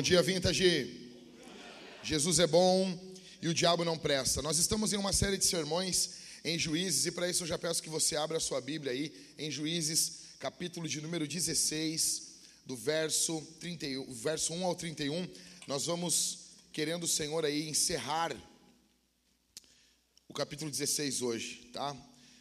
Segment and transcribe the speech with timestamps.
[0.00, 1.10] Bom dia, Vintage.
[2.02, 2.98] Jesus é bom
[3.42, 4.40] e o diabo não presta.
[4.40, 7.82] Nós estamos em uma série de sermões em Juízes e para isso eu já peço
[7.82, 12.28] que você abra a sua Bíblia aí em Juízes, capítulo de número 16,
[12.64, 15.28] do verso 31, verso 1 ao 31.
[15.66, 18.34] Nós vamos querendo o Senhor aí encerrar
[20.26, 21.94] o capítulo 16 hoje, tá?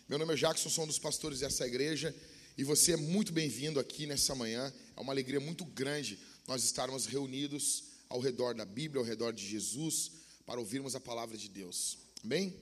[0.07, 2.15] Meu nome é Jackson, sou um dos pastores dessa igreja
[2.57, 4.73] e você é muito bem-vindo aqui nessa manhã.
[4.95, 6.17] É uma alegria muito grande
[6.49, 10.13] nós estarmos reunidos ao redor da Bíblia, ao redor de Jesus,
[10.47, 11.99] para ouvirmos a palavra de Deus.
[12.23, 12.59] Amém?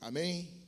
[0.00, 0.66] Amém?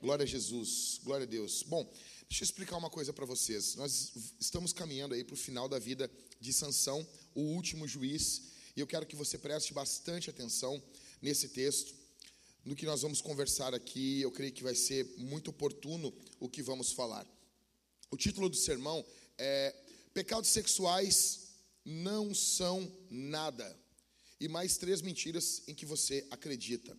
[0.00, 1.64] Glória a Jesus, glória a Deus.
[1.64, 1.82] Bom,
[2.28, 3.74] deixa eu explicar uma coisa para vocês.
[3.74, 6.08] Nós estamos caminhando aí para o final da vida
[6.40, 10.80] de Sansão, o último juiz, e eu quero que você preste bastante atenção
[11.20, 11.92] nesse texto,
[12.64, 14.20] no que nós vamos conversar aqui.
[14.20, 17.26] Eu creio que vai ser muito oportuno o que vamos falar.
[18.12, 19.04] O título do sermão
[19.36, 19.74] é
[20.14, 21.48] Pecados sexuais
[21.84, 23.78] não são nada.
[24.40, 26.96] E mais três mentiras em que você acredita.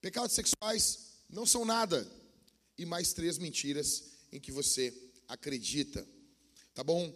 [0.00, 2.06] Pecados sexuais não são nada.
[2.76, 4.92] E mais três mentiras em que você
[5.28, 6.06] acredita.
[6.74, 7.14] Tá bom?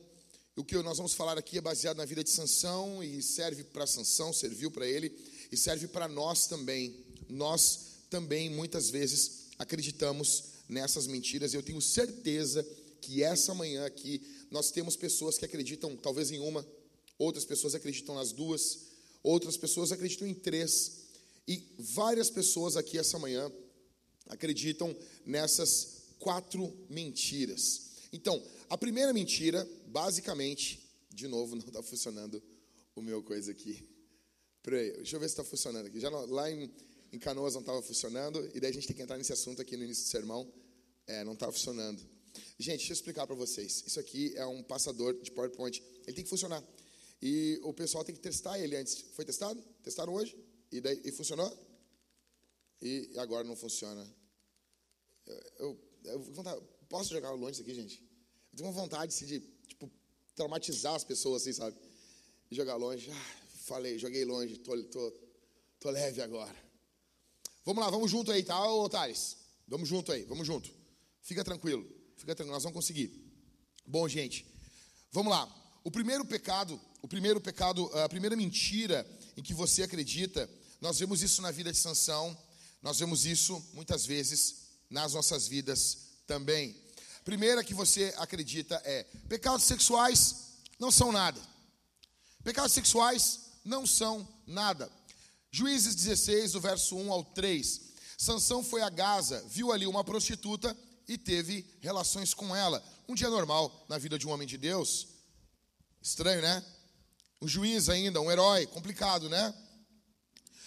[0.54, 3.86] O que nós vamos falar aqui é baseado na vida de Sansão e serve para
[3.86, 5.12] Sansão, serviu para ele
[5.50, 7.04] e serve para nós também.
[7.28, 11.54] Nós também muitas vezes acreditamos nessas mentiras.
[11.54, 12.66] Eu tenho certeza
[13.00, 14.20] que essa manhã aqui
[14.50, 16.66] nós temos pessoas que acreditam talvez em uma,
[17.18, 18.86] outras pessoas acreditam nas duas,
[19.22, 21.08] outras pessoas acreditam em três,
[21.46, 23.50] e várias pessoas aqui essa manhã
[24.26, 24.94] acreditam
[25.24, 27.88] nessas quatro mentiras.
[28.12, 32.42] Então, a primeira mentira, basicamente, de novo, não está funcionando
[32.94, 33.88] o meu coisa aqui.
[34.62, 35.98] Peraí, deixa eu ver se está funcionando aqui.
[35.98, 36.70] Já lá em,
[37.12, 39.76] em Canoas não estava funcionando, e daí a gente tem que entrar nesse assunto aqui
[39.76, 40.52] no início do sermão.
[41.06, 42.02] É, não está funcionando.
[42.58, 43.84] Gente, deixa eu explicar para vocês.
[43.86, 45.82] Isso aqui é um passador de PowerPoint.
[46.06, 46.62] Ele tem que funcionar.
[47.20, 49.00] E o pessoal tem que testar ele antes.
[49.14, 49.60] Foi testado?
[49.82, 50.36] Testaram hoje?
[50.70, 51.50] E, daí, e funcionou?
[52.80, 54.06] E agora não funciona.
[55.58, 58.02] Eu, eu, eu posso jogar longe isso aqui, gente?
[58.52, 59.90] Eu tenho uma vontade assim, de tipo,
[60.34, 61.76] traumatizar as pessoas, assim, sabe?
[62.50, 63.10] E jogar longe.
[63.10, 65.12] Ah, falei, joguei longe, tô, tô,
[65.80, 66.56] tô leve agora.
[67.64, 69.36] Vamos lá, vamos junto aí, tá, ô Thales?
[69.66, 70.70] Vamos junto aí, vamos junto.
[71.20, 71.86] Fica tranquilo.
[72.18, 73.10] Fica tranquilo, nós vamos conseguir.
[73.86, 74.44] Bom, gente,
[75.12, 75.48] vamos lá.
[75.84, 81.22] O primeiro pecado, o primeiro pecado, a primeira mentira em que você acredita, nós vemos
[81.22, 82.36] isso na vida de Sansão,
[82.82, 86.76] nós vemos isso muitas vezes nas nossas vidas também.
[87.24, 91.40] Primeira que você acredita é: pecados sexuais não são nada.
[92.42, 94.90] Pecados sexuais não são nada.
[95.52, 97.80] Juízes 16, do verso 1 ao 3.
[98.16, 100.76] Sansão foi a Gaza, viu ali uma prostituta
[101.08, 102.84] e teve relações com ela.
[103.08, 105.08] Um dia normal na vida de um homem de Deus.
[106.02, 106.62] Estranho, né?
[107.40, 109.54] Um juiz ainda, um herói, complicado, né?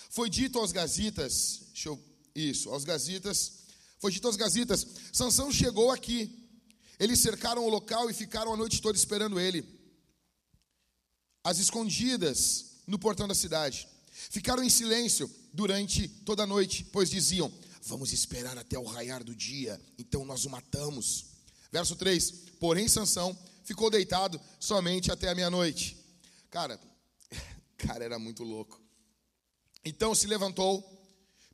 [0.10, 2.04] Foi dito aos gazitas, eu,
[2.36, 3.62] isso, aos gazitas,
[4.00, 6.38] foi dito aos gazitas, Sansão chegou aqui.
[7.00, 9.64] Eles cercaram o local e ficaram a noite toda esperando ele.
[11.44, 13.88] As escondidas no portão da cidade.
[14.12, 17.52] Ficaram em silêncio durante toda a noite, pois diziam:
[17.84, 21.26] Vamos esperar até o raiar do dia, então nós o matamos.
[21.72, 25.98] Verso 3: Porém, Sansão ficou deitado somente até a meia-noite.
[26.50, 26.80] Cara,
[27.78, 28.80] cara, era muito louco.
[29.84, 30.84] Então se levantou,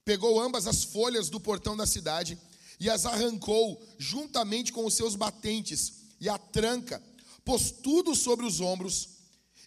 [0.03, 2.37] pegou ambas as folhas do portão da cidade
[2.79, 7.01] e as arrancou juntamente com os seus batentes e a tranca,
[7.45, 9.09] pôs tudo sobre os ombros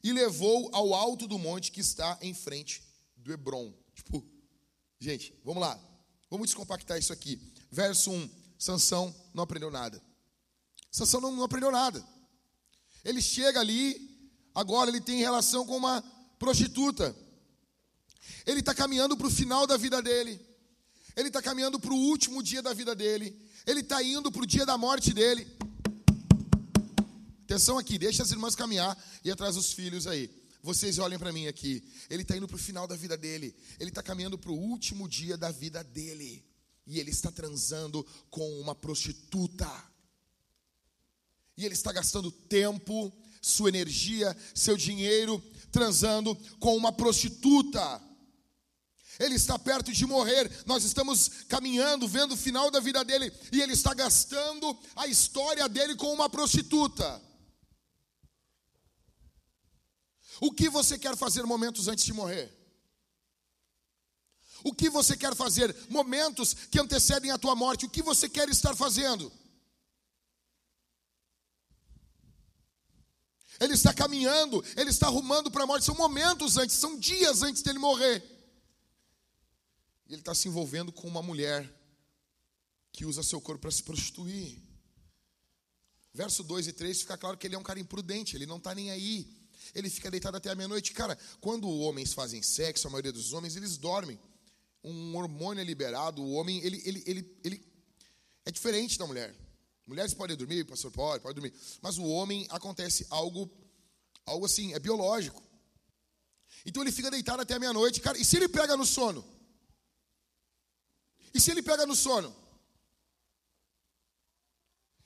[0.03, 2.83] e levou ao alto do monte que está em frente
[3.17, 3.73] do Hebron.
[3.95, 4.25] Tipo,
[4.99, 5.89] gente, vamos lá.
[6.31, 7.41] Vamos descompactar isso aqui.
[7.71, 8.31] Verso 1.
[8.59, 10.00] Sansão não aprendeu nada.
[10.91, 12.05] Sansão não, não aprendeu nada.
[13.05, 16.03] Ele chega ali, agora ele tem relação com uma
[16.38, 17.17] prostituta.
[18.47, 20.41] Ele está caminhando para o final da vida dele.
[21.17, 23.37] Ele está caminhando para o último dia da vida dele.
[23.67, 25.47] Ele está indo para o dia da morte dele.
[27.44, 30.31] Atenção aqui, deixa as irmãs caminhar e atrás dos filhos aí.
[30.62, 31.83] Vocês olhem para mim aqui.
[32.09, 33.55] Ele está indo para o final da vida dele.
[33.79, 36.45] Ele está caminhando para o último dia da vida dele.
[36.87, 39.71] E ele está transando com uma prostituta.
[41.57, 48.03] E ele está gastando tempo, sua energia, seu dinheiro, transando com uma prostituta.
[49.19, 50.51] Ele está perto de morrer.
[50.67, 53.33] Nós estamos caminhando, vendo o final da vida dele.
[53.53, 57.30] E ele está gastando a história dele com uma prostituta.
[60.40, 62.50] O que você quer fazer momentos antes de morrer?
[64.64, 67.87] O que você quer fazer momentos que antecedem a tua morte?
[67.87, 69.31] O que você quer estar fazendo?
[73.58, 75.84] Ele está caminhando, ele está arrumando para a morte.
[75.84, 78.25] São momentos antes, são dias antes dele morrer.
[80.08, 81.70] Ele está se envolvendo com uma mulher
[82.90, 84.62] que usa seu corpo para se prostituir.
[86.12, 88.75] Verso 2 e 3 fica claro que ele é um cara imprudente, ele não está
[88.75, 89.39] nem aí.
[89.75, 90.93] Ele fica deitado até a meia-noite.
[90.93, 94.19] Cara, quando homens fazem sexo, a maioria dos homens, eles dormem.
[94.83, 97.67] Um hormônio é liberado, o homem, ele, ele, ele, ele
[98.45, 99.35] é diferente da mulher.
[99.87, 101.53] Mulheres podem dormir, pastor pode, pode dormir.
[101.83, 103.51] Mas o homem acontece algo,
[104.25, 105.43] algo assim, é biológico.
[106.65, 108.01] Então ele fica deitado até a meia-noite.
[108.01, 109.25] Cara, e se ele pega no sono?
[111.35, 112.35] E se ele pega no sono?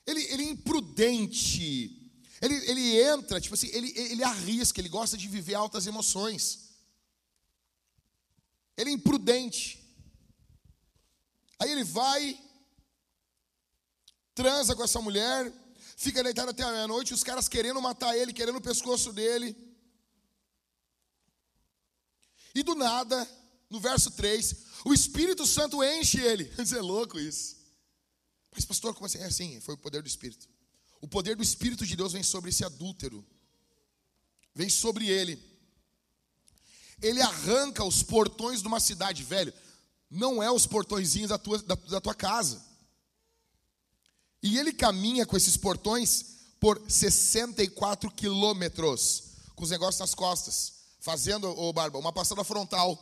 [0.05, 2.04] Ele, ele é imprudente.
[2.45, 6.75] Ele, ele entra, tipo assim, ele, ele arrisca, ele gosta de viver altas emoções.
[8.77, 9.83] Ele é imprudente.
[11.57, 12.39] Aí ele vai,
[14.35, 15.51] transa com essa mulher,
[15.97, 19.57] fica deitado até a meia-noite, os caras querendo matar ele, querendo o pescoço dele.
[22.53, 23.27] E do nada,
[23.71, 24.55] no verso 3,
[24.85, 26.53] o Espírito Santo enche ele.
[26.61, 27.55] Isso é louco isso.
[28.51, 29.17] Mas, pastor, como assim?
[29.17, 30.47] É assim, foi o poder do Espírito.
[31.01, 33.25] O poder do Espírito de Deus vem sobre esse adúltero.
[34.53, 35.41] Vem sobre ele.
[37.01, 39.53] Ele arranca os portões de uma cidade, velho.
[40.09, 42.63] Não é os portõezinhos da tua, da, da tua casa.
[44.41, 49.23] E ele caminha com esses portões por 64 quilômetros,
[49.55, 52.97] com os negócios nas costas, fazendo, ô Barba, uma passada frontal.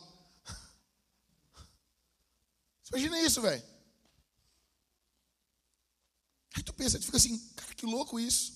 [2.90, 3.73] Imagina isso, velho.
[6.54, 8.54] Aí tu pensa, tu fica assim, cara, que louco isso.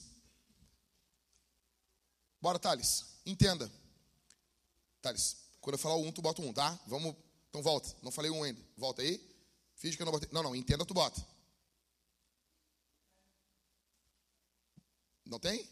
[2.41, 3.71] Bora, Thales, entenda.
[5.03, 6.79] Thales, quando eu falar o um, tu bota um, tá?
[6.87, 7.17] Vamos,
[7.49, 7.95] então volta.
[8.03, 8.61] Não falei um ainda.
[8.77, 9.21] Volta aí.
[9.75, 10.29] Finge que eu não botei.
[10.33, 11.25] Não, não, entenda, tu bota.
[15.25, 15.69] Não tem?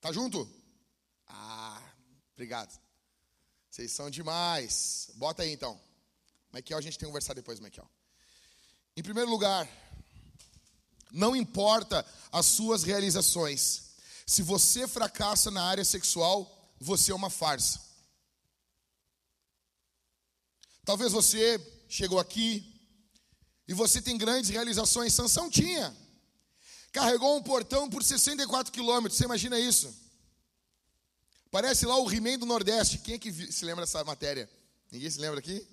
[0.00, 0.48] Tá junto?
[1.26, 1.82] Ah,
[2.34, 2.78] obrigado.
[3.68, 5.10] Vocês são demais.
[5.14, 5.80] Bota aí então.
[6.52, 7.90] Michael, a gente tem que conversar depois, Michael.
[8.96, 9.68] Em primeiro lugar,
[11.12, 13.86] não importa as suas realizações.
[14.26, 17.80] Se você fracassa na área sexual, você é uma farsa.
[20.84, 22.72] Talvez você chegou aqui
[23.66, 25.14] e você tem grandes realizações.
[25.14, 25.96] Sansão tinha.
[26.92, 29.18] Carregou um portão por 64 quilômetros.
[29.18, 29.94] Você imagina isso?
[31.50, 32.98] Parece lá o He-Man do Nordeste.
[32.98, 34.50] Quem é que se lembra dessa matéria?
[34.90, 35.66] Ninguém se lembra aqui?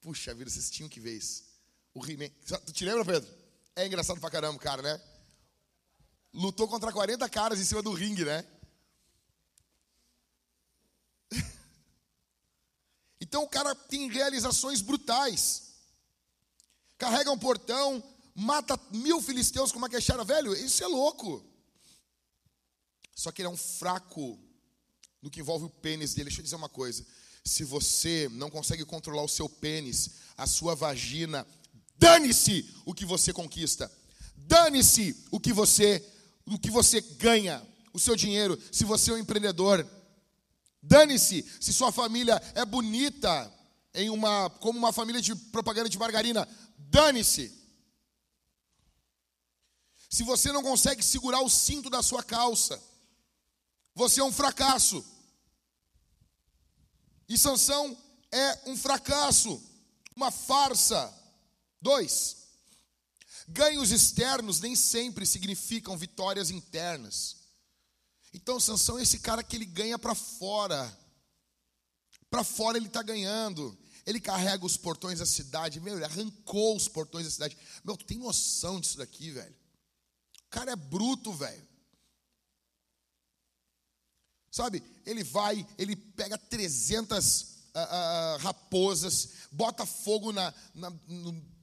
[0.00, 1.44] Puxa vida, vocês tinham que ver isso.
[1.92, 2.28] O He-Man.
[2.66, 3.43] Tu te lembra, Pedro?
[3.76, 5.00] É engraçado pra caramba, cara, né?
[6.32, 8.46] Lutou contra 40 caras em cima do ringue, né?
[13.20, 15.74] então o cara tem realizações brutais.
[16.96, 18.02] Carrega um portão,
[18.32, 21.44] mata mil filisteus com uma queixada, velho, isso é louco.
[23.12, 24.38] Só que ele é um fraco
[25.20, 26.28] no que envolve o pênis dele.
[26.28, 27.04] Deixa eu dizer uma coisa.
[27.44, 31.44] Se você não consegue controlar o seu pênis, a sua vagina,
[31.98, 33.90] dane-se o que você conquista.
[34.36, 36.10] Dane-se o que você
[36.46, 39.86] o que você ganha, o seu dinheiro, se você é um empreendedor.
[40.82, 43.52] Dane-se se sua família é bonita
[43.94, 46.46] em uma como uma família de propaganda de margarina.
[46.76, 47.64] Dane-se.
[50.10, 52.80] Se você não consegue segurar o cinto da sua calça,
[53.94, 55.04] você é um fracasso.
[57.28, 57.96] E Sansão
[58.30, 59.62] é um fracasso,
[60.14, 61.12] uma farsa.
[61.84, 62.38] Dois,
[63.46, 67.36] ganhos externos nem sempre significam vitórias internas.
[68.32, 70.98] Então Sansão é esse cara que ele ganha para fora.
[72.30, 73.78] Para fora ele está ganhando.
[74.06, 75.78] Ele carrega os portões da cidade.
[75.78, 77.54] Meu, ele arrancou os portões da cidade.
[77.84, 79.54] Meu, tu tem noção disso daqui, velho?
[80.48, 81.68] cara é bruto, velho.
[84.50, 91.53] Sabe, ele vai, ele pega 300 uh, uh, raposas, bota fogo na, na, no,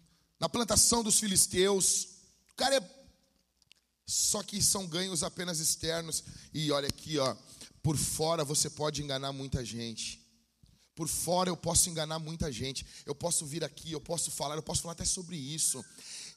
[0.42, 2.08] na plantação dos filisteus.
[2.52, 3.02] O cara é.
[4.08, 6.24] Só que são ganhos apenas externos.
[6.52, 7.36] E olha aqui, ó.
[7.84, 10.20] Por fora você pode enganar muita gente.
[10.96, 12.86] Por fora eu posso enganar muita gente.
[13.06, 15.86] Eu posso vir aqui, eu posso falar, eu posso falar até sobre isso.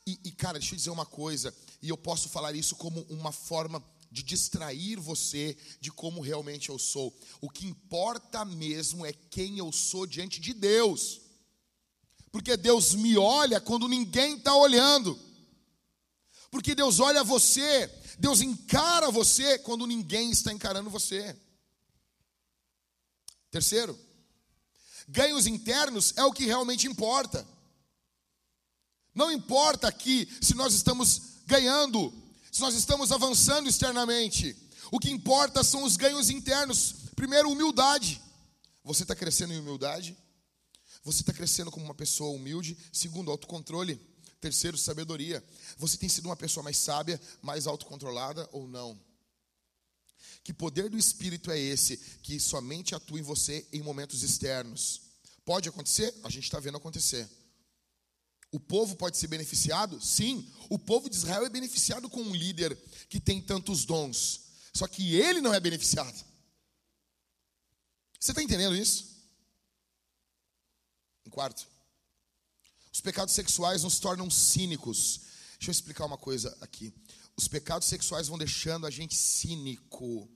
[0.06, 3.32] E, e, cara, deixa eu dizer uma coisa, e eu posso falar isso como uma
[3.32, 7.12] forma de distrair você de como realmente eu sou.
[7.40, 11.23] O que importa mesmo é quem eu sou diante de Deus.
[12.34, 15.16] Porque Deus me olha quando ninguém está olhando.
[16.50, 17.86] Porque Deus olha você,
[18.18, 21.38] Deus encara você quando ninguém está encarando você.
[23.52, 23.96] Terceiro,
[25.06, 27.46] ganhos internos é o que realmente importa.
[29.14, 32.12] Não importa aqui se nós estamos ganhando,
[32.50, 34.56] se nós estamos avançando externamente.
[34.90, 36.96] O que importa são os ganhos internos.
[37.14, 38.20] Primeiro, humildade.
[38.82, 40.16] Você está crescendo em humildade?
[41.04, 42.76] Você está crescendo como uma pessoa humilde?
[42.90, 44.00] Segundo, autocontrole.
[44.40, 45.44] Terceiro, sabedoria.
[45.76, 48.98] Você tem sido uma pessoa mais sábia, mais autocontrolada ou não?
[50.42, 55.02] Que poder do Espírito é esse que somente atua em você em momentos externos?
[55.44, 56.14] Pode acontecer?
[56.24, 57.28] A gente está vendo acontecer.
[58.50, 60.00] O povo pode ser beneficiado?
[60.00, 60.50] Sim.
[60.70, 62.76] O povo de Israel é beneficiado com um líder
[63.08, 64.40] que tem tantos dons.
[64.72, 66.16] Só que ele não é beneficiado.
[68.18, 69.13] Você está entendendo isso?
[71.26, 71.66] Em quarto,
[72.92, 75.20] os pecados sexuais nos tornam cínicos.
[75.58, 76.94] Deixa eu explicar uma coisa aqui.
[77.36, 80.30] Os pecados sexuais vão deixando a gente cínico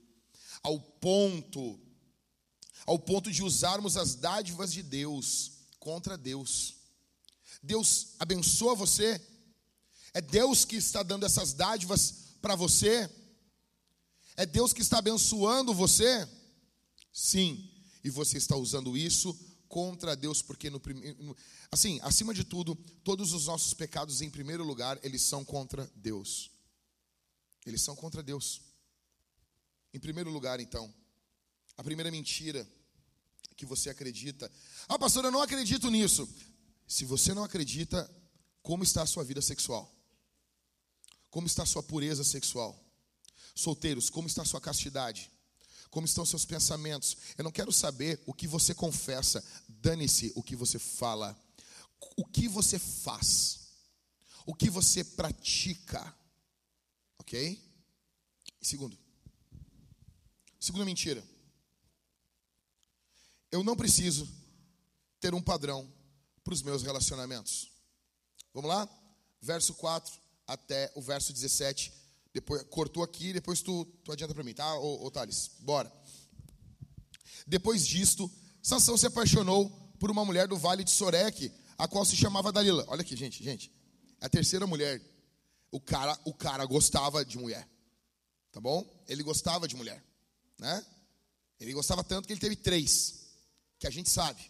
[0.62, 1.80] ao ponto
[2.86, 6.76] ao ponto de usarmos as dádivas de Deus contra Deus.
[7.62, 9.20] Deus abençoa você?
[10.14, 13.10] É Deus que está dando essas dádivas para você?
[14.36, 16.26] É Deus que está abençoando você?
[17.12, 17.70] Sim,
[18.02, 19.38] e você está usando isso
[19.68, 21.36] contra Deus, porque no primeiro,
[21.70, 26.50] assim, acima de tudo, todos os nossos pecados em primeiro lugar, eles são contra Deus.
[27.66, 28.62] Eles são contra Deus.
[29.92, 30.92] Em primeiro lugar, então,
[31.76, 32.68] a primeira mentira
[33.56, 34.50] que você acredita.
[34.88, 36.28] Ah, pastor, eu não acredito nisso.
[36.86, 38.08] Se você não acredita,
[38.62, 39.92] como está a sua vida sexual?
[41.30, 42.82] Como está a sua pureza sexual?
[43.54, 45.30] Solteiros, como está a sua castidade?
[45.90, 47.16] Como estão seus pensamentos?
[47.36, 51.36] Eu não quero saber o que você confessa, dane-se o que você fala.
[52.16, 53.68] O que você faz?
[54.46, 56.14] O que você pratica?
[57.18, 57.62] Ok?
[58.60, 58.98] Segundo,
[60.58, 61.24] segunda mentira.
[63.50, 64.28] Eu não preciso
[65.20, 65.90] ter um padrão
[66.44, 67.70] para os meus relacionamentos.
[68.52, 68.88] Vamos lá?
[69.40, 70.12] Verso 4
[70.46, 71.92] até o verso 17
[72.32, 75.50] depois, cortou aqui, depois tu, tu adianta para mim, tá, ô, ô Thales?
[75.60, 75.92] Bora.
[77.46, 78.30] Depois disto,
[78.62, 82.84] Sansão se apaixonou por uma mulher do vale de Soreque, a qual se chamava Dalila.
[82.88, 83.72] Olha aqui, gente, gente.
[84.20, 85.00] É a terceira mulher.
[85.70, 87.68] O cara, o cara gostava de mulher.
[88.50, 88.86] Tá bom?
[89.06, 90.02] Ele gostava de mulher,
[90.58, 90.84] né?
[91.60, 93.26] Ele gostava tanto que ele teve três,
[93.78, 94.40] que a gente sabe.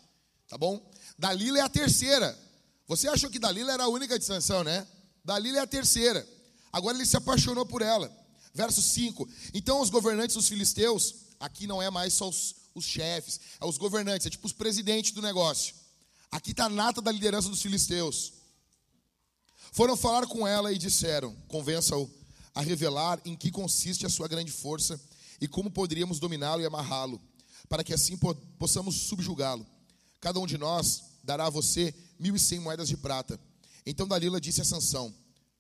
[0.47, 0.90] Tá bom?
[1.18, 2.37] Dalila é a terceira.
[2.87, 4.87] Você achou que Dalila era a única de Sansão, né?
[5.25, 6.26] Dalila é a terceira.
[6.73, 8.11] Agora ele se apaixonou por ela.
[8.55, 9.29] Verso 5.
[9.55, 13.79] Então os governantes dos filisteus, aqui não é mais só os, os chefes, é os
[13.79, 15.75] governantes, é tipo os presidentes do negócio.
[16.31, 18.33] Aqui está a nata da liderança dos filisteus.
[19.73, 22.11] Foram falar com ela e disseram: convença-o
[22.55, 25.01] a revelar em que consiste a sua grande força
[25.41, 27.21] e como poderíamos dominá-lo e amarrá-lo,
[27.69, 28.19] para que assim
[28.59, 29.67] possamos subjugá-lo.
[30.21, 33.39] Cada um de nós dará a você mil e cem moedas de prata.
[33.87, 35.15] Então Dalila disse a Sansão: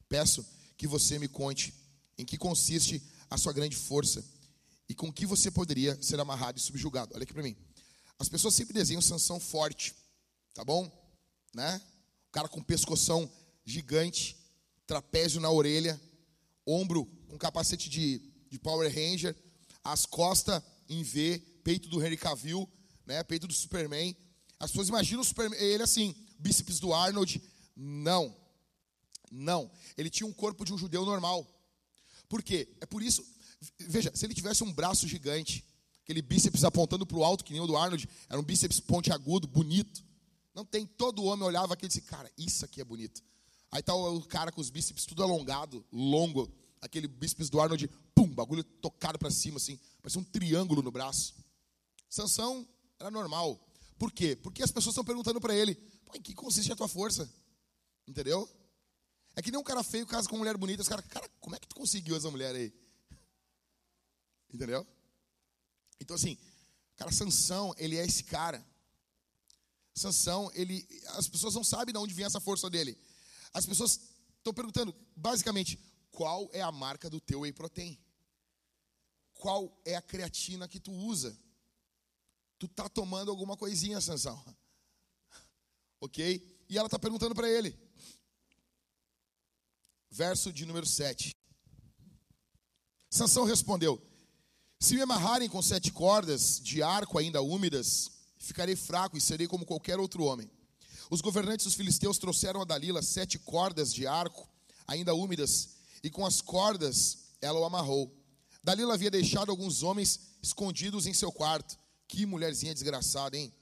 [0.08, 0.44] Peço
[0.78, 1.74] que você me conte
[2.16, 4.24] em que consiste a sua grande força
[4.88, 7.12] e com que você poderia ser amarrado e subjugado.
[7.14, 7.54] Olha aqui para mim.
[8.18, 9.94] As pessoas sempre desenham Sansão forte,
[10.54, 10.90] tá bom?
[11.52, 11.80] Né?
[12.28, 13.30] O cara com pescoção
[13.66, 14.36] gigante,
[14.86, 16.00] trapézio na orelha,
[16.66, 19.36] ombro com capacete de, de Power Ranger,
[19.84, 22.68] as costas em V, peito do Henry Cavill,
[23.04, 23.22] né?
[23.22, 24.16] Peito do Superman.
[24.58, 27.42] As pessoas imaginam Superman, ele assim, bíceps do Arnold.
[27.76, 28.34] Não.
[29.30, 31.46] Não, ele tinha um corpo de um judeu normal.
[32.28, 32.68] Por quê?
[32.80, 33.24] É por isso,
[33.78, 35.64] veja, se ele tivesse um braço gigante,
[36.02, 39.46] aquele bíceps apontando para o alto, que nem o do Arnold, era um bíceps pontiagudo,
[39.46, 40.02] bonito.
[40.54, 43.22] Não tem, todo homem olhava aquele e disse, cara, isso aqui é bonito.
[43.70, 48.26] Aí tá o cara com os bíceps tudo alongado, longo, aquele bíceps do Arnold, pum,
[48.26, 51.34] bagulho tocado para cima, assim, parecia um triângulo no braço.
[52.08, 52.66] Sansão
[52.98, 53.60] era normal.
[53.98, 54.36] Por quê?
[54.36, 55.78] Porque as pessoas estão perguntando para ele,
[56.14, 57.30] em que consiste a tua força?
[58.06, 58.48] Entendeu?
[59.38, 60.82] É que nem um cara feio casa com uma mulher bonita.
[60.82, 62.74] Os caras, cara, como é que tu conseguiu essa mulher aí?
[64.52, 64.84] Entendeu?
[66.00, 66.36] Então, assim,
[66.96, 68.66] cara, Sansão, ele é esse cara.
[69.94, 70.84] Sansão, ele.
[71.10, 72.98] As pessoas não sabem de onde vem essa força dele.
[73.52, 74.00] As pessoas
[74.38, 75.78] estão perguntando, basicamente,
[76.10, 77.96] qual é a marca do teu whey protein?
[79.34, 81.38] Qual é a creatina que tu usa?
[82.58, 84.44] Tu tá tomando alguma coisinha, Sansão?
[86.00, 86.64] ok?
[86.68, 87.86] E ela está perguntando para ele
[90.10, 91.30] verso de número 7.
[93.10, 94.00] Sansão respondeu:
[94.80, 99.66] Se me amarrarem com sete cordas de arco ainda úmidas, ficarei fraco e serei como
[99.66, 100.50] qualquer outro homem.
[101.10, 104.48] Os governantes dos filisteus trouxeram a Dalila sete cordas de arco
[104.86, 105.70] ainda úmidas,
[106.02, 108.14] e com as cordas ela o amarrou.
[108.62, 111.78] Dalila havia deixado alguns homens escondidos em seu quarto.
[112.06, 113.52] Que mulherzinha desgraçada, hein?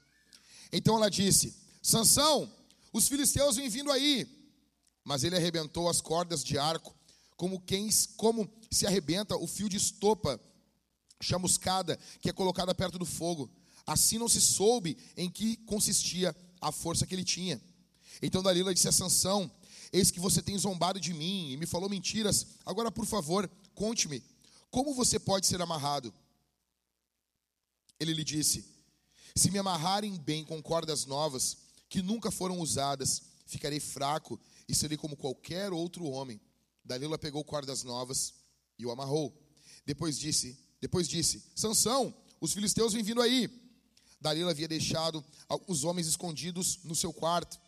[0.72, 2.52] Então ela disse: Sansão,
[2.92, 4.35] os filisteus vêm vindo aí
[5.06, 6.92] mas ele arrebentou as cordas de arco,
[7.36, 10.40] como quem como se arrebenta o fio de estopa
[11.20, 13.48] chamuscada que é colocada perto do fogo.
[13.86, 17.62] Assim não se soube em que consistia a força que ele tinha.
[18.20, 19.48] Então Dalila disse a Sansão:
[19.92, 22.44] Eis que você tem zombado de mim e me falou mentiras.
[22.66, 24.24] Agora, por favor, conte-me,
[24.72, 26.12] como você pode ser amarrado?
[28.00, 28.64] Ele lhe disse:
[29.36, 31.58] Se me amarrarem bem com cordas novas,
[31.88, 36.40] que nunca foram usadas, ficarei fraco e serei como qualquer outro homem.
[36.84, 38.34] Dalila pegou cordas novas
[38.78, 39.36] e o amarrou.
[39.84, 43.48] Depois disse: Depois disse: Sansão, os filisteus vêm vindo aí.
[44.20, 45.24] Dalila havia deixado
[45.66, 47.58] os homens escondidos no seu quarto.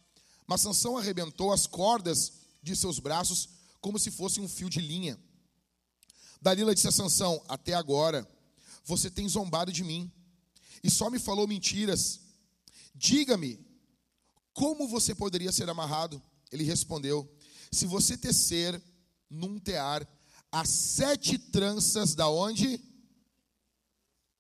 [0.47, 3.49] Mas Sansão arrebentou as cordas de seus braços
[3.81, 5.19] como se fosse um fio de linha.
[6.41, 8.29] Dalila disse a Sansão: Até agora
[8.85, 10.11] você tem zombado de mim
[10.83, 12.21] e só me falou mentiras.
[12.95, 13.65] Diga-me,
[14.53, 16.21] como você poderia ser amarrado?
[16.51, 17.31] Ele respondeu:
[17.71, 18.83] Se você tecer
[19.29, 20.09] num tear
[20.51, 22.81] as sete tranças da onde?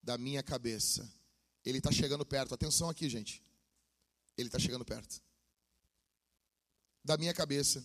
[0.02, 1.10] Da minha cabeça.
[1.64, 2.54] Ele está chegando perto.
[2.54, 3.42] Atenção aqui, gente.
[4.36, 5.20] Ele está chegando perto
[7.04, 7.84] da minha cabeça.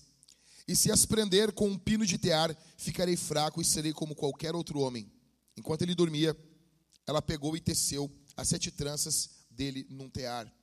[0.68, 4.54] E se as prender com um pino de tear, ficarei fraco e serei como qualquer
[4.54, 5.12] outro homem.
[5.58, 6.38] Enquanto ele dormia,
[7.08, 10.54] ela pegou e teceu as sete tranças dele num tear.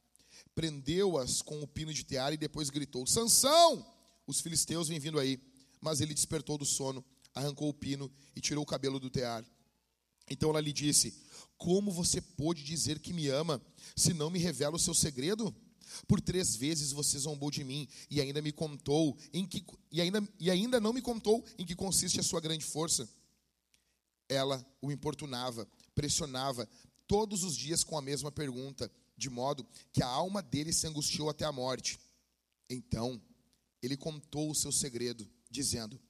[0.61, 3.83] Prendeu-as com o pino de tear e depois gritou: Sansão!
[4.27, 5.41] Os filisteus vêm vindo aí.
[5.81, 7.03] Mas ele despertou do sono,
[7.35, 9.43] arrancou o pino e tirou o cabelo do tear.
[10.29, 11.15] Então ela lhe disse:
[11.57, 13.59] Como você pôde dizer que me ama,
[13.97, 15.51] se não me revela o seu segredo?
[16.07, 20.23] Por três vezes você zombou de mim e ainda me contou em que e ainda,
[20.39, 23.09] e ainda não me contou em que consiste a sua grande força.
[24.29, 26.69] Ela o importunava, pressionava
[27.07, 31.29] todos os dias com a mesma pergunta, de modo que a alma dele se angustiou
[31.29, 32.01] até a morte.
[32.71, 33.23] Então,
[33.83, 36.01] ele contou o seu segredo, dizendo: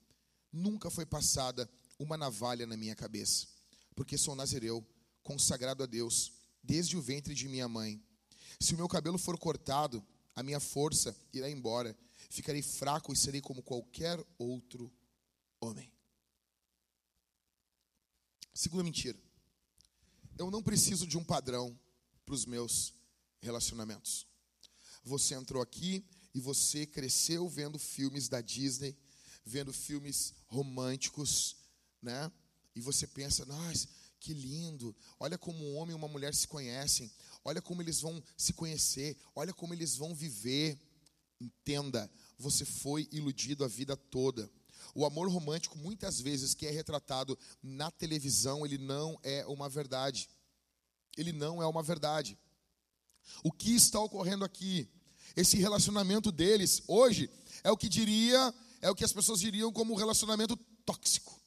[0.53, 1.69] Nunca foi passada
[1.99, 3.49] uma navalha na minha cabeça,
[3.97, 4.87] porque sou nazireu,
[5.25, 8.01] consagrado a Deus, desde o ventre de minha mãe.
[8.61, 11.97] Se o meu cabelo for cortado, a minha força irá embora.
[12.29, 14.93] Ficarei fraco e serei como qualquer outro
[15.61, 15.93] homem.
[18.55, 19.19] Segunda mentira.
[20.39, 21.77] Eu não preciso de um padrão
[22.25, 23.00] para os meus
[23.41, 24.27] relacionamentos.
[25.03, 28.97] Você entrou aqui e você cresceu vendo filmes da Disney,
[29.45, 31.57] vendo filmes românticos,
[32.03, 32.31] né?
[32.75, 33.89] E você pensa, nossa,
[34.21, 34.95] que lindo!
[35.19, 37.11] Olha como um homem e uma mulher se conhecem.
[37.45, 39.17] Olha como eles vão se conhecer.
[39.35, 40.79] Olha como eles vão viver.
[41.41, 44.51] Entenda, você foi iludido a vida toda.
[44.95, 50.29] O amor romântico, muitas vezes, que é retratado na televisão, ele não é uma verdade.
[51.17, 52.39] Ele não é uma verdade.
[53.43, 54.89] O que está ocorrendo aqui?
[55.37, 57.31] Esse relacionamento deles, hoje,
[57.63, 61.41] é o que diria, é o que as pessoas diriam como relacionamento tóxico.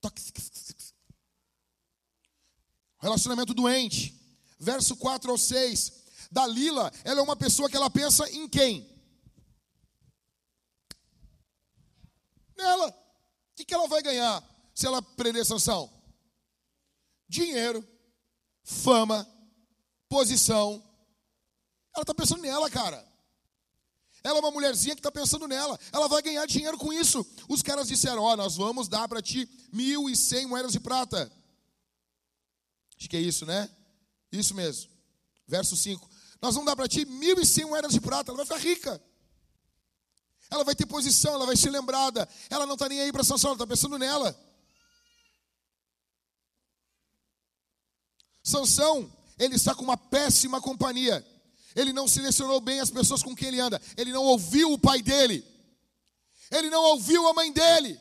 [0.00, 0.40] Tóxico.
[2.98, 4.14] Relacionamento doente.
[4.58, 6.02] Verso 4 ao 6.
[6.30, 8.88] Dalila, ela é uma pessoa que ela pensa em quem?
[12.56, 12.88] Nela.
[12.88, 14.42] O que, que ela vai ganhar
[14.74, 15.92] se ela prender Sansão?
[17.28, 17.86] Dinheiro,
[18.62, 19.28] fama,
[20.12, 20.82] posição.
[21.94, 23.02] Ela está pensando nela, cara.
[24.22, 25.78] Ela é uma mulherzinha que está pensando nela.
[25.90, 27.26] Ela vai ganhar dinheiro com isso.
[27.48, 30.80] Os caras disseram: Ó, oh, nós vamos dar para ti mil e cem moedas de
[30.80, 31.32] prata.
[32.98, 33.68] Acho que é isso, né?
[34.30, 34.90] Isso mesmo.
[35.48, 36.08] Verso 5.
[36.42, 38.30] Nós vamos dar para ti mil e cem moedas de prata.
[38.30, 39.02] Ela vai ficar rica.
[40.50, 42.28] Ela vai ter posição, ela vai ser lembrada.
[42.50, 44.38] Ela não está nem aí para Sansão, ela está pensando nela.
[48.42, 49.10] Sansão,
[49.42, 51.26] ele está com uma péssima companhia.
[51.74, 53.80] Ele não selecionou bem as pessoas com quem ele anda.
[53.96, 55.44] Ele não ouviu o pai dele.
[56.50, 57.98] Ele não ouviu a mãe dele.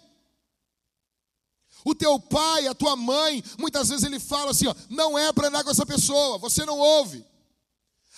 [1.84, 5.48] O teu pai, a tua mãe, muitas vezes ele fala assim: ó, não é para
[5.48, 7.26] andar com essa pessoa, você não ouve.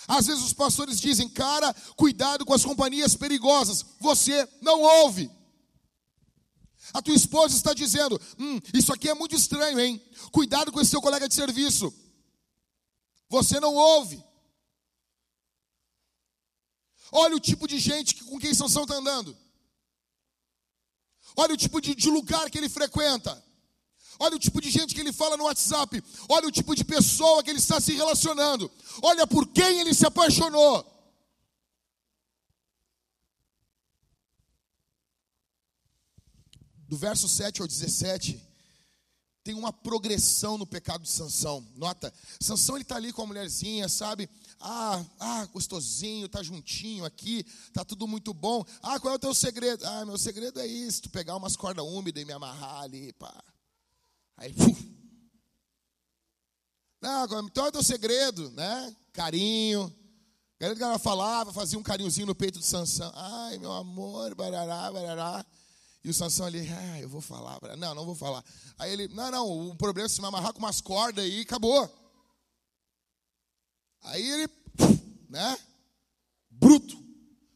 [0.06, 5.30] Às vezes os pastores dizem, cara, cuidado com as companhias perigosas, você não ouve.
[6.92, 10.02] A tua esposa está dizendo: hum, isso aqui é muito estranho, hein?
[10.30, 11.92] Cuidado com esse seu colega de serviço.
[13.28, 14.22] Você não ouve.
[17.10, 19.36] Olha o tipo de gente com quem Sansão está andando.
[21.36, 23.42] Olha o tipo de, de lugar que ele frequenta.
[24.18, 26.02] Olha o tipo de gente que ele fala no WhatsApp.
[26.28, 28.70] Olha o tipo de pessoa que ele está se relacionando.
[29.02, 30.92] Olha por quem ele se apaixonou.
[36.88, 38.40] Do verso 7 ao 17,
[39.44, 41.64] tem uma progressão no pecado de Sansão.
[41.76, 44.28] Nota, Sansão ele está ali com a mulherzinha, sabe?
[44.58, 48.64] Ah, ah, gostosinho, tá juntinho aqui, tá tudo muito bom.
[48.82, 49.84] Ah, qual é o teu segredo?
[49.84, 53.44] Ah, meu segredo é isso, tu pegar umas cordas úmidas e me amarrar ali, pá.
[54.38, 54.94] Aí, uf,
[57.02, 58.96] Não, então é o segredo, né?
[59.12, 59.94] Carinho.
[60.58, 63.12] Galera que ela falava, fazia um carinhozinho no peito de Sansão.
[63.14, 65.44] Ai, meu amor, barará, barará.
[66.04, 67.58] E o Sansão ali, ah, eu vou falar.
[67.78, 68.44] Não, não vou falar.
[68.78, 71.90] Aí ele, não, não, o problema é se me amarrar com umas cordas aí acabou.
[74.02, 74.48] Aí ele,
[75.30, 75.58] né?
[76.50, 77.02] Bruto.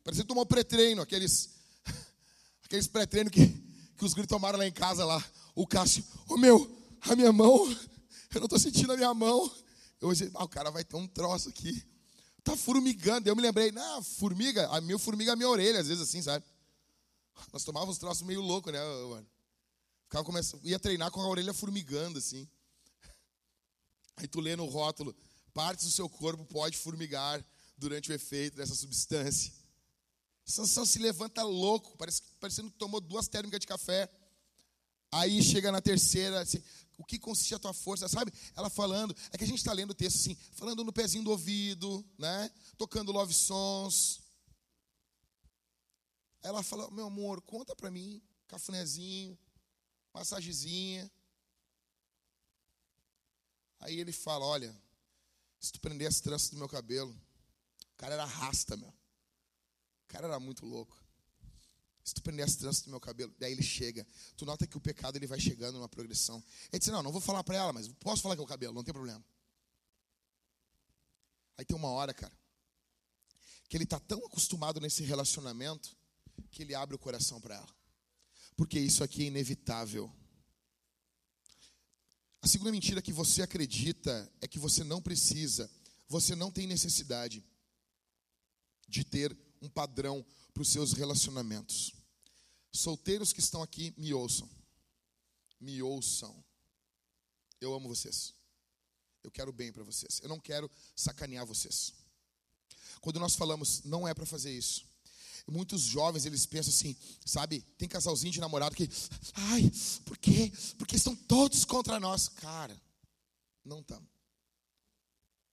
[0.03, 1.51] Parecia que tomou pré-treino, aqueles,
[2.65, 5.23] aqueles pré-treino que, que os gritos tomaram lá em casa lá.
[5.55, 7.71] O Cássio, ô meu, a minha mão,
[8.35, 9.53] eu não estou sentindo a minha mão.
[10.01, 11.85] Disse, ah, o cara vai ter um troço aqui.
[12.43, 13.29] Tá formigando.
[13.29, 16.23] Eu me lembrei, não, formiga, a minha formiga é a minha orelha, às vezes assim,
[16.23, 16.43] sabe?
[17.53, 19.27] Nós tomávamos uns troços meio louco, né, mano?
[20.05, 22.49] Ficava começando, ia treinar com a orelha formigando, assim.
[24.17, 25.15] Aí tu lê no rótulo,
[25.53, 27.45] partes do seu corpo pode formigar
[27.77, 29.53] durante o efeito dessa substância.
[30.45, 34.11] Sansão se levanta louco, parece, parecendo que tomou duas térmicas de café.
[35.13, 36.63] Aí chega na terceira, assim,
[36.97, 38.33] o que consiste a tua força, sabe?
[38.57, 41.31] Ela falando, é que a gente está lendo o texto assim, falando no pezinho do
[41.31, 42.51] ouvido, né?
[42.77, 44.21] Tocando love sons.
[46.43, 49.39] Ela fala, meu amor, conta para mim, cafunézinho,
[50.13, 51.11] massagezinha.
[53.81, 54.75] Aí ele fala, olha,
[55.61, 58.89] se tu prender as tranças do meu cabelo, o cara era rasta, meu.
[58.89, 60.97] O cara era muito louco.
[62.05, 64.07] Se tu prender as tranças do meu cabelo, daí ele chega.
[64.37, 66.43] Tu nota que o pecado ele vai chegando numa progressão.
[66.73, 68.73] Ele disse: Não, não vou falar para ela, mas posso falar que é o cabelo,
[68.73, 69.23] não tem problema.
[71.59, 72.33] Aí tem uma hora, cara,
[73.69, 75.98] que ele está tão acostumado nesse relacionamento
[76.51, 77.77] que ele abre o coração para ela.
[78.57, 80.13] Porque isso aqui é inevitável.
[82.41, 85.71] A segunda mentira que você acredita é que você não precisa,
[86.09, 87.45] você não tem necessidade
[88.89, 91.93] de ter um padrão para os seus relacionamentos.
[92.73, 94.49] Solteiros que estão aqui, me ouçam.
[95.61, 96.45] Me ouçam.
[97.61, 98.35] Eu amo vocês.
[99.23, 100.21] Eu quero bem para vocês.
[100.23, 101.93] Eu não quero sacanear vocês.
[103.01, 104.87] Quando nós falamos, não é para fazer isso.
[105.51, 107.61] Muitos jovens, eles pensam assim, sabe?
[107.79, 108.89] Tem casalzinho de namorado que,
[109.35, 109.73] ai,
[110.05, 110.53] por quê?
[110.77, 112.29] Porque estão todos contra nós.
[112.29, 112.79] Cara,
[113.65, 114.09] não estamos.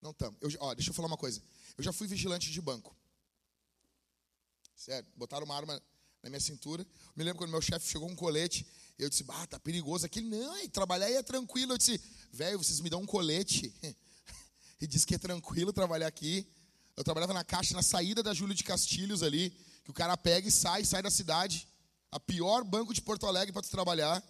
[0.01, 0.37] Não estamos.
[0.75, 1.41] Deixa eu falar uma coisa.
[1.77, 2.95] Eu já fui vigilante de banco.
[4.75, 5.81] Sério, botaram uma arma
[6.21, 6.85] na minha cintura.
[7.15, 10.21] Me lembro quando meu chefe chegou com um colete, eu disse, ah, tá perigoso aqui.
[10.21, 11.73] Não, trabalhar aí é tranquilo.
[11.73, 13.73] Eu disse, velho, vocês me dão um colete
[14.81, 16.47] e diz que é tranquilo trabalhar aqui.
[16.97, 19.49] Eu trabalhava na caixa, na saída da Júlio de Castilhos ali,
[19.83, 21.67] que o cara pega e sai, sai da cidade.
[22.11, 24.23] A pior banco de Porto Alegre para tu trabalhar.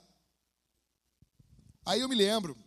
[1.85, 2.57] Aí eu me lembro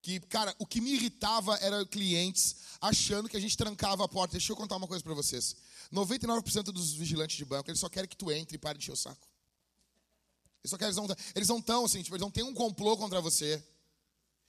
[0.00, 4.32] que, cara, o que me irritava era clientes achando que a gente trancava a porta.
[4.32, 5.54] Deixa eu contar uma coisa para vocês.
[5.92, 8.92] 99% dos vigilantes de banco, eles só querem que tu entre e pare de encher
[8.92, 9.28] o saco.
[10.64, 10.94] Eles só querem,
[11.34, 13.62] eles não estão assim, tipo, eles não têm um complô contra você.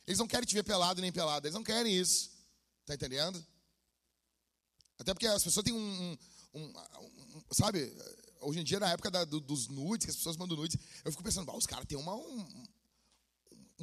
[0.08, 2.32] Eles não querem te ver pelado nem pelado, eles não querem isso.
[2.86, 3.44] Tá entendendo?
[4.98, 6.18] Até porque as pessoas têm um,
[6.54, 6.74] um, um,
[7.36, 7.92] um sabe,
[8.42, 11.12] hoje em dia, na época da, do, dos nudes, que as pessoas mandam nudes, eu
[11.12, 12.68] fico pensando, os caras têm uma, um,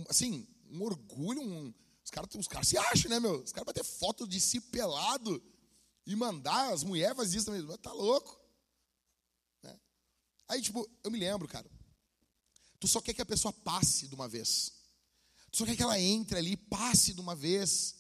[0.08, 3.42] assim, um orgulho, um, os caras os cara se acham, né, meu?
[3.42, 5.42] Os caras vão ter foto de si pelado
[6.06, 7.78] e mandar, as mulheres fazem isso também.
[7.78, 8.40] Tá louco?
[9.62, 9.78] Né?
[10.48, 11.70] Aí, tipo, eu me lembro, cara.
[12.78, 14.72] Tu só quer que a pessoa passe de uma vez.
[15.50, 17.96] Tu só quer que ela entre ali, passe de uma vez.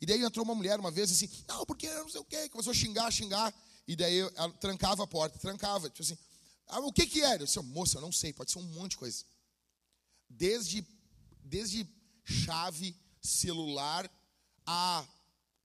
[0.00, 2.70] E daí entrou uma mulher uma vez assim, não, porque não sei o quê, começou
[2.70, 3.54] a xingar, xingar.
[3.88, 5.88] E daí ela trancava a porta, trancava.
[5.88, 6.18] Tipo assim,
[6.66, 7.42] ah, o que que era?
[7.42, 9.24] Eu disse, moça, eu não sei, pode ser um monte de coisa.
[10.28, 10.86] Desde,
[11.42, 11.88] desde
[12.24, 14.10] chave, celular,
[14.66, 15.06] a.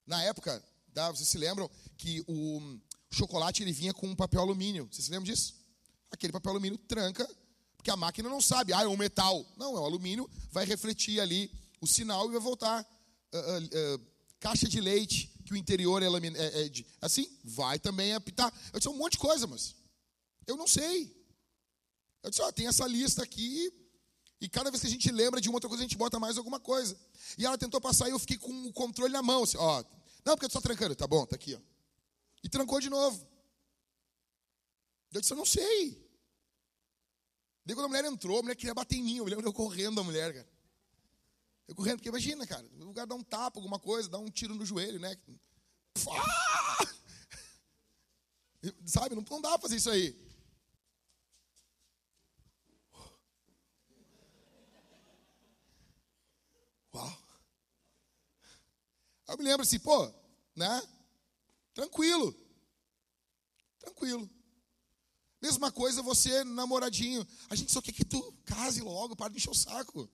[0.06, 0.64] Na época,
[0.94, 1.10] Tá?
[1.10, 2.78] Vocês se lembram que o
[3.10, 4.88] chocolate ele vinha com um papel alumínio.
[4.92, 5.56] Vocês se lembram disso?
[6.12, 7.28] Aquele papel alumínio tranca,
[7.78, 9.46] porque a máquina não sabe, ah, é um metal.
[9.58, 12.86] Não, é o alumínio, vai refletir ali o sinal e vai voltar.
[13.34, 14.11] Uh, uh, uh,
[14.42, 18.52] caixa de leite, que o interior é, é, é de, assim, vai também apitar.
[18.74, 19.76] Eu disse um monte de coisa, mas
[20.46, 21.16] eu não sei.
[22.24, 23.72] Eu disse, ó, tem essa lista aqui,
[24.42, 26.38] e cada vez que a gente lembra de uma outra coisa, a gente bota mais
[26.38, 27.00] alguma coisa.
[27.38, 29.44] E ela tentou passar e eu fiquei com o controle na mão.
[29.44, 29.84] Assim, ó,
[30.26, 30.96] não, porque tu está trancando.
[30.96, 31.60] Tá bom, tá aqui, ó.
[32.44, 33.26] E trancou de novo.
[35.14, 36.10] Eu disse, eu não sei.
[37.64, 39.18] Daí quando a mulher entrou, a mulher queria bater em mim.
[39.18, 40.48] Eu lembro eu correndo da mulher, cara.
[41.68, 44.56] Eu correndo, porque imagina, cara, no lugar dar um tapa, alguma coisa, dar um tiro
[44.56, 45.16] no joelho, né?
[48.86, 50.32] Sabe, não, não dá pra fazer isso aí.
[59.32, 60.14] eu me lembro assim, pô,
[60.56, 60.82] né?
[61.74, 62.36] Tranquilo.
[63.80, 64.30] Tranquilo.
[65.42, 67.26] Mesma coisa você, namoradinho.
[67.50, 70.10] A gente só quer que tu case logo, para de encher o saco.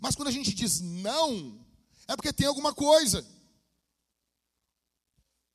[0.00, 1.64] Mas quando a gente diz não,
[2.08, 3.26] é porque tem alguma coisa.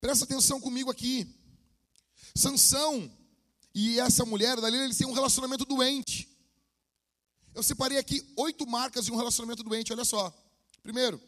[0.02, 1.36] Presta atenção comigo aqui.
[2.36, 3.12] Sansão
[3.74, 6.28] e essa mulher dali, eles têm um relacionamento doente.
[7.54, 10.34] Eu separei aqui oito marcas de um relacionamento doente, olha só.
[10.82, 11.22] Primeiro,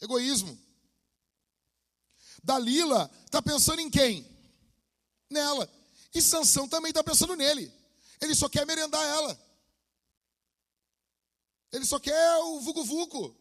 [0.00, 0.58] egoísmo.
[2.42, 4.26] Dalila está pensando em quem?
[5.28, 5.70] Nela.
[6.14, 7.72] E Sansão também está pensando nele.
[8.20, 9.47] Ele só quer merendar ela.
[11.72, 13.36] Ele só quer o vucu-vucu.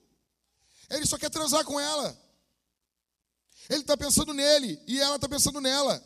[0.90, 2.18] Ele só quer transar com ela.
[3.70, 6.02] Ele está pensando nele e ela está pensando nela.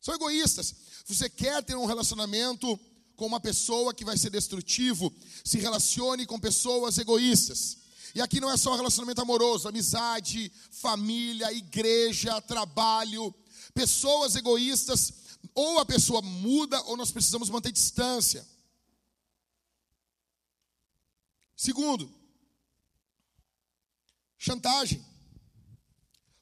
[0.00, 0.74] São egoístas.
[1.06, 2.78] Você quer ter um relacionamento
[3.16, 5.12] com uma pessoa que vai ser destrutivo,
[5.44, 7.78] se relacione com pessoas egoístas.
[8.14, 13.34] E aqui não é só relacionamento amoroso, amizade, família, igreja, trabalho.
[13.74, 15.12] Pessoas egoístas,
[15.54, 18.46] ou a pessoa muda, ou nós precisamos manter distância.
[21.60, 22.10] Segundo,
[24.38, 25.04] chantagem.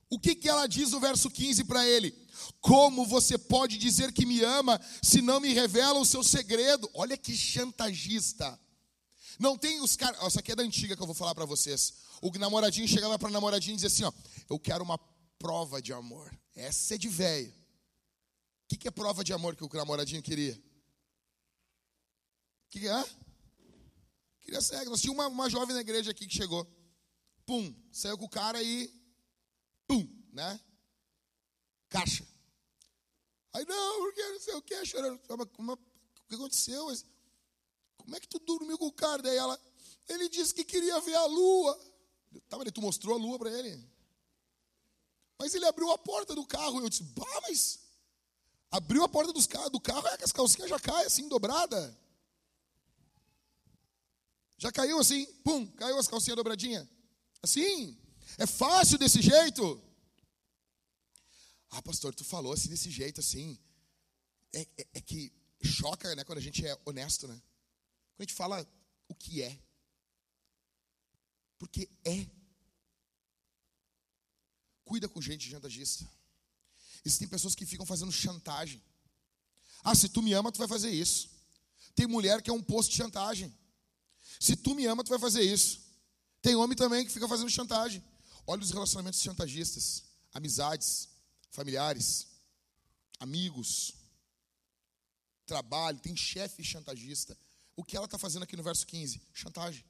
[0.08, 2.12] O que, que ela diz no verso 15 para ele?
[2.60, 6.88] Como você pode dizer que me ama se não me revela o seu segredo?
[6.94, 8.56] Olha que chantagista.
[9.40, 10.22] Não tem os caras.
[10.22, 11.94] Essa aqui é da antiga que eu vou falar para vocês.
[12.22, 14.12] O namoradinho chegava para namoradinho e dizia assim: Ó,
[14.48, 14.98] eu quero uma
[15.36, 16.32] prova de amor.
[16.54, 17.50] Essa é de velho.
[17.50, 20.52] O que, que é prova de amor que o namoradinho queria?
[20.52, 20.62] O
[22.70, 23.27] que, que é?
[24.48, 24.82] Queria ser.
[24.86, 26.66] Nós tínhamos uma, uma jovem na igreja aqui que chegou.
[27.44, 28.90] Pum, saiu com o cara e.
[29.86, 30.58] Pum, né?
[31.90, 32.26] Caixa.
[33.52, 35.20] Aí, não, porque não sei o que, chorando.
[35.28, 35.76] O
[36.26, 36.86] que aconteceu?
[37.98, 39.20] Como é que tu dormiu com o cara?
[39.20, 39.60] Daí ela,
[40.08, 41.78] ele disse que queria ver a lua.
[42.48, 43.86] Tá, mas tu mostrou a lua para ele.
[45.38, 46.80] Mas ele abriu a porta do carro.
[46.80, 47.80] Eu disse, bah, mas
[48.70, 52.07] abriu a porta dos do carro, é que as calcinhas já caem assim, dobrada.
[54.58, 56.86] Já caiu assim, pum, caiu as calcinhas dobradinhas.
[57.40, 57.96] Assim,
[58.36, 59.82] é fácil desse jeito.
[61.70, 63.56] Ah, pastor, tu falou assim desse jeito assim.
[64.52, 67.34] É, é, é, que choca, né, quando a gente é honesto, né?
[67.34, 68.66] Quando a gente fala
[69.06, 69.56] o que é.
[71.58, 72.26] Porque é.
[74.84, 76.08] Cuida com gente chantagista.
[77.04, 78.82] Existem pessoas que ficam fazendo chantagem.
[79.84, 81.30] Ah, se tu me ama, tu vai fazer isso.
[81.94, 83.54] Tem mulher que é um posto de chantagem.
[84.38, 85.80] Se tu me ama, tu vai fazer isso.
[86.40, 88.02] Tem homem também que fica fazendo chantagem.
[88.46, 91.08] Olha os relacionamentos chantagistas, amizades,
[91.50, 92.26] familiares,
[93.18, 93.94] amigos,
[95.46, 97.36] trabalho, tem chefe chantagista.
[97.74, 99.20] O que ela está fazendo aqui no verso 15?
[99.32, 99.84] Chantagem.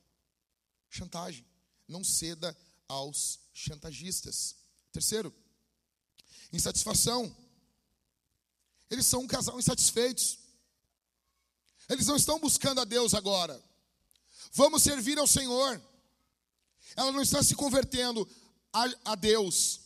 [0.88, 1.44] Chantagem.
[1.86, 2.56] Não ceda
[2.86, 4.56] aos chantagistas.
[4.92, 5.34] Terceiro,
[6.52, 7.34] insatisfação.
[8.90, 10.38] Eles são um casal insatisfeitos.
[11.88, 13.62] Eles não estão buscando a Deus agora.
[14.52, 15.80] Vamos servir ao Senhor.
[16.96, 18.28] Ela não está se convertendo
[18.72, 19.80] a, a Deus.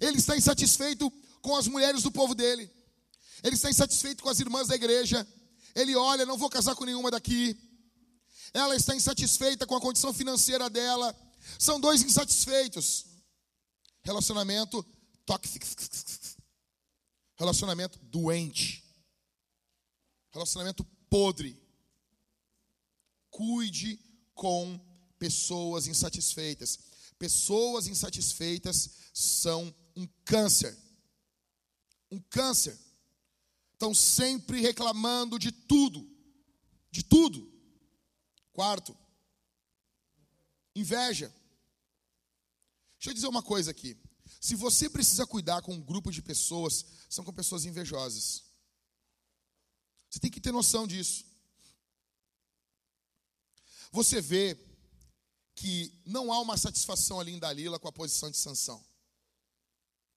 [0.00, 1.10] Ele está insatisfeito
[1.42, 2.70] com as mulheres do povo dele.
[3.42, 5.26] Ele está insatisfeito com as irmãs da igreja.
[5.74, 7.58] Ele olha, não vou casar com nenhuma daqui.
[8.52, 11.14] Ela está insatisfeita com a condição financeira dela.
[11.58, 13.06] São dois insatisfeitos.
[14.02, 14.82] Relacionamento
[15.26, 15.66] tóxico.
[17.36, 18.84] Relacionamento doente.
[20.32, 21.60] Relacionamento podre.
[23.34, 23.98] Cuide
[24.32, 24.78] com
[25.18, 26.78] pessoas insatisfeitas.
[27.18, 30.78] Pessoas insatisfeitas são um câncer.
[32.12, 32.78] Um câncer.
[33.72, 36.08] Estão sempre reclamando de tudo.
[36.92, 37.52] De tudo.
[38.52, 38.96] Quarto,
[40.76, 41.26] inveja.
[42.98, 43.96] Deixa eu dizer uma coisa aqui.
[44.40, 48.44] Se você precisa cuidar com um grupo de pessoas, são com pessoas invejosas.
[50.08, 51.33] Você tem que ter noção disso.
[53.94, 54.58] Você vê
[55.54, 58.84] que não há uma satisfação ali em Dalila com a posição de Sansão.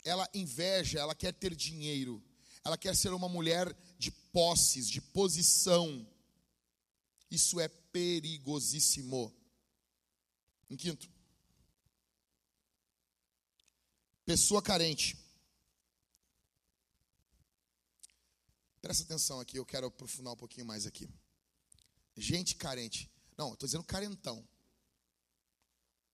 [0.04, 2.24] Ela inveja, ela quer ter dinheiro,
[2.66, 6.10] ela quer ser uma mulher de posses, de posição.
[7.30, 9.32] Isso é perigosíssimo.
[10.72, 11.08] Em quinto,
[14.26, 15.16] pessoa carente.
[18.82, 21.08] Presta atenção aqui, eu quero aprofundar um pouquinho mais aqui.
[22.16, 23.08] Gente carente.
[23.38, 24.44] Não, estou dizendo carentão.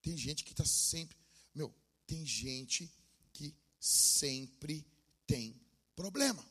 [0.01, 1.17] Tem gente que está sempre.
[1.55, 1.73] Meu,
[2.05, 2.91] tem gente
[3.31, 4.85] que sempre
[5.25, 5.59] tem
[5.95, 6.45] problema.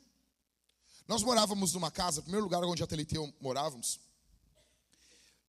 [1.06, 4.00] Nós morávamos numa casa, primeiro lugar onde a Thalita e eu morávamos.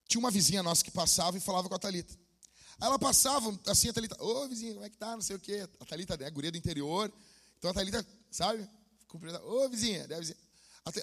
[0.07, 2.13] Tinha uma vizinha nossa que passava e falava com a Thalita.
[2.81, 5.15] Aí ela passava, assim, a Thalita, ô vizinha, como é que tá?
[5.15, 5.67] Não sei o quê.
[5.79, 7.11] A Thalita é guria do interior.
[7.57, 8.67] Então a Thalita, sabe?
[9.45, 10.37] Ô vizinha, né, vizinha.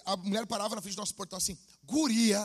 [0.05, 2.39] A mulher parava na frente do nosso portão assim, guria,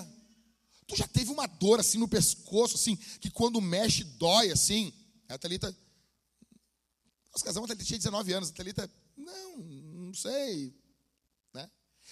[0.87, 4.93] Tu já teve uma dor assim no pescoço, assim, que quando mexe dói assim?
[5.27, 5.75] A Thalita.
[7.31, 8.49] Nós casamos, a Thalita tinha 19 anos.
[8.49, 10.75] A Thalita, não, não sei.
[11.53, 11.69] Né?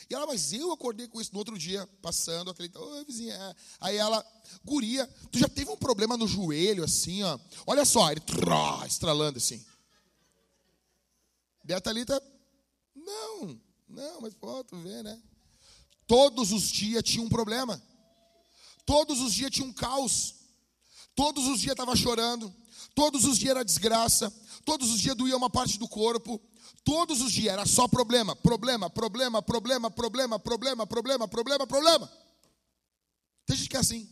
[0.10, 2.50] E ela, mas eu acordei com isso no outro dia, passando.
[2.50, 3.36] A Thalita, oi, vizinha.
[3.36, 3.56] É.
[3.80, 4.26] Aí ela,
[4.66, 7.40] guria, tu já teve um problema no joelho, assim, ó.
[7.68, 9.64] Olha só, ele tró, estralando assim.
[11.68, 12.22] E a Thalita,
[12.96, 15.22] não, não, mas pô, tu vê, né?
[16.08, 17.82] Todos os dias tinha um problema.
[18.86, 20.36] Todos os dias tinha um caos.
[21.16, 22.54] Todos os dias estava chorando.
[22.96, 24.32] Todos os dias era desgraça.
[24.66, 26.42] Todos os dias doía uma parte do corpo.
[26.84, 32.12] Todos os dias era só problema, problema, problema, problema, problema, problema, problema, problema, problema.
[33.46, 34.10] Tem gente que é assim.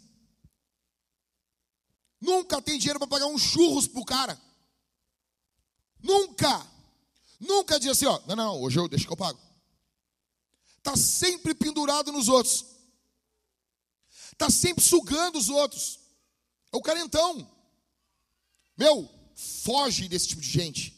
[2.19, 4.39] Nunca tem dinheiro para pagar um churros pro cara.
[6.01, 6.65] Nunca.
[7.39, 9.39] Nunca diz assim, ó, não, não, hoje eu deixo que eu pago.
[10.84, 12.65] Tá sempre pendurado nos outros.
[14.38, 16.00] Tá sempre sugando os outros.
[16.72, 17.50] É o carentão.
[18.78, 20.98] Meu, foge desse tipo de gente.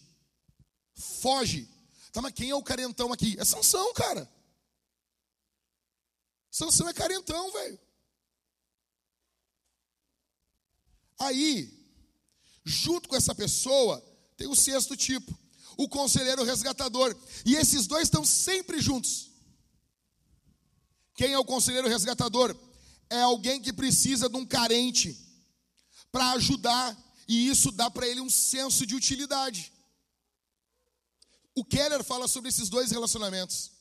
[0.95, 1.67] Foge.
[2.11, 3.35] Tá, mas quem é o carentão aqui?
[3.39, 4.31] É Sansão, cara.
[6.51, 7.79] Sansão é carentão, velho.
[11.17, 11.73] Aí,
[12.63, 13.99] junto com essa pessoa,
[14.37, 15.37] tem o sexto tipo,
[15.77, 17.15] o conselheiro resgatador.
[17.45, 19.31] E esses dois estão sempre juntos.
[21.15, 22.55] Quem é o conselheiro resgatador?
[23.09, 25.17] É alguém que precisa de um carente
[26.11, 29.71] para ajudar, e isso dá para ele um senso de utilidade.
[31.55, 33.71] O Keller fala sobre esses dois relacionamentos.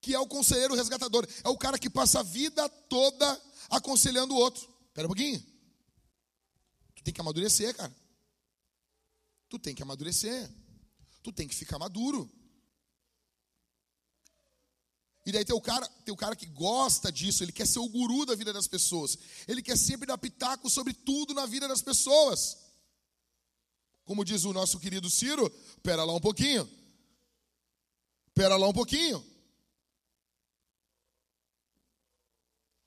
[0.00, 1.26] Que é o conselheiro resgatador.
[1.44, 4.62] É o cara que passa a vida toda aconselhando o outro.
[4.88, 5.40] Espera um pouquinho.
[6.94, 7.94] Tu tem que amadurecer, cara.
[9.48, 10.50] Tu tem que amadurecer.
[11.22, 12.30] Tu tem que ficar maduro.
[15.24, 17.88] E daí tem o cara, tem o cara que gosta disso, ele quer ser o
[17.88, 19.16] guru da vida das pessoas.
[19.46, 22.58] Ele quer sempre dar pitaco sobre tudo na vida das pessoas.
[24.04, 25.48] Como diz o nosso querido Ciro,
[25.82, 26.68] pera lá um pouquinho.
[28.34, 29.24] Pera lá um pouquinho.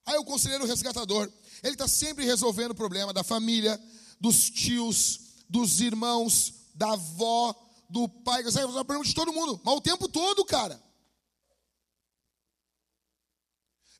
[0.06, 1.32] Aí o conselheiro resgatador,
[1.63, 3.82] ele está sempre resolvendo o problema da família,
[4.19, 5.19] dos tios,
[5.50, 7.56] dos irmãos, da avó,
[7.89, 10.84] do pai, sabe, o problema de todo mundo, mas o tempo todo, cara.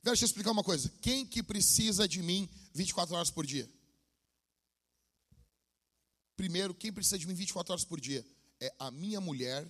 [0.06, 0.88] Deixa eu explicar uma coisa.
[1.02, 3.68] Quem que precisa de mim 24 horas por dia?
[6.36, 8.24] Primeiro, quem precisa de mim 24 horas por dia?
[8.60, 9.68] É a minha mulher,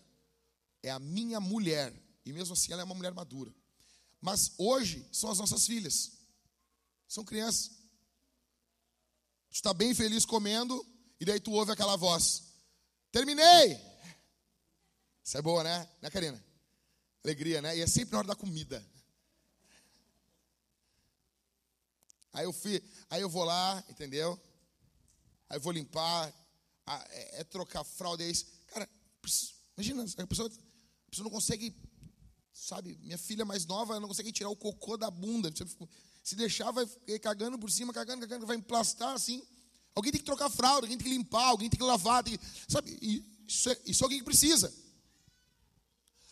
[0.83, 1.90] é a minha mulher.
[2.22, 3.51] E mesmo assim ela é uma mulher madura.
[4.20, 6.12] Mas hoje são as nossas filhas.
[7.09, 7.70] São crianças.
[9.49, 10.87] Tu está bem feliz comendo,
[11.18, 12.42] e daí tu ouve aquela voz.
[13.11, 13.81] Terminei!
[15.25, 15.88] Isso é boa, né?
[16.03, 16.44] Né, Karina?
[17.25, 17.75] Alegria, né?
[17.79, 18.87] E é sempre na hora da comida.
[22.37, 24.38] Aí eu, fui, aí eu vou lá, entendeu?
[25.49, 26.31] Aí eu vou limpar,
[26.87, 28.44] é, é trocar fralda, é isso.
[28.66, 28.87] Cara,
[29.75, 31.75] imagina, a pessoa, a pessoa não consegue,
[32.53, 35.51] sabe, minha filha mais nova não consegue tirar o cocô da bunda.
[36.22, 36.87] Se deixar, vai
[37.23, 39.42] cagando por cima, cagando, cagando, vai emplastar assim.
[39.94, 42.44] Alguém tem que trocar fralda, alguém tem que limpar, alguém tem que lavar, tem que,
[42.69, 43.25] sabe?
[43.48, 44.71] Isso é, isso é alguém que precisa.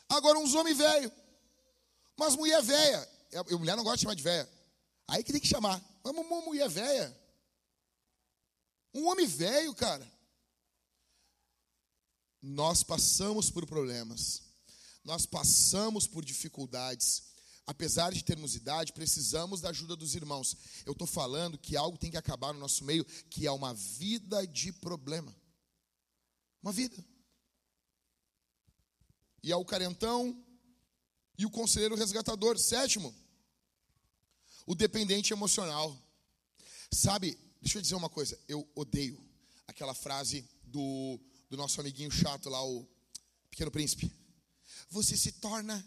[0.07, 1.11] Agora, uns homens velho,
[2.15, 3.09] mas mulher velha.
[3.49, 4.64] Eu, mulher não gosta de chamar de velha.
[5.07, 5.83] Aí que tem que chamar.
[6.03, 7.25] Mas uma mulher velha.
[8.93, 10.11] Um homem velho, cara.
[12.41, 14.43] Nós passamos por problemas.
[15.03, 17.35] Nós passamos por dificuldades.
[17.67, 20.57] Apesar de termos idade, precisamos da ajuda dos irmãos.
[20.85, 24.47] Eu estou falando que algo tem que acabar no nosso meio, que é uma vida
[24.47, 25.35] de problema.
[26.63, 27.03] Uma vida.
[29.43, 30.43] E é o carentão
[31.39, 32.59] e o conselheiro resgatador.
[32.59, 33.15] Sétimo,
[34.67, 35.97] o dependente emocional.
[36.91, 39.23] Sabe, deixa eu dizer uma coisa, eu odeio
[39.67, 42.87] aquela frase do, do nosso amiguinho chato lá, o
[43.51, 44.11] Pequeno Príncipe.
[44.91, 45.85] Você se torna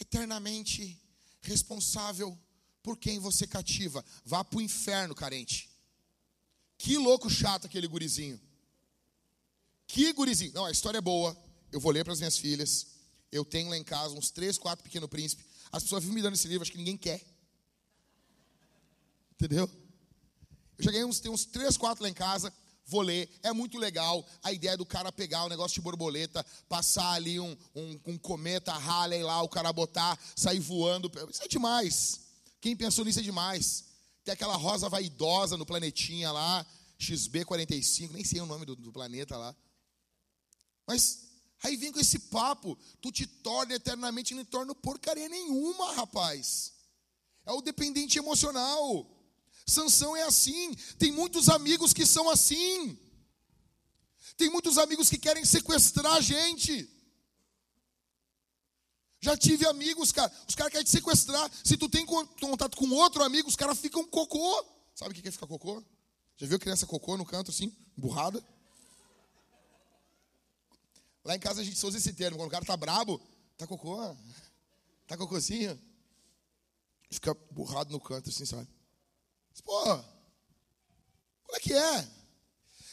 [0.00, 1.00] eternamente
[1.40, 2.38] responsável
[2.82, 4.04] por quem você cativa.
[4.24, 5.70] Vá para o inferno, carente.
[6.76, 8.40] Que louco chato aquele gurizinho.
[9.86, 10.52] Que gurizinho.
[10.52, 11.36] Não, a história é boa.
[11.70, 12.86] Eu vou ler para as minhas filhas.
[13.30, 15.44] Eu tenho lá em casa uns três, quatro Pequeno Príncipe.
[15.72, 17.20] As pessoas vivem me dando esse livro, acho que ninguém quer.
[19.44, 19.70] Entendeu?
[20.78, 22.50] Eu já ganhei uns, tem uns três, quatro lá em casa,
[22.86, 26.42] vou ler, é muito legal a ideia do cara pegar o um negócio de borboleta,
[26.66, 31.48] passar ali um, um, um cometa Halley lá, o cara botar, sair voando, isso é
[31.48, 32.20] demais.
[32.58, 33.84] Quem pensou nisso é demais.
[34.24, 36.64] Tem aquela rosa vaidosa no planetinha lá,
[36.98, 39.54] XB45, nem sei o nome do, do planeta lá.
[40.86, 41.28] Mas
[41.62, 46.72] aí vem com esse papo, tu te torna eternamente, não torna porcaria nenhuma, rapaz.
[47.44, 49.13] É o dependente emocional.
[49.66, 50.74] Sansão é assim.
[50.98, 52.98] Tem muitos amigos que são assim.
[54.36, 56.90] Tem muitos amigos que querem sequestrar a gente.
[59.20, 60.30] Já tive amigos, cara.
[60.46, 61.50] Os caras querem te sequestrar.
[61.64, 64.66] Se tu tem contato com outro amigo, os caras ficam cocô.
[64.94, 65.82] Sabe o que é ficar cocô?
[66.36, 68.44] Já viu criança cocô no canto assim, burrada?
[71.24, 72.36] Lá em casa a gente usa esse termo.
[72.36, 73.18] Quando o cara tá brabo,
[73.56, 73.96] tá cocô?
[75.06, 75.80] Tá cocôzinho?
[77.10, 78.68] Fica burrado no canto assim, sabe?
[79.62, 79.82] Pô,
[81.44, 82.08] como é que é?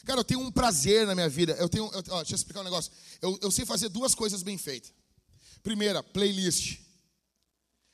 [0.04, 1.52] Cara, eu tenho um prazer na minha vida.
[1.54, 2.92] Eu tenho, eu, ó, deixa eu explicar um negócio.
[3.20, 4.92] Eu, eu sei fazer duas coisas bem feitas.
[5.62, 6.80] Primeira, playlist.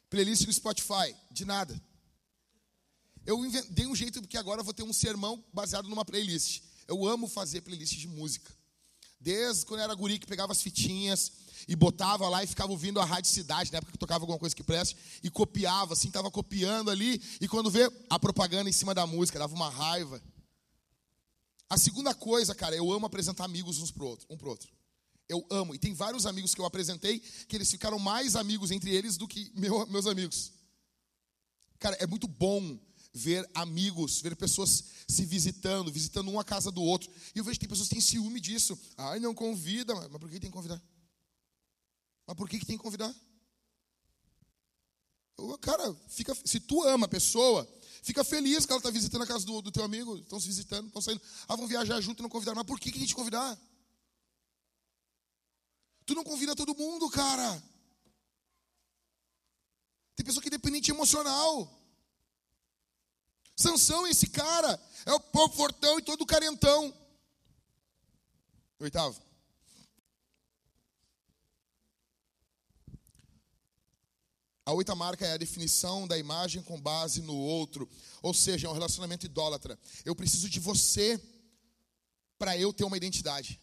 [0.09, 1.79] Playlist no Spotify, de nada.
[3.27, 3.39] Eu
[3.71, 6.63] dei um jeito porque agora eu vou ter um sermão baseado numa playlist.
[6.87, 8.51] Eu amo fazer playlist de música.
[9.21, 11.33] Desde quando eu era guri que pegava as fitinhas
[11.67, 14.55] e botava lá e ficava ouvindo a Rádio Cidade, na época que tocava alguma coisa
[14.55, 18.95] que preste, e copiava, assim, estava copiando ali, e quando vê a propaganda em cima
[18.95, 20.23] da música, dava uma raiva.
[21.71, 24.71] A segunda coisa, cara, eu amo apresentar amigos uns pro outro, um pro outro.
[25.29, 25.75] Eu amo.
[25.75, 29.29] E tem vários amigos que eu apresentei que eles ficaram mais amigos entre eles do
[29.29, 30.53] que meu, meus amigos.
[31.79, 32.79] Cara, é muito bom
[33.13, 37.11] ver amigos, ver pessoas se visitando, visitando um a casa do outro.
[37.35, 38.79] E eu vejo que tem pessoas que têm ciúme disso.
[38.97, 39.95] Ai, não convida.
[39.95, 40.81] Mas por que tem que convidar?
[42.29, 43.13] Mas por que, que tem que convidar?
[45.63, 47.67] Cara, fica, se tu ama a pessoa,
[48.03, 50.89] fica feliz que ela está visitando a casa do, do teu amigo, estão se visitando,
[50.89, 51.23] estão saindo.
[51.49, 52.57] Ah, vão viajar junto e não convidaram.
[52.57, 53.59] Mas por que, que a gente convidar?
[56.05, 57.63] Tu não convida todo mundo, cara.
[60.15, 61.81] Tem pessoa que é dependente emocional.
[63.57, 66.93] Sansão, esse cara, é o povo fortão e todo carentão.
[68.81, 69.28] Oitavo.
[74.69, 77.89] A oitava marca é a definição da imagem com base no outro,
[78.21, 79.79] ou seja, é um relacionamento idólatra.
[80.05, 81.19] Eu preciso de você
[82.39, 83.59] para eu ter uma identidade.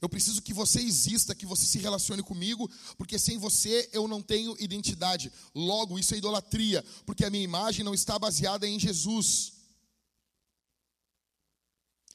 [0.00, 2.68] Eu preciso que você exista, que você se relacione comigo,
[2.98, 5.32] porque sem você eu não tenho identidade.
[5.54, 9.52] Logo, isso é idolatria, porque a minha imagem não está baseada em Jesus.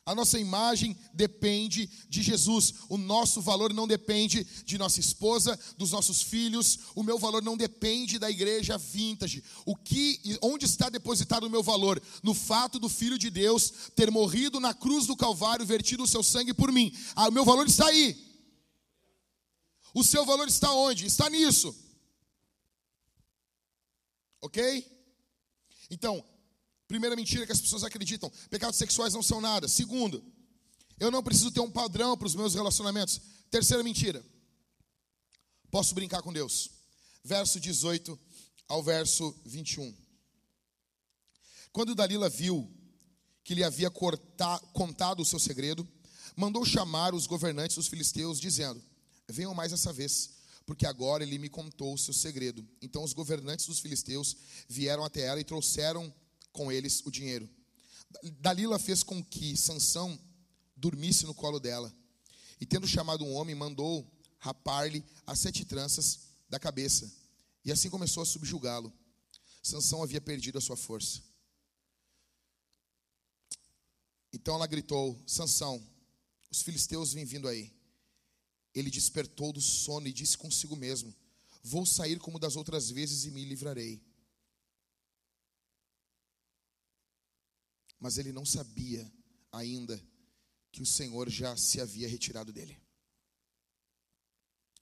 [0.07, 2.73] A nossa imagem depende de Jesus.
[2.87, 6.79] O nosso valor não depende de nossa esposa, dos nossos filhos.
[6.95, 9.43] O meu valor não depende da igreja vintage.
[9.65, 12.01] O que, onde está depositado o meu valor?
[12.23, 16.23] No fato do Filho de Deus ter morrido na cruz do Calvário, vertido o seu
[16.23, 16.89] sangue por mim.
[17.13, 18.15] Ah, o meu valor está aí.
[19.93, 21.05] O seu valor está onde?
[21.05, 21.75] Está nisso.
[24.39, 24.89] Ok?
[25.91, 26.23] Então,
[26.87, 29.67] Primeira mentira que as pessoas acreditam: pecados sexuais não são nada.
[29.67, 30.23] Segundo,
[30.99, 33.19] eu não preciso ter um padrão para os meus relacionamentos.
[33.51, 34.23] Terceira mentira:
[35.69, 36.69] posso brincar com Deus.
[37.23, 38.17] Verso 18
[38.69, 39.93] ao verso 21.
[41.73, 42.71] Quando Dalila viu
[43.43, 45.87] que lhe havia cortar, contado o seu segredo,
[46.35, 48.81] mandou chamar os governantes dos filisteus, dizendo:
[49.27, 50.31] Venham mais essa vez,
[50.65, 52.65] porque agora ele me contou o seu segredo.
[52.81, 54.37] Então os governantes dos filisteus
[54.69, 56.13] vieram até ela e trouxeram
[56.51, 57.49] com eles o dinheiro.
[58.39, 60.19] Dalila fez com que Sansão
[60.75, 61.93] dormisse no colo dela.
[62.59, 66.19] E tendo chamado um homem, mandou rapar-lhe as sete tranças
[66.49, 67.11] da cabeça.
[67.63, 68.93] E assim começou a subjugá-lo.
[69.61, 71.21] Sansão havia perdido a sua força.
[74.31, 75.85] Então ela gritou: Sansão,
[76.49, 77.73] os filisteus vêm vindo aí.
[78.73, 81.13] Ele despertou do sono e disse consigo mesmo:
[81.63, 84.01] Vou sair como das outras vezes e me livrarei.
[87.99, 89.11] Mas ele não sabia
[89.51, 90.01] ainda
[90.71, 92.79] que o Senhor já se havia retirado dele.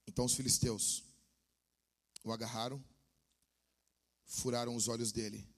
[0.06, 1.04] Então os filisteus
[2.22, 2.84] o agarraram,
[4.24, 5.48] furaram os olhos dele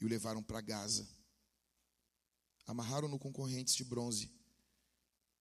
[0.00, 1.08] e o levaram para Gaza.
[2.66, 4.30] Amarraram-no com correntes de bronze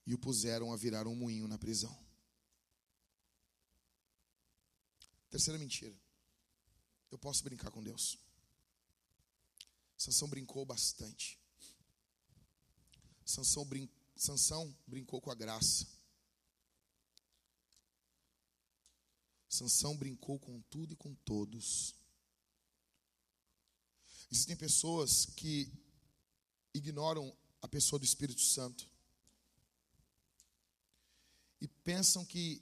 [0.05, 1.95] e o puseram a virar um moinho na prisão.
[5.29, 5.95] Terceira mentira.
[7.09, 8.17] Eu posso brincar com Deus.
[10.01, 11.39] Sansão brincou bastante.
[13.23, 13.87] Sansão, brin...
[14.15, 15.85] Sansão brincou com a graça.
[19.47, 21.93] Sansão brincou com tudo e com todos.
[24.31, 25.71] Existem pessoas que
[26.73, 27.31] ignoram
[27.61, 28.89] a pessoa do Espírito Santo
[31.59, 32.59] e pensam que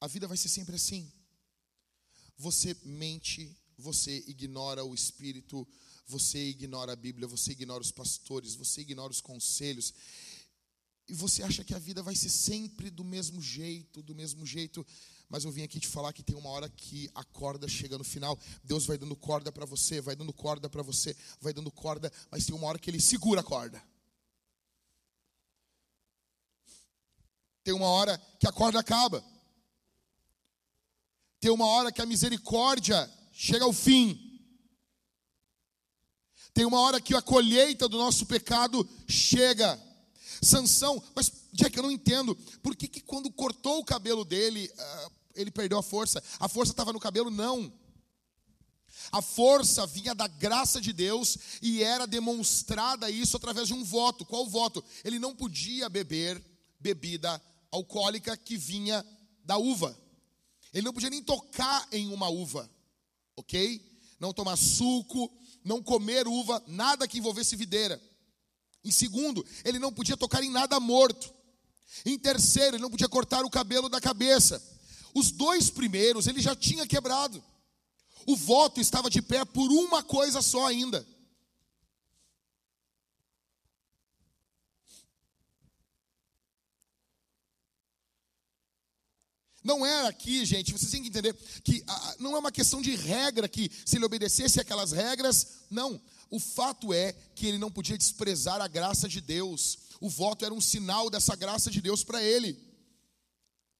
[0.00, 1.12] a vida vai ser sempre assim.
[2.38, 5.68] Você mente, você ignora o Espírito
[6.10, 9.94] você ignora a Bíblia, você ignora os pastores, você ignora os conselhos.
[11.08, 14.86] e você acha que a vida vai ser sempre do mesmo jeito, do mesmo jeito,
[15.28, 18.04] mas eu vim aqui te falar que tem uma hora que a corda chega no
[18.04, 18.38] final.
[18.62, 22.46] Deus vai dando corda para você, vai dando corda para você, vai dando corda, mas
[22.46, 23.82] tem uma hora que ele segura a corda.
[27.64, 29.24] Tem uma hora que a corda acaba.
[31.40, 34.29] Tem uma hora que a misericórdia chega ao fim.
[36.52, 39.80] Tem uma hora que a colheita do nosso pecado chega.
[40.42, 42.34] Sansão, mas Jack, eu não entendo.
[42.62, 46.22] Por que, que quando cortou o cabelo dele, uh, ele perdeu a força?
[46.38, 47.30] A força estava no cabelo?
[47.30, 47.72] Não.
[49.12, 54.24] A força vinha da graça de Deus e era demonstrada isso através de um voto.
[54.24, 54.84] Qual voto?
[55.04, 56.42] Ele não podia beber
[56.78, 57.40] bebida
[57.70, 59.04] alcoólica que vinha
[59.44, 59.96] da uva.
[60.72, 62.70] Ele não podia nem tocar em uma uva,
[63.36, 63.84] ok?
[64.18, 65.30] Não tomar suco,
[65.64, 68.00] não comer uva, nada que envolvesse videira.
[68.84, 71.32] Em segundo, ele não podia tocar em nada morto.
[72.04, 74.62] Em terceiro, ele não podia cortar o cabelo da cabeça.
[75.14, 77.42] Os dois primeiros ele já tinha quebrado.
[78.26, 81.06] O voto estava de pé por uma coisa só ainda.
[89.62, 92.94] Não era aqui, gente, vocês têm que entender que ah, não é uma questão de
[92.94, 96.00] regra que se ele obedecesse aquelas regras, não.
[96.30, 99.78] O fato é que ele não podia desprezar a graça de Deus.
[100.00, 102.58] O voto era um sinal dessa graça de Deus para ele.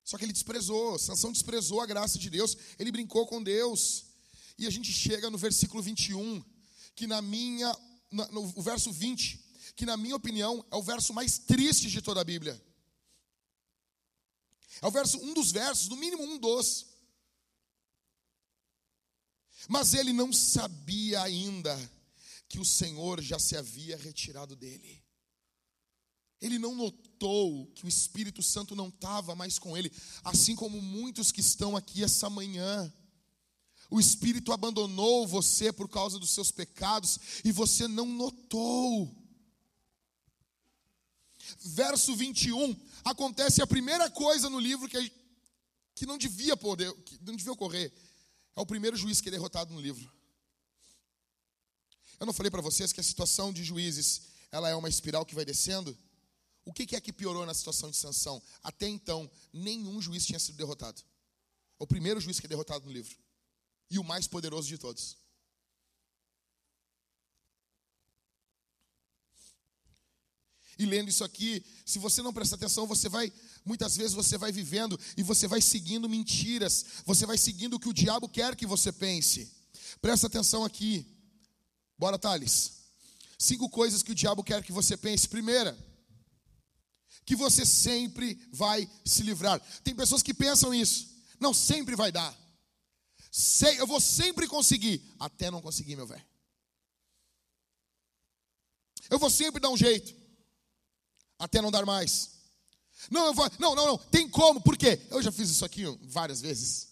[0.05, 4.07] Só que ele desprezou, Sansão desprezou a graça de Deus, ele brincou com Deus.
[4.59, 6.45] E a gente chega no versículo 21,
[6.95, 7.75] que na minha,
[8.11, 9.41] no, no verso 20,
[9.77, 12.61] que na minha opinião é o verso mais triste de toda a Bíblia.
[14.83, 16.87] É o verso, um dos versos, no mínimo um dos.
[19.69, 21.79] Mas ele não sabia ainda
[22.49, 25.05] que o Senhor já se havia retirado dele.
[26.41, 29.93] Ele não notou que o Espírito Santo não estava mais com ele,
[30.25, 32.93] assim como muitos que estão aqui essa manhã.
[33.91, 39.15] O Espírito abandonou você por causa dos seus pecados e você não notou.
[41.59, 42.75] Verso 21,
[43.05, 45.13] acontece a primeira coisa no livro que,
[45.95, 47.93] que não devia poder, que não devia ocorrer.
[48.57, 50.11] É o primeiro juiz que é derrotado no livro.
[52.19, 54.23] Eu não falei para vocês que a situação de juízes
[54.53, 55.97] ela é uma espiral que vai descendo?
[56.65, 58.43] O que é que piorou na situação de Sansão?
[58.63, 61.01] Até então, nenhum juiz tinha sido derrotado.
[61.79, 63.17] É o primeiro juiz que é derrotado no livro.
[63.91, 65.17] E o mais poderoso de todos.
[70.81, 73.31] E lendo isso aqui, se você não prestar atenção, você vai,
[73.67, 77.91] muitas vezes você vai vivendo e você vai seguindo mentiras, você vai seguindo o que
[77.91, 79.53] o diabo quer que você pense.
[80.01, 81.05] Presta atenção aqui.
[81.99, 82.79] Bora, Thales.
[83.39, 85.29] Cinco coisas que o diabo quer que você pense.
[85.29, 85.79] Primeira,
[87.27, 89.61] que você sempre vai se livrar.
[89.85, 91.15] Tem pessoas que pensam isso.
[91.39, 92.35] Não, sempre vai dar.
[93.77, 95.15] Eu vou sempre conseguir.
[95.19, 96.25] Até não conseguir, meu velho.
[99.11, 100.20] Eu vou sempre dar um jeito.
[101.41, 102.31] Até não dar mais.
[103.11, 103.99] Não, eu vou, não, não, não.
[103.99, 104.61] Tem como.
[104.61, 105.01] Por quê?
[105.11, 106.89] Eu já fiz isso aqui várias vezes.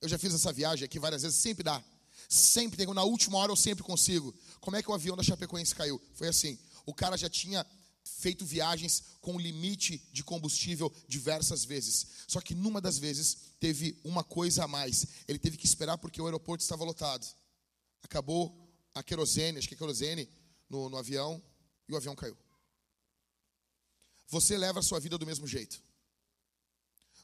[0.00, 1.38] Eu já fiz essa viagem aqui várias vezes.
[1.38, 1.84] Sempre dá.
[2.26, 4.34] Sempre tem, na última hora eu sempre consigo.
[4.60, 6.00] Como é que o avião da Chapecoense caiu?
[6.14, 7.66] Foi assim: o cara já tinha
[8.02, 12.06] feito viagens com limite de combustível diversas vezes.
[12.26, 15.06] Só que numa das vezes teve uma coisa a mais.
[15.28, 17.26] Ele teve que esperar porque o aeroporto estava lotado.
[18.02, 18.58] Acabou
[18.94, 20.28] a querosene, acho que é querosene,
[20.68, 21.40] no, no avião,
[21.86, 22.36] e o avião caiu.
[24.32, 25.78] Você leva a sua vida do mesmo jeito.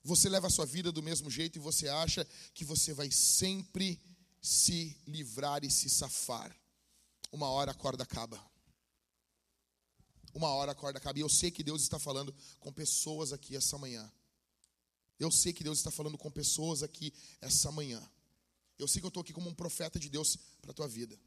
[0.05, 3.99] Você leva a sua vida do mesmo jeito e você acha que você vai sempre
[4.43, 6.55] se livrar e se safar.
[7.33, 8.39] Uma hora a corda acaba.
[10.35, 11.19] Uma hora a corda acaba.
[11.19, 14.13] E eu sei que Deus está falando com pessoas aqui essa manhã.
[15.19, 18.07] Eu sei que Deus está falando com pessoas aqui essa manhã.
[18.79, 21.19] Eu sei que eu estou aqui como um profeta de Deus para a tua vida.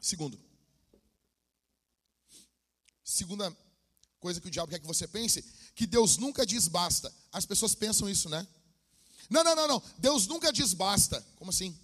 [0.00, 0.49] Segundo.
[3.10, 3.56] Segunda
[4.20, 5.42] coisa que o diabo quer que você pense,
[5.74, 7.12] que Deus nunca diz basta.
[7.32, 8.46] As pessoas pensam isso, né?
[9.28, 9.82] Não, não, não, não.
[9.98, 11.20] Deus nunca diz basta.
[11.34, 11.76] Como assim?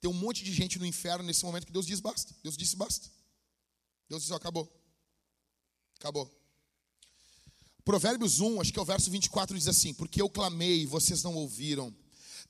[0.00, 2.32] Tem um monte de gente no inferno nesse momento que Deus diz basta.
[2.44, 3.10] Deus disse basta.
[4.08, 4.72] Deus disse, ó, acabou.
[5.98, 6.30] Acabou.
[7.84, 11.24] Provérbios 1, acho que é o verso 24, diz assim: Porque eu clamei e vocês
[11.24, 11.92] não ouviram,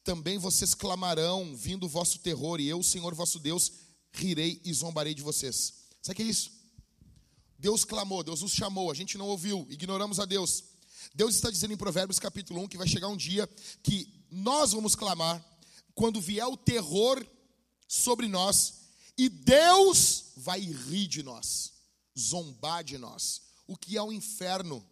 [0.04, 3.72] também vocês clamarão, vindo o vosso terror, e eu, Senhor vosso Deus,
[4.12, 5.72] rirei e zombarei de vocês.
[6.02, 6.63] Sabe o que é isso?
[7.64, 10.64] Deus clamou, Deus nos chamou, a gente não ouviu, ignoramos a Deus.
[11.14, 13.48] Deus está dizendo em Provérbios capítulo 1 que vai chegar um dia
[13.82, 15.42] que nós vamos clamar,
[15.94, 17.26] quando vier o terror
[17.88, 18.74] sobre nós,
[19.16, 21.72] E Deus vai rir de nós,
[22.18, 23.40] zombar de nós.
[23.66, 24.84] O que é o inferno,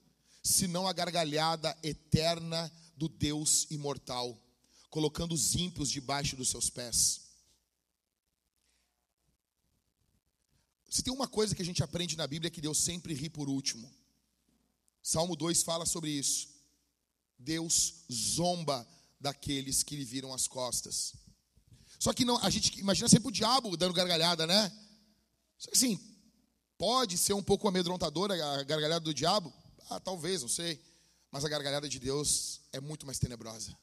[0.42, 4.40] senão a gargalhada eterna do Deus imortal,
[4.88, 7.21] colocando os ímpios debaixo dos seus pés.
[10.92, 13.30] Se tem uma coisa que a gente aprende na Bíblia é que Deus sempre ri
[13.30, 13.90] por último.
[15.02, 16.50] Salmo 2 fala sobre isso.
[17.38, 18.86] Deus zomba
[19.18, 21.14] daqueles que lhe viram as costas.
[21.98, 24.70] Só que não, a gente imagina sempre o diabo dando gargalhada, né?
[25.56, 25.98] Só que assim,
[26.76, 29.50] pode ser um pouco amedrontadora a gargalhada do diabo?
[29.88, 30.78] Ah, talvez, não sei.
[31.30, 33.74] Mas a gargalhada de Deus é muito mais tenebrosa.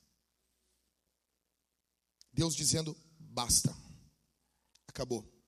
[2.31, 3.75] Deus dizendo: basta,
[4.85, 5.38] acabou.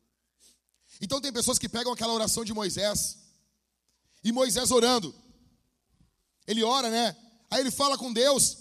[1.02, 3.18] Então tem pessoas que pegam aquela oração de Moisés,
[4.24, 5.14] e Moisés orando,
[6.46, 7.18] ele ora, né?
[7.50, 8.58] Aí ele fala com Deus: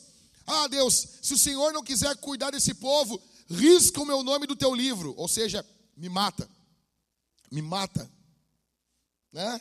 [0.46, 4.56] Ah, Deus, se o Senhor não quiser cuidar desse povo, risca o meu nome do
[4.56, 5.64] teu livro, ou seja,
[5.96, 6.48] me mata,
[7.50, 8.10] me mata,
[9.32, 9.60] né?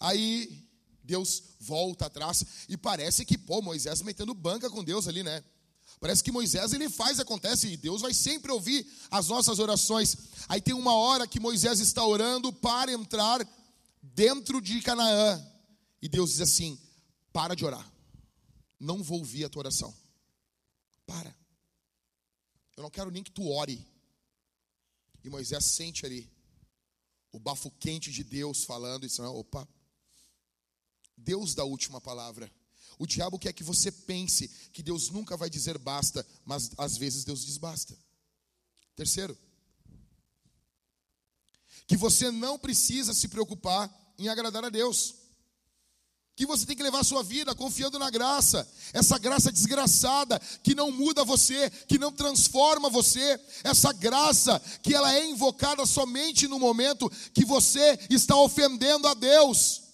[0.00, 0.66] Aí
[1.02, 5.44] Deus volta atrás e parece que, pô, Moisés metendo banca com Deus ali, né?
[5.98, 10.16] Parece que Moisés ele faz, acontece, e Deus vai sempre ouvir as nossas orações.
[10.48, 13.46] Aí tem uma hora que Moisés está orando para entrar
[14.02, 15.42] dentro de Canaã.
[16.00, 16.78] E Deus diz assim:
[17.32, 17.90] para de orar.
[18.78, 19.94] Não vou ouvir a tua oração.
[21.06, 21.34] Para.
[22.76, 23.86] Eu não quero nem que tu ore.
[25.24, 26.30] E Moisés sente ali
[27.32, 29.66] o bafo quente de Deus falando e diz: opa,
[31.16, 32.52] Deus dá a última palavra.
[32.98, 37.24] O diabo quer que você pense que Deus nunca vai dizer basta, mas às vezes
[37.24, 37.96] Deus diz basta.
[38.94, 39.36] Terceiro,
[41.86, 45.14] que você não precisa se preocupar em agradar a Deus.
[46.34, 50.74] Que você tem que levar a sua vida confiando na graça, essa graça desgraçada que
[50.74, 56.58] não muda você, que não transforma você, essa graça que ela é invocada somente no
[56.58, 59.85] momento que você está ofendendo a Deus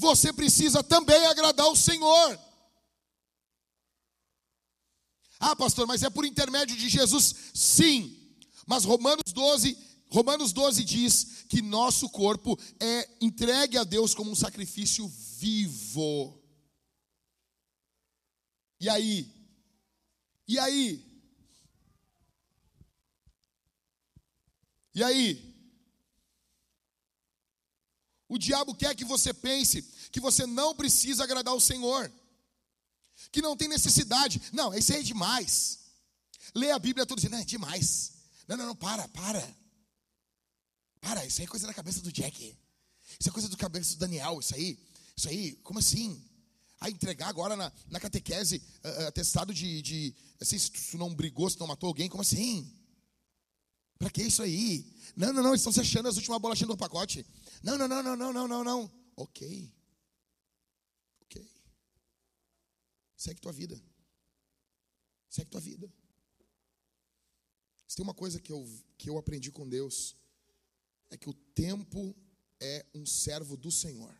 [0.00, 2.40] você precisa também agradar o Senhor.
[5.38, 7.34] Ah, pastor, mas é por intermédio de Jesus?
[7.54, 8.16] Sim.
[8.66, 9.76] Mas Romanos 12,
[10.08, 15.06] Romanos 12 diz que nosso corpo é entregue a Deus como um sacrifício
[15.38, 16.42] vivo.
[18.80, 19.30] E aí?
[20.48, 21.06] E aí?
[24.94, 25.49] E aí?
[28.30, 32.10] O diabo quer que você pense que você não precisa agradar o Senhor,
[33.32, 34.40] que não tem necessidade.
[34.52, 35.80] Não, isso aí é demais.
[36.54, 38.12] Lê a Bíblia toda dizendo, não, é demais.
[38.46, 39.56] Não, não, não, para, para.
[41.00, 42.56] Para, isso aí é coisa da cabeça do Jack.
[43.18, 44.78] Isso é coisa da cabeça do Daniel, isso aí.
[45.16, 46.24] Isso aí, como assim?
[46.78, 51.50] A entregar agora na, na catequese uh, atestado de, de assim, se tu não brigou,
[51.50, 52.72] se não matou alguém, como assim?
[53.98, 54.86] Para que isso aí?
[55.16, 57.26] Não, não, não, estão se achando as últimas bolachinhas do pacote.
[57.62, 58.92] Não, não, não, não, não, não, não, não.
[59.16, 59.72] Ok.
[61.22, 61.50] Ok.
[63.16, 63.80] Segue tua vida.
[65.28, 65.92] Segue tua vida.
[67.86, 70.16] Se tem uma coisa que eu, que eu aprendi com Deus,
[71.10, 72.16] é que o tempo
[72.60, 74.14] é um servo do Senhor.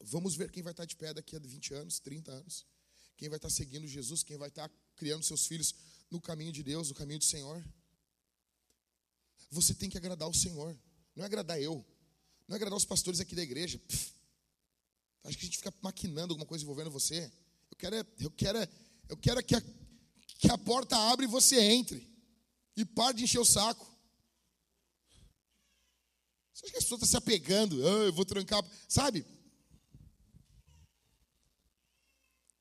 [0.00, 2.66] Vamos ver quem vai estar de pé daqui a 20 anos, 30 anos.
[3.16, 5.74] Quem vai estar seguindo Jesus, quem vai estar criando seus filhos
[6.10, 7.64] no caminho de Deus, no caminho do Senhor.
[9.50, 10.76] Você tem que agradar o Senhor.
[11.14, 11.84] Não é agradar eu.
[12.48, 13.78] Não é agradar os pastores aqui da igreja.
[13.78, 14.12] Pff,
[15.24, 17.30] acho que a gente fica maquinando alguma coisa envolvendo você.
[17.70, 18.68] Eu quero é, eu quero é,
[19.08, 19.62] eu quero é que, a,
[20.38, 22.10] que a porta abra e você entre.
[22.76, 23.86] E pare de encher o saco.
[26.52, 27.86] Você acha que a pessoa está se apegando?
[27.86, 28.64] Ah, eu vou trancar.
[28.88, 29.24] Sabe?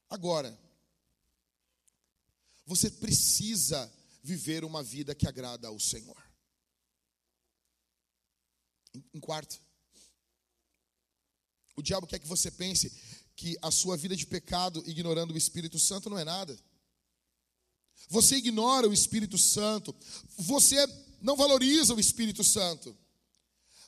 [0.09, 0.59] Agora,
[2.65, 3.91] você precisa
[4.21, 6.30] viver uma vida que agrada ao Senhor.
[9.13, 9.59] Em quarto,
[11.75, 12.91] o diabo quer que você pense
[13.35, 16.57] que a sua vida de pecado, ignorando o Espírito Santo, não é nada.
[18.09, 19.95] Você ignora o Espírito Santo,
[20.37, 20.75] você
[21.21, 22.97] não valoriza o Espírito Santo.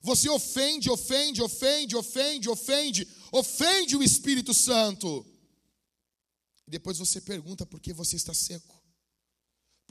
[0.01, 5.26] Você ofende, ofende, ofende, ofende, ofende, ofende o Espírito Santo.
[6.68, 8.83] E depois você pergunta por que você está seco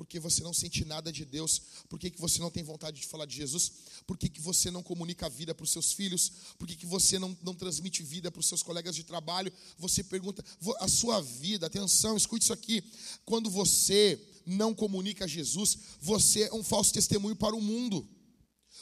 [0.03, 3.07] porque você não sente nada de Deus, por que, que você não tem vontade de
[3.07, 3.73] falar de Jesus,
[4.05, 6.87] por que, que você não comunica a vida para os seus filhos, por que, que
[6.87, 10.45] você não, não transmite vida para os seus colegas de trabalho, você pergunta,
[10.81, 12.83] a sua vida, atenção, escute isso aqui,
[13.25, 18.05] quando você não comunica Jesus, você é um falso testemunho para o mundo.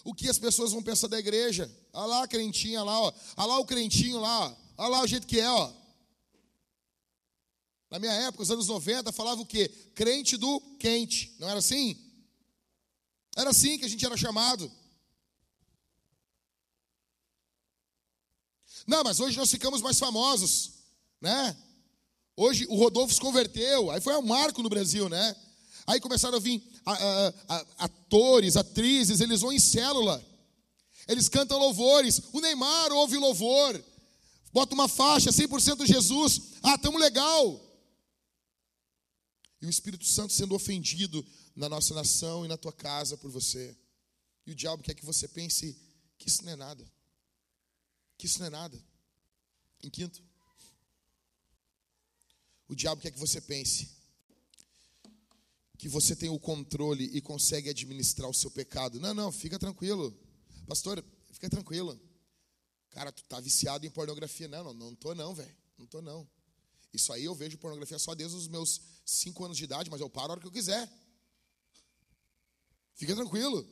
[0.03, 1.71] O que as pessoas vão pensar da igreja?
[1.93, 3.12] Olha lá a crentinha lá, ó.
[3.37, 4.57] Olha lá o crentinho lá, ó.
[4.79, 5.71] Olha lá o jeito que é, ó.
[7.91, 9.68] Na minha época, os anos 90, falava o quê?
[9.95, 11.34] Crente do quente.
[11.41, 11.99] Não era assim?
[13.36, 14.70] Era assim que a gente era chamado.
[18.86, 20.72] Não, mas hoje nós ficamos mais famosos,
[21.20, 21.57] né?
[22.36, 25.36] Hoje o Rodolfo se converteu, aí foi um marco no Brasil, né?
[25.86, 30.24] Aí começaram a vir a, a, a, atores, atrizes, eles vão em célula,
[31.07, 32.22] eles cantam louvores.
[32.32, 33.82] O Neymar ouve louvor,
[34.53, 37.70] bota uma faixa, 100% Jesus, ah, tamo legal.
[39.61, 43.77] E o Espírito Santo sendo ofendido na nossa nação e na tua casa por você.
[44.47, 45.77] E o diabo quer que você pense
[46.19, 46.85] que isso não é nada.
[48.17, 48.83] Que isso não é nada.
[49.83, 50.23] Em quinto,
[52.69, 54.01] o diabo quer que você pense
[55.77, 59.01] que você tem o controle e consegue administrar o seu pecado.
[59.01, 60.15] Não, não, fica tranquilo.
[60.67, 61.03] Pastor,
[61.33, 61.99] fica tranquilo.
[62.91, 64.47] Cara, tu tá viciado em pornografia.
[64.47, 65.57] Não, não, não tô não, velho.
[65.79, 66.29] Não tô não.
[66.93, 70.11] Isso aí eu vejo pornografia só desde os meus cinco anos de idade, mas eu
[70.11, 70.91] paro a hora que eu quiser.
[72.95, 73.66] Fica tranquilo.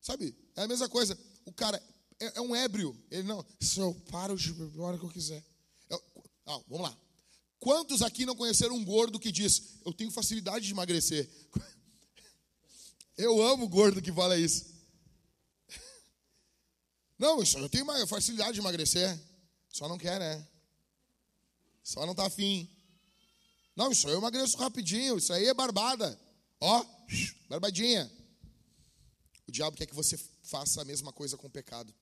[0.00, 0.34] Sabe?
[0.56, 1.18] É a mesma coisa.
[1.44, 1.82] O cara
[2.20, 2.96] é, é um ébrio.
[3.10, 5.44] Ele não, se eu paro a hora que eu quiser.
[5.88, 6.02] Eu,
[6.46, 6.98] ah, vamos lá.
[7.58, 11.28] Quantos aqui não conheceram um gordo que diz: Eu tenho facilidade de emagrecer?
[13.16, 14.77] Eu amo gordo que fala isso.
[17.18, 19.18] Não, isso eu tenho facilidade de emagrecer.
[19.68, 20.46] Só não quer, né?
[21.82, 22.68] Só não tá afim.
[23.74, 25.18] Não, isso aí eu emagreço rapidinho.
[25.18, 26.18] Isso aí é barbada.
[26.60, 26.84] Ó,
[27.48, 28.10] barbadinha.
[29.46, 31.92] O diabo quer que você faça a mesma coisa com o pecado.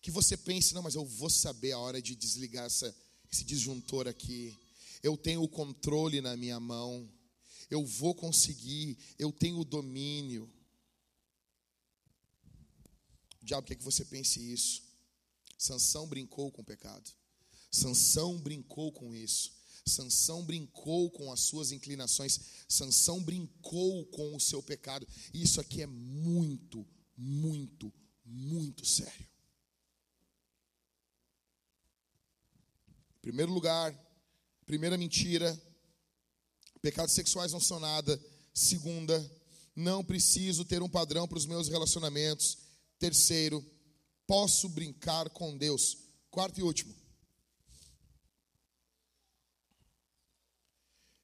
[0.00, 2.94] Que você pense, não, mas eu vou saber a hora de desligar essa
[3.32, 4.56] esse disjuntor aqui.
[5.02, 7.08] Eu tenho o controle na minha mão.
[7.70, 8.98] Eu vou conseguir.
[9.18, 10.50] Eu tenho o domínio.
[13.50, 14.80] Diabo quer que você pense isso.
[15.58, 17.10] Sansão brincou com o pecado.
[17.68, 19.52] Sansão brincou com isso.
[19.84, 22.38] Sansão brincou com as suas inclinações.
[22.68, 25.04] Sansão brincou com o seu pecado.
[25.34, 26.86] Isso aqui é muito,
[27.16, 27.92] muito,
[28.24, 29.26] muito sério.
[33.20, 33.92] Primeiro lugar,
[34.64, 35.60] primeira mentira,
[36.80, 38.22] pecados sexuais não são nada.
[38.54, 39.18] Segunda,
[39.74, 42.59] não preciso ter um padrão para os meus relacionamentos.
[43.00, 43.68] Terceiro,
[44.28, 45.98] posso brincar com Deus.
[46.30, 46.94] Quarto e último.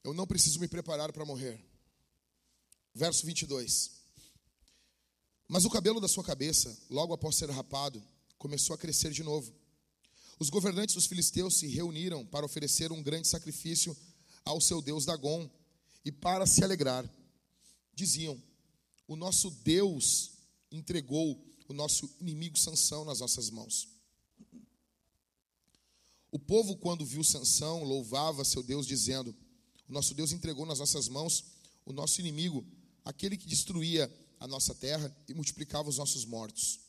[0.02, 1.64] Eu não preciso me preparar para morrer.
[2.92, 3.92] Verso 22.
[5.46, 8.02] Mas o cabelo da sua cabeça, logo após ser rapado,
[8.36, 9.54] começou a crescer de novo
[10.38, 13.96] os governantes dos filisteus se reuniram para oferecer um grande sacrifício
[14.44, 15.50] ao seu deus Dagon
[16.04, 17.08] e para se alegrar.
[17.94, 18.40] Diziam:
[19.08, 20.32] O nosso Deus
[20.70, 23.88] entregou o nosso inimigo Sansão nas nossas mãos.
[26.30, 29.34] O povo, quando viu Sansão, louvava seu Deus, dizendo:
[29.88, 31.44] O nosso Deus entregou nas nossas mãos
[31.84, 32.66] o nosso inimigo,
[33.04, 36.86] aquele que destruía a nossa terra e multiplicava os nossos mortos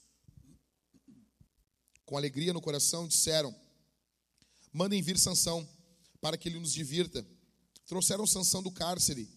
[2.08, 3.54] com alegria no coração, disseram:
[4.74, 5.68] Mandem vir Sansão,
[6.20, 7.28] para que ele nos divirta.
[7.86, 9.30] Trouxeram Sansão do cárcere,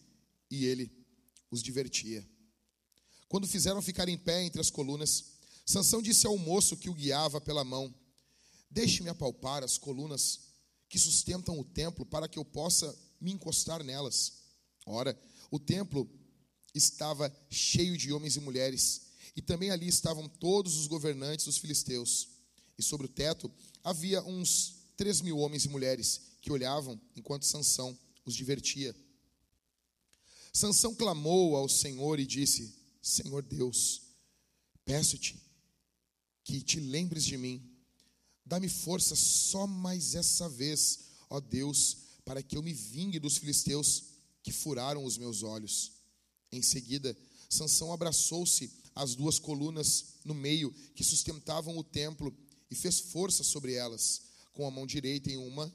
[0.48, 0.90] e ele
[1.50, 2.26] os divertia.
[3.30, 5.24] Quando fizeram ficar em pé entre as colunas,
[5.64, 7.94] Sansão disse ao moço que o guiava pela mão:
[8.68, 10.40] Deixe-me apalpar as colunas
[10.88, 14.32] que sustentam o templo, para que eu possa me encostar nelas.
[14.84, 15.16] Ora,
[15.48, 16.10] o templo
[16.74, 19.02] estava cheio de homens e mulheres,
[19.36, 22.30] e também ali estavam todos os governantes dos filisteus.
[22.76, 23.48] E sobre o teto
[23.84, 28.92] havia uns três mil homens e mulheres que olhavam enquanto Sansão os divertia.
[30.52, 34.02] Sansão clamou ao Senhor e disse: Senhor Deus,
[34.84, 35.40] peço-te
[36.44, 37.62] que te lembres de mim.
[38.44, 44.04] Dá-me força só mais essa vez, ó Deus, para que eu me vingue dos filisteus
[44.42, 45.92] que furaram os meus olhos.
[46.50, 47.16] Em seguida,
[47.48, 52.36] Sansão abraçou-se às duas colunas no meio que sustentavam o templo
[52.70, 54.22] e fez força sobre elas,
[54.52, 55.72] com a mão direita em uma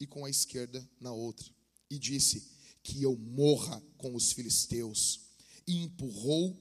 [0.00, 1.46] e com a esquerda na outra.
[1.90, 2.50] E disse:
[2.82, 5.23] Que eu morra com os filisteus.
[5.66, 6.56] E empurrou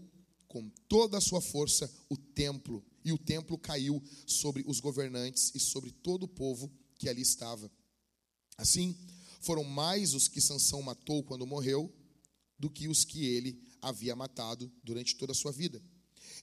[0.47, 5.59] com toda a sua força o templo, e o templo caiu sobre os governantes e
[5.59, 7.71] sobre todo o povo que ali estava.
[8.57, 8.95] Assim,
[9.41, 11.91] foram mais os que Sansão matou quando morreu
[12.57, 15.81] do que os que ele havia matado durante toda a sua vida.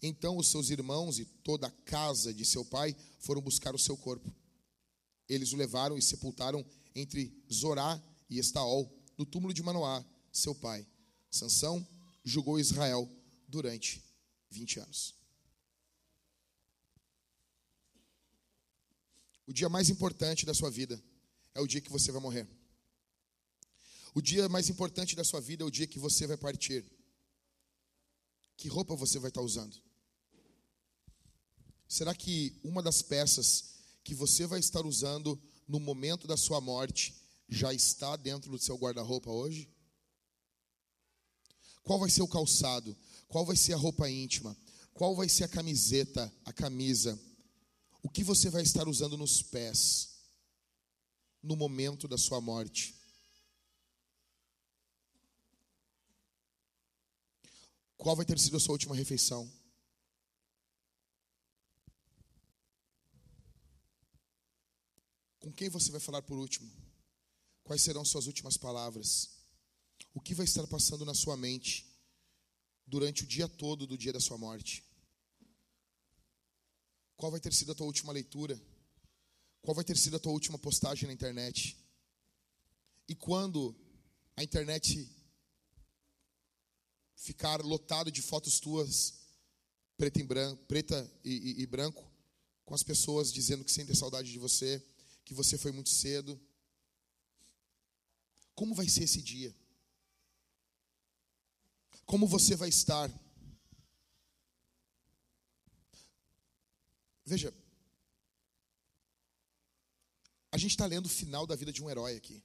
[0.02, 3.96] Então os seus irmãos e toda a casa de seu pai foram buscar o seu
[3.96, 4.30] corpo.
[5.28, 10.86] Eles o levaram e sepultaram entre Zorá e Estaol, no túmulo de Manoá, seu pai.
[11.30, 11.86] Sansão
[12.24, 13.08] julgou Israel
[13.48, 14.02] durante
[14.50, 15.14] 20 anos.
[19.46, 21.02] O dia mais importante da sua vida
[21.54, 22.48] é o dia que você vai morrer.
[24.14, 26.84] O dia mais importante da sua vida é o dia que você vai partir.
[28.56, 29.76] Que roupa você vai estar usando?
[31.88, 37.14] Será que uma das peças que você vai estar usando no momento da sua morte
[37.48, 39.68] já está dentro do seu guarda-roupa hoje?
[41.82, 42.96] Qual vai ser o calçado?
[43.28, 44.56] Qual vai ser a roupa íntima?
[44.92, 47.18] Qual vai ser a camiseta, a camisa?
[48.02, 50.20] O que você vai estar usando nos pés
[51.42, 52.94] no momento da sua morte?
[57.96, 59.50] Qual vai ter sido a sua última refeição?
[65.38, 66.70] Com quem você vai falar por último?
[67.64, 69.39] Quais serão suas últimas palavras?
[70.12, 71.86] O que vai estar passando na sua mente
[72.86, 74.84] durante o dia todo do dia da sua morte?
[77.16, 78.60] Qual vai ter sido a tua última leitura?
[79.62, 81.76] Qual vai ter sido a tua última postagem na internet?
[83.08, 83.76] E quando
[84.36, 85.08] a internet
[87.14, 89.14] ficar lotada de fotos tuas,
[89.96, 92.10] preta, em branco, preta e, e, e branco,
[92.64, 94.82] com as pessoas dizendo que sentem saudade de você,
[95.24, 96.40] que você foi muito cedo.
[98.54, 99.54] Como vai ser esse dia?
[102.10, 103.08] Como você vai estar?
[107.24, 107.54] Veja,
[110.50, 112.42] a gente está lendo o final da vida de um herói aqui.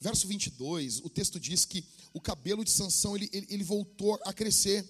[0.00, 4.32] Verso 22, o texto diz que o cabelo de Sansão ele, ele, ele, voltou a
[4.32, 4.82] crescer.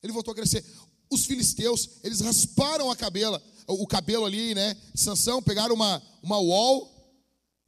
[0.00, 0.64] Ele voltou a crescer.
[1.10, 6.38] Os filisteus, eles rasparam a cabela, o cabelo ali, né, de Sansão, pegaram uma, uma
[6.38, 6.95] wall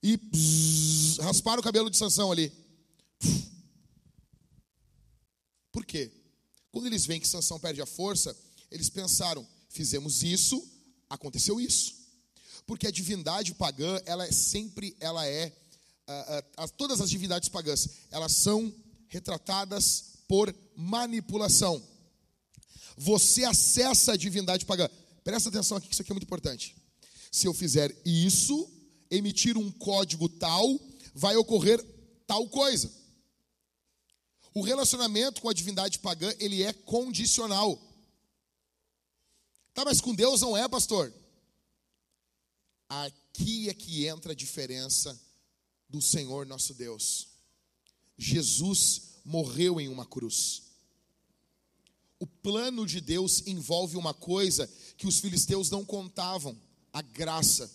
[0.03, 2.53] e bzz, rasparam o cabelo de Sansão ali.
[5.73, 6.11] Por quê?
[6.71, 8.37] Quando eles veem que Sansão perde a força,
[8.71, 10.67] eles pensaram: fizemos isso,
[11.09, 11.97] aconteceu isso.
[12.67, 15.53] Porque a divindade pagã, ela é sempre, ela é,
[16.07, 18.73] uh, todas as divindades pagãs, elas são
[19.09, 21.83] retratadas por manipulação.
[22.97, 24.89] Você acessa a divindade pagã.
[25.25, 26.77] Presta atenção aqui que isso aqui é muito importante.
[27.31, 28.69] Se eu fizer isso,
[29.11, 30.79] emitir um código tal,
[31.15, 31.85] vai ocorrer
[32.27, 32.93] tal coisa.
[34.55, 37.81] O relacionamento com a divindade pagã, ele é condicional.
[39.73, 41.13] Tá, mas com Deus não é, pastor?
[42.89, 45.19] Aqui é que entra a diferença
[45.89, 47.29] do Senhor nosso Deus.
[48.17, 50.63] Jesus morreu em uma cruz.
[52.19, 56.61] O plano de Deus envolve uma coisa que os filisteus não contavam:
[56.93, 57.71] a graça.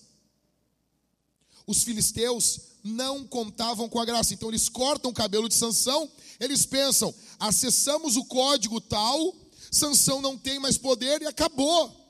[1.65, 4.33] Os filisteus não contavam com a graça.
[4.33, 6.09] Então eles cortam o cabelo de Sansão,
[6.39, 9.35] eles pensam: acessamos o código tal,
[9.71, 12.01] Sansão não tem mais poder e acabou.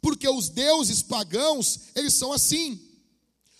[0.00, 2.80] Porque os deuses pagãos, eles são assim.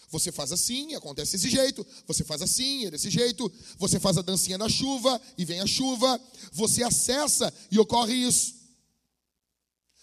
[0.08, 1.86] Você faz assim, acontece desse jeito.
[2.06, 3.50] Você faz assim, é desse jeito.
[3.78, 6.20] Você faz a dancinha na chuva e vem a chuva.
[6.52, 8.54] Você acessa e ocorre isso.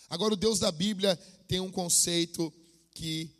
[0.09, 2.53] Agora, o Deus da Bíblia tem um conceito
[2.91, 3.36] que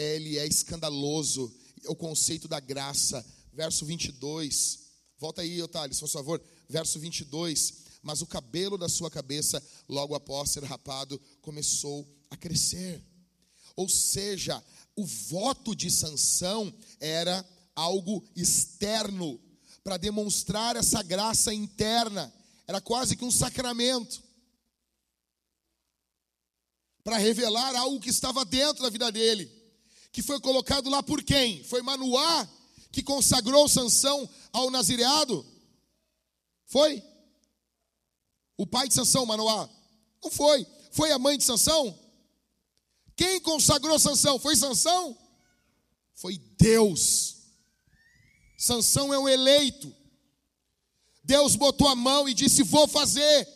[0.00, 1.54] ele é escandaloso
[1.86, 3.24] o conceito da graça.
[3.52, 4.80] Verso 22.
[5.18, 6.42] Volta aí, Otávio, por favor.
[6.68, 7.74] Verso 22.
[8.02, 13.04] Mas o cabelo da sua cabeça, logo após ser rapado, começou a crescer.
[13.76, 14.64] Ou seja,
[14.96, 17.44] o voto de Sansão era
[17.74, 19.38] algo externo
[19.84, 22.32] para demonstrar essa graça interna.
[22.66, 24.22] Era quase que um sacramento
[27.04, 29.59] para revelar algo que estava dentro da vida dele
[30.12, 31.62] que foi colocado lá por quem?
[31.64, 32.48] Foi Manoá
[32.92, 35.46] que consagrou Sansão ao nazireado?
[36.66, 37.02] Foi?
[38.56, 39.68] O pai de Sansão, Manoá?
[40.22, 40.66] Não foi.
[40.92, 41.98] Foi a mãe de Sansão?
[43.16, 44.38] Quem consagrou Sansão?
[44.38, 45.16] Foi Sansão?
[46.14, 47.36] Foi Deus.
[48.58, 49.94] Sansão é o eleito.
[51.24, 53.48] Deus botou a mão e disse: "Vou fazer".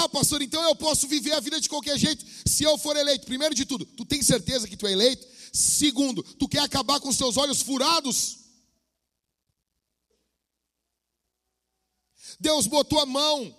[0.00, 3.26] Ah, pastor, então eu posso viver a vida de qualquer jeito se eu for eleito.
[3.26, 5.26] Primeiro de tudo, tu tem certeza que tu é eleito?
[5.52, 8.38] Segundo, tu quer acabar com os teus olhos furados?
[12.38, 13.56] Deus botou a mão.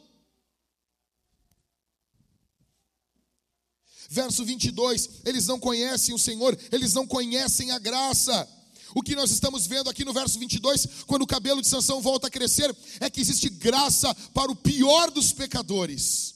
[4.10, 8.48] Verso 22, eles não conhecem o Senhor, eles não conhecem a graça.
[8.96, 12.28] O que nós estamos vendo aqui no verso 22, quando o cabelo de Sansão volta
[12.28, 16.36] a crescer, é que existe graça para o pior dos pecadores.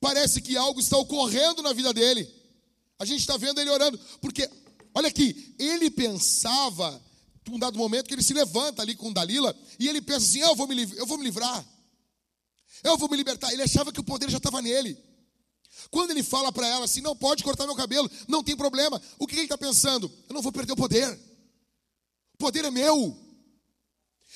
[0.00, 2.28] Parece que algo está ocorrendo na vida dele.
[2.98, 4.48] A gente está vendo ele orando, porque,
[4.94, 7.02] olha aqui, ele pensava,
[7.48, 10.54] num dado momento, que ele se levanta ali com Dalila, e ele pensa assim: eu,
[10.54, 11.64] vou me, eu vou me livrar.
[12.82, 13.52] Eu vou me libertar.
[13.52, 14.96] Ele achava que o poder já estava nele.
[15.90, 19.00] Quando ele fala para ela assim: não pode cortar meu cabelo, não tem problema.
[19.18, 20.10] O que ele está pensando?
[20.28, 21.18] Eu não vou perder o poder.
[22.34, 23.16] O poder é meu.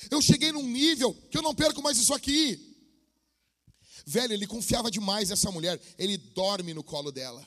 [0.09, 2.69] Eu cheguei num nível que eu não perco mais isso aqui.
[4.05, 5.79] Velho, ele confiava demais nessa mulher.
[5.97, 7.45] Ele dorme no colo dela.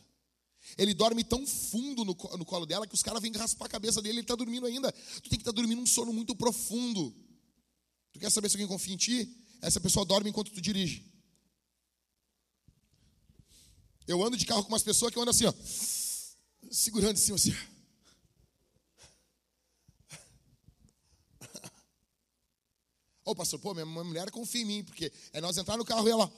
[0.79, 4.01] Ele dorme tão fundo no, no colo dela que os caras vêm raspar a cabeça
[4.01, 4.15] dele.
[4.15, 4.93] Ele está dormindo ainda.
[4.93, 7.15] Tu tem que estar tá dormindo um sono muito profundo.
[8.13, 9.37] Tu quer saber se alguém confia em ti?
[9.61, 11.14] Essa pessoa dorme enquanto tu dirige.
[14.07, 15.55] Eu ando de carro com umas pessoas que andam assim, ó,
[16.71, 17.53] segurando em cima assim.
[23.27, 26.07] Ô oh, pastor, pô, minha mulher confia em mim, porque é nós entrar no carro
[26.07, 26.31] e ela.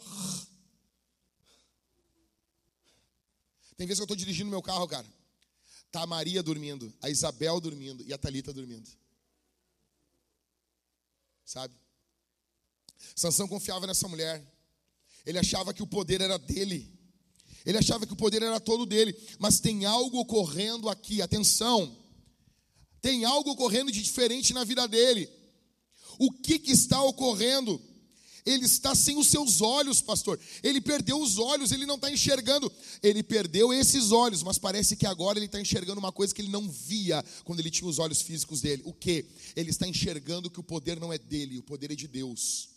[3.76, 5.06] Tem vezes que eu estou dirigindo meu carro, cara.
[5.90, 8.88] Tá a Maria dormindo, a Isabel dormindo e a Talita dormindo.
[11.44, 11.74] Sabe?
[13.14, 14.42] Sansão confiava nessa mulher.
[15.24, 16.95] Ele achava que o poder era dele.
[17.66, 19.14] Ele achava que o poder era todo dele.
[19.40, 21.94] Mas tem algo ocorrendo aqui, atenção.
[23.02, 25.28] Tem algo ocorrendo de diferente na vida dele.
[26.18, 27.80] O que, que está ocorrendo?
[28.46, 30.38] Ele está sem os seus olhos, pastor.
[30.62, 32.72] Ele perdeu os olhos, ele não está enxergando.
[33.02, 36.48] Ele perdeu esses olhos, mas parece que agora ele está enxergando uma coisa que ele
[36.48, 38.82] não via quando ele tinha os olhos físicos dele.
[38.84, 39.26] O que?
[39.56, 42.75] Ele está enxergando que o poder não é dele, o poder é de Deus.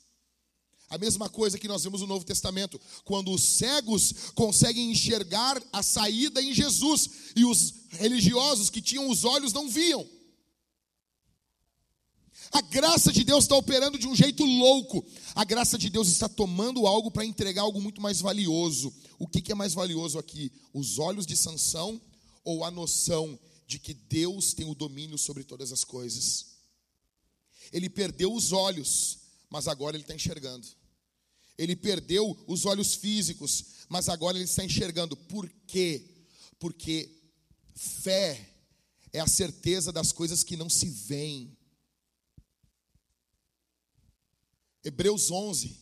[0.89, 5.83] A mesma coisa que nós vemos no Novo Testamento, quando os cegos conseguem enxergar a
[5.83, 10.07] saída em Jesus e os religiosos que tinham os olhos não viam.
[12.51, 15.05] A graça de Deus está operando de um jeito louco.
[15.35, 18.91] A graça de Deus está tomando algo para entregar algo muito mais valioso.
[19.19, 20.51] O que, que é mais valioso aqui?
[20.73, 22.01] Os olhos de Sansão
[22.43, 23.37] ou a noção
[23.67, 26.57] de que Deus tem o domínio sobre todas as coisas?
[27.71, 30.67] Ele perdeu os olhos, mas agora ele está enxergando.
[31.59, 35.17] Ele perdeu os olhos físicos, mas agora ele está enxergando.
[35.17, 36.09] Por quê?
[36.57, 37.13] Porque
[37.75, 38.55] fé
[39.11, 41.57] é a certeza das coisas que não se veem.
[44.85, 45.77] Hebreus 11.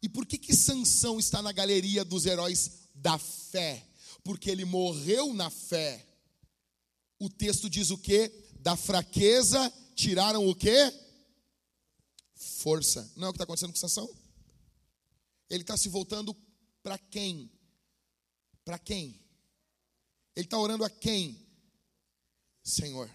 [0.00, 3.84] E por que que Sansão está na galeria dos heróis da fé?
[4.22, 6.06] Porque ele morreu na fé.
[7.18, 8.32] O texto diz o quê?
[8.60, 10.94] Da fraqueza tiraram o quê?
[12.36, 13.10] Força.
[13.16, 14.08] Não é o que está acontecendo com Sansão?
[15.48, 16.36] Ele está se voltando
[16.82, 17.50] para quem?
[18.64, 19.20] Para quem?
[20.36, 21.46] Ele está orando a quem?
[22.62, 23.10] Senhor,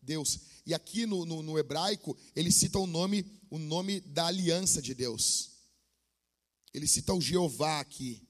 [0.00, 0.40] Deus.
[0.64, 4.94] E aqui no, no, no hebraico, ele cita o nome o nome da aliança de
[4.94, 5.50] Deus.
[6.72, 8.22] Ele cita o Jeová aqui.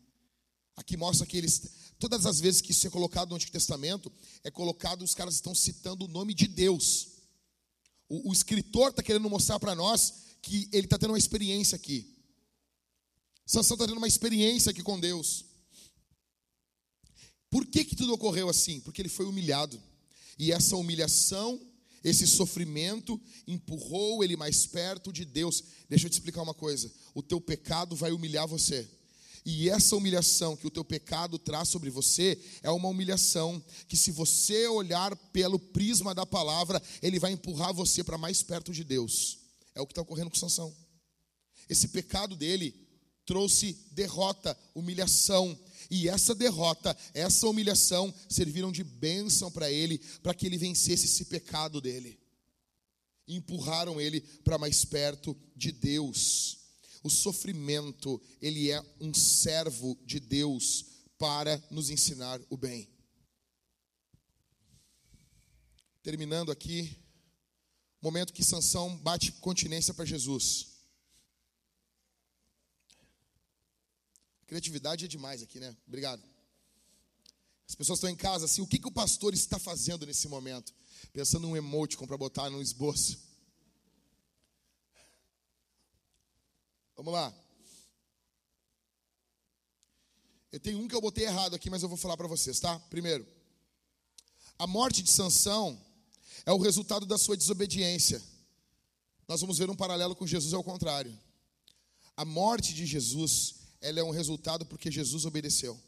[0.76, 1.62] Aqui mostra que eles,
[1.98, 4.12] todas as vezes que isso é colocado no Antigo Testamento,
[4.44, 7.08] é colocado, os caras estão citando o nome de Deus.
[8.08, 12.16] O, o escritor está querendo mostrar para nós que ele está tendo uma experiência aqui.
[13.48, 15.46] Sansão está tendo uma experiência aqui com Deus.
[17.50, 18.78] Por que, que tudo ocorreu assim?
[18.80, 19.82] Porque ele foi humilhado.
[20.38, 21.58] E essa humilhação
[22.04, 25.64] esse sofrimento empurrou ele mais perto de Deus.
[25.88, 28.88] Deixa eu te explicar uma coisa: o teu pecado vai humilhar você.
[29.44, 34.10] E essa humilhação que o teu pecado traz sobre você é uma humilhação que, se
[34.10, 39.38] você olhar pelo prisma da palavra, ele vai empurrar você para mais perto de Deus.
[39.74, 40.74] É o que está ocorrendo com Sansão.
[41.68, 42.87] Esse pecado dele
[43.28, 45.56] trouxe derrota, humilhação,
[45.90, 51.26] e essa derrota, essa humilhação serviram de bênção para ele, para que ele vencesse esse
[51.26, 52.18] pecado dele.
[53.26, 56.58] E empurraram ele para mais perto de Deus.
[57.02, 60.86] O sofrimento, ele é um servo de Deus
[61.18, 62.88] para nos ensinar o bem.
[66.02, 66.96] Terminando aqui,
[68.00, 70.77] momento que Sansão bate continência para Jesus.
[74.48, 75.76] Criatividade é demais aqui, né?
[75.86, 76.22] Obrigado.
[77.68, 80.72] As pessoas estão em casa assim, o que, que o pastor está fazendo nesse momento?
[81.12, 83.18] Pensando em um emoticon para botar no esboço.
[86.96, 87.32] Vamos lá.
[90.50, 92.78] Eu tenho um que eu botei errado aqui, mas eu vou falar para vocês, tá?
[92.88, 93.26] Primeiro,
[94.58, 95.78] a morte de Sansão
[96.46, 98.22] é o resultado da sua desobediência.
[99.28, 101.16] Nós vamos ver um paralelo com Jesus ao contrário.
[102.16, 105.78] A morte de Jesus ela é um resultado porque Jesus obedeceu.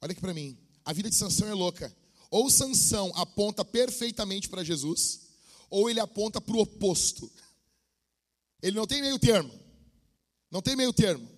[0.00, 1.94] Olha aqui para mim, a vida de Sansão é louca.
[2.30, 5.20] Ou Sansão aponta perfeitamente para Jesus,
[5.70, 7.30] ou ele aponta para o oposto.
[8.62, 9.52] Ele não tem meio termo.
[10.50, 11.28] Não tem meio termo,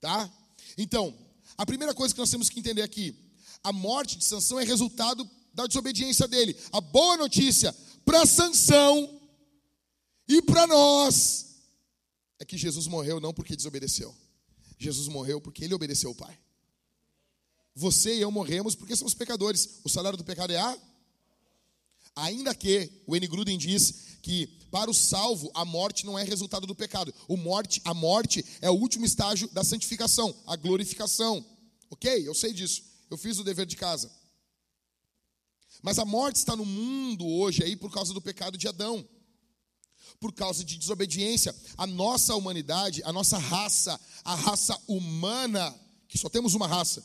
[0.00, 0.28] tá?
[0.76, 1.16] Então,
[1.56, 3.14] a primeira coisa que nós temos que entender aqui,
[3.62, 6.56] a morte de Sansão é resultado da desobediência dele.
[6.72, 7.74] A boa notícia
[8.04, 9.20] para Sansão
[10.28, 11.46] e para nós
[12.38, 14.14] é que Jesus morreu não porque desobedeceu.
[14.78, 16.38] Jesus morreu porque ele obedeceu o Pai.
[17.74, 19.80] Você e eu morremos porque somos pecadores.
[19.84, 20.78] O salário do pecado é a.
[22.16, 23.26] Ainda que o N.
[23.26, 27.14] Gruden diz que para o salvo a morte não é resultado do pecado.
[27.28, 31.44] O morte, a morte é o último estágio da santificação, a glorificação.
[31.90, 32.26] Ok?
[32.26, 32.82] Eu sei disso.
[33.10, 34.10] Eu fiz o dever de casa.
[35.82, 39.06] Mas a morte está no mundo hoje aí por causa do pecado de Adão.
[40.20, 41.54] Por causa de desobediência.
[41.76, 45.74] A nossa humanidade, a nossa raça, a raça humana,
[46.08, 47.02] que só temos uma raça.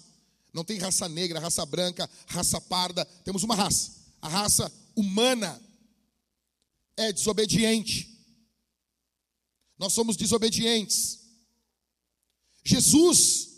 [0.53, 3.91] Não tem raça negra, raça branca, raça parda, temos uma raça.
[4.21, 5.61] A raça humana
[6.97, 8.09] é desobediente.
[9.77, 11.19] Nós somos desobedientes.
[12.63, 13.49] Jesus,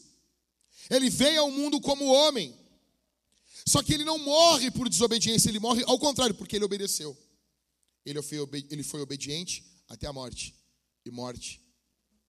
[0.90, 2.56] ele veio ao mundo como homem.
[3.66, 7.18] Só que ele não morre por desobediência, ele morre ao contrário, porque ele obedeceu.
[8.06, 8.38] Ele foi,
[8.70, 10.56] ele foi obediente até a morte
[11.06, 11.62] e morte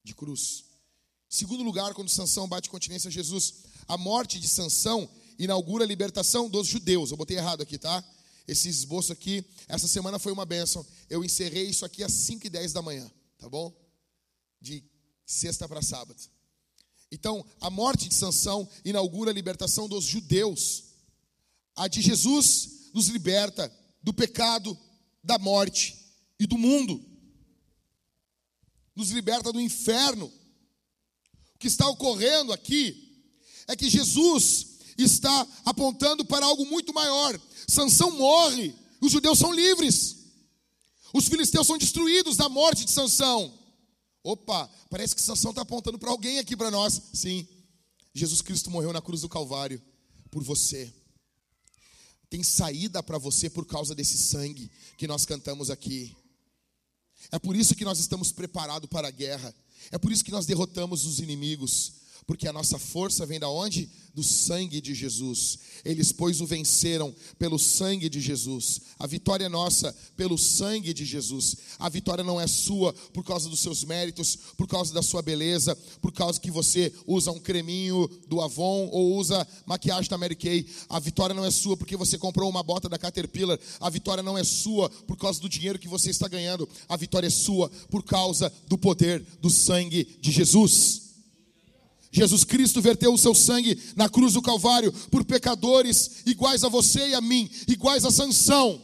[0.03, 0.65] de cruz.
[1.29, 5.09] Segundo lugar, quando Sansão bate continência a Jesus, a morte de Sansão
[5.39, 7.11] inaugura a libertação dos judeus.
[7.11, 8.05] Eu botei errado aqui, tá?
[8.47, 10.87] Esse esboço aqui, essa semana foi uma bênção.
[11.09, 13.75] Eu encerrei isso aqui às 5 e 10 da manhã, tá bom?
[14.61, 14.85] De
[15.25, 16.23] sexta para sábado.
[17.11, 20.85] Então, a morte de Sansão inaugura a libertação dos judeus.
[21.75, 23.73] A de Jesus nos liberta
[24.03, 24.79] do pecado,
[25.25, 25.97] da morte
[26.39, 27.05] e do mundo.
[28.95, 30.27] Nos liberta do inferno.
[31.55, 33.25] O que está ocorrendo aqui
[33.67, 37.41] é que Jesus está apontando para algo muito maior.
[37.67, 40.19] Sansão morre, os judeus são livres.
[41.13, 43.53] Os filisteus são destruídos da morte de Sansão.
[44.23, 47.01] Opa, parece que Sansão está apontando para alguém aqui para nós.
[47.13, 47.47] Sim,
[48.13, 49.83] Jesus Cristo morreu na cruz do Calvário
[50.31, 50.93] por você
[52.35, 56.17] tem saída para você por causa desse sangue que nós cantamos aqui.
[57.31, 59.55] É por isso que nós estamos preparados para a guerra.
[59.93, 61.93] É por isso que nós derrotamos os inimigos.
[62.27, 63.89] Porque a nossa força vem da onde?
[64.15, 65.59] Do sangue de Jesus.
[65.85, 68.81] Eles, pois, o venceram pelo sangue de Jesus.
[68.99, 71.57] A vitória é nossa pelo sangue de Jesus.
[71.79, 75.77] A vitória não é sua por causa dos seus méritos, por causa da sua beleza,
[76.01, 80.67] por causa que você usa um creminho do Avon ou usa maquiagem da Mary Kay.
[80.89, 83.59] A vitória não é sua porque você comprou uma bota da Caterpillar.
[83.81, 86.69] A vitória não é sua por causa do dinheiro que você está ganhando.
[86.89, 91.04] A vitória é sua por causa do poder do sangue de Jesus.
[92.15, 97.09] Jesus Cristo verteu o seu sangue na cruz do Calvário por pecadores iguais a você
[97.09, 98.81] e a mim, iguais a Sansão.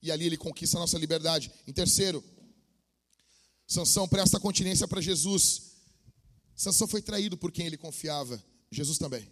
[0.00, 1.52] E ali ele conquista a nossa liberdade.
[1.66, 2.24] Em terceiro,
[3.66, 5.72] Sansão presta continência para Jesus.
[6.56, 8.42] Sansão foi traído por quem ele confiava.
[8.70, 9.30] Jesus também.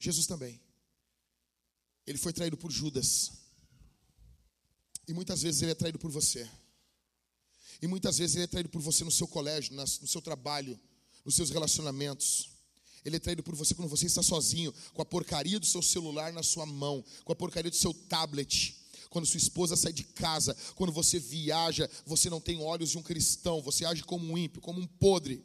[0.00, 0.60] Jesus também.
[2.04, 3.30] Ele foi traído por Judas.
[5.06, 6.50] E muitas vezes ele é traído por você.
[7.82, 10.78] E muitas vezes ele é traído por você no seu colégio, no seu trabalho,
[11.24, 12.48] nos seus relacionamentos.
[13.04, 16.32] Ele é traído por você quando você está sozinho, com a porcaria do seu celular
[16.32, 18.76] na sua mão, com a porcaria do seu tablet.
[19.10, 23.02] Quando sua esposa sai de casa, quando você viaja, você não tem olhos de um
[23.02, 25.44] cristão, você age como um ímpio, como um podre.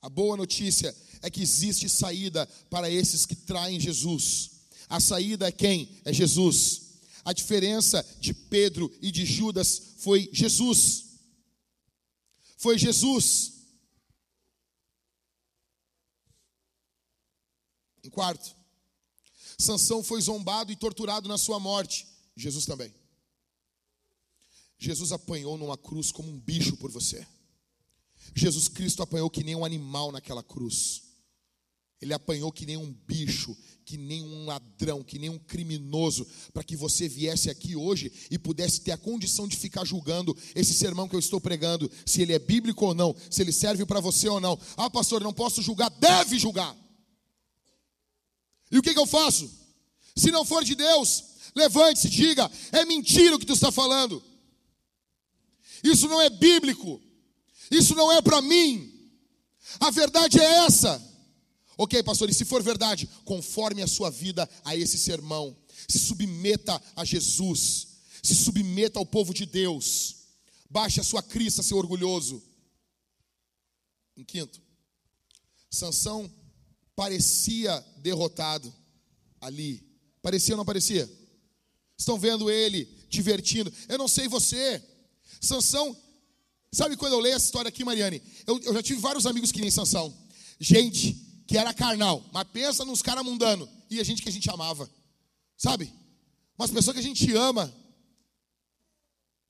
[0.00, 4.52] A boa notícia é que existe saída para esses que traem Jesus.
[4.88, 6.00] A saída é quem?
[6.06, 6.87] É Jesus.
[7.28, 11.18] A diferença de Pedro e de Judas foi Jesus.
[12.56, 13.66] Foi Jesus.
[18.02, 18.56] Em quarto,
[19.58, 22.08] Sansão foi zombado e torturado na sua morte.
[22.34, 22.94] Jesus também.
[24.78, 27.28] Jesus apanhou numa cruz como um bicho por você.
[28.34, 31.02] Jesus Cristo apanhou que nem um animal naquela cruz.
[32.00, 36.62] Ele apanhou que nem um bicho, que nem um ladrão, que nem um criminoso, para
[36.62, 41.08] que você viesse aqui hoje e pudesse ter a condição de ficar julgando esse sermão
[41.08, 44.28] que eu estou pregando, se ele é bíblico ou não, se ele serve para você
[44.28, 44.58] ou não.
[44.76, 46.76] Ah, pastor, não posso julgar, deve julgar.
[48.70, 49.50] E o que, que eu faço?
[50.14, 54.22] Se não for de Deus, levante-se, diga: é mentira o que tu está falando.
[55.82, 57.00] Isso não é bíblico.
[57.70, 58.92] Isso não é para mim.
[59.80, 61.07] A verdade é essa.
[61.80, 65.56] Ok, pastor, e se for verdade, conforme a sua vida a esse sermão,
[65.86, 67.86] se submeta a Jesus,
[68.20, 70.16] se submeta ao povo de Deus,
[70.68, 72.42] baixe a sua crista, seu orgulhoso.
[74.16, 74.60] Em quinto,
[75.70, 76.28] Sansão
[76.96, 78.74] parecia derrotado
[79.40, 79.86] ali.
[80.20, 81.08] Parecia ou não parecia?
[81.96, 83.72] Estão vendo ele divertindo.
[83.88, 84.82] Eu não sei você.
[85.40, 85.96] Sansão,
[86.72, 88.20] sabe quando eu leio essa história aqui, Mariane?
[88.48, 90.12] Eu, eu já tive vários amigos que nem Sansão.
[90.58, 94.48] Gente que era carnal, mas pensa nos caras mundanos e a gente que a gente
[94.50, 94.88] amava,
[95.56, 95.90] sabe?
[96.58, 97.74] Umas pessoas que a gente ama.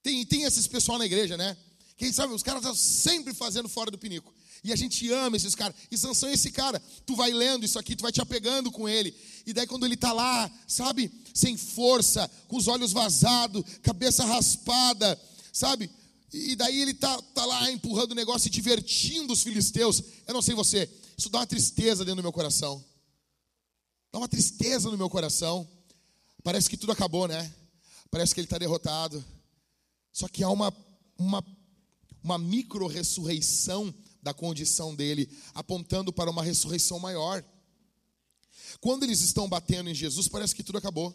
[0.00, 1.56] Tem, tem esses pessoal na igreja, né?
[1.96, 4.32] Quem sabe, os caras estão sempre fazendo fora do pinico.
[4.62, 5.74] E a gente ama esses caras.
[5.90, 6.80] E Sansão é esse cara.
[7.04, 9.12] Tu vai lendo isso aqui, tu vai te apegando com ele.
[9.44, 15.20] E daí quando ele está lá, sabe, sem força, com os olhos vazados, cabeça raspada,
[15.52, 15.90] sabe?
[16.32, 20.00] E daí ele tá, tá lá empurrando o negócio e divertindo os filisteus.
[20.28, 20.88] Eu não sei você,
[21.18, 22.82] isso dá uma tristeza dentro do meu coração.
[24.12, 25.68] Dá uma tristeza no meu coração.
[26.44, 27.52] Parece que tudo acabou, né?
[28.08, 29.22] Parece que ele está derrotado.
[30.12, 30.72] Só que há uma,
[31.18, 31.44] uma,
[32.22, 33.92] uma micro-ressurreição
[34.22, 37.44] da condição dele, apontando para uma ressurreição maior.
[38.80, 41.12] Quando eles estão batendo em Jesus, parece que tudo acabou.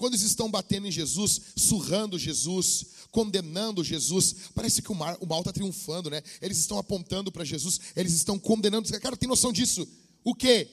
[0.00, 5.52] Quando eles estão batendo em Jesus, surrando Jesus, condenando Jesus, parece que o, mal está
[5.52, 6.22] triunfando, né?
[6.40, 8.88] Eles estão apontando para Jesus, eles estão condenando.
[8.98, 9.86] Cara, tem noção disso?
[10.24, 10.66] O quê?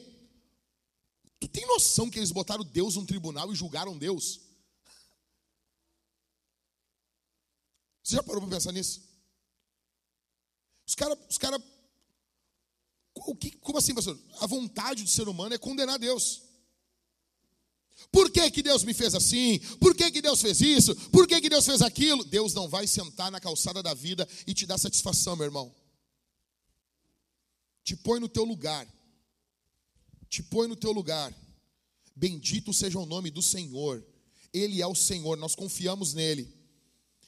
[1.41, 4.39] Tu tem noção que eles botaram Deus num tribunal e julgaram Deus?
[8.01, 9.01] Você já parou para pensar nisso?
[10.87, 11.61] Os caras os cara
[13.13, 14.17] o que, como assim, pastor?
[14.39, 16.46] A vontade do ser humano é condenar Deus.
[18.11, 19.59] Por que, que Deus me fez assim?
[19.79, 20.95] Por que, que Deus fez isso?
[21.09, 22.23] Por que, que Deus fez aquilo?
[22.23, 25.73] Deus não vai sentar na calçada da vida e te dar satisfação, meu irmão.
[27.83, 28.87] Te põe no teu lugar.
[30.29, 31.33] Te põe no teu lugar.
[32.15, 34.03] Bendito seja o nome do Senhor.
[34.53, 36.53] Ele é o Senhor, nós confiamos nele.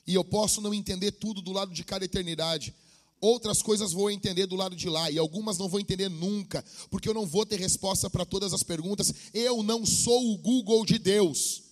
[0.06, 2.74] E eu posso não entender tudo do lado de cada eternidade,
[3.22, 7.10] Outras coisas vou entender do lado de lá e algumas não vou entender nunca, porque
[7.10, 9.14] eu não vou ter resposta para todas as perguntas.
[9.34, 11.64] Eu não sou o Google de Deus.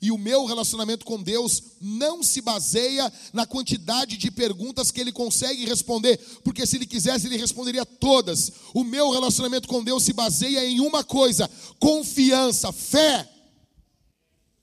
[0.00, 5.10] E o meu relacionamento com Deus não se baseia na quantidade de perguntas que ele
[5.10, 8.52] consegue responder, porque se ele quisesse, ele responderia todas.
[8.72, 11.50] O meu relacionamento com Deus se baseia em uma coisa:
[11.80, 13.28] confiança, fé.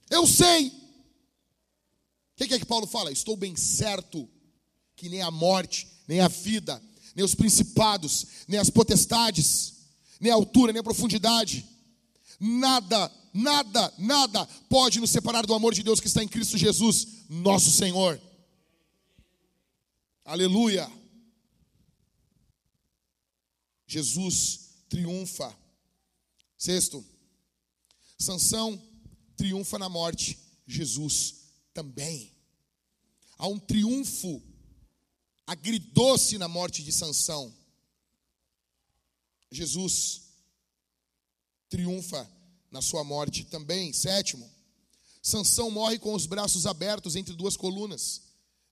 [0.09, 0.67] Eu sei.
[0.67, 0.73] O
[2.37, 3.11] que é que Paulo fala?
[3.11, 4.29] Estou bem certo
[4.95, 6.81] que nem a morte, nem a vida,
[7.15, 9.73] nem os principados, nem as potestades,
[10.19, 11.65] nem a altura, nem a profundidade.
[12.39, 17.25] Nada, nada, nada pode nos separar do amor de Deus que está em Cristo Jesus,
[17.29, 18.21] nosso Senhor.
[20.23, 20.91] Aleluia.
[23.87, 25.55] Jesus triunfa.
[26.57, 27.05] Sexto,
[28.17, 28.81] Sansão
[29.35, 32.33] triunfa na morte, Jesus também.
[33.37, 34.41] Há um triunfo
[35.45, 37.53] agridoce na morte de Sansão.
[39.51, 40.23] Jesus
[41.69, 42.29] triunfa
[42.71, 43.93] na sua morte também.
[43.93, 44.49] Sétimo,
[45.21, 48.21] Sansão morre com os braços abertos entre duas colunas.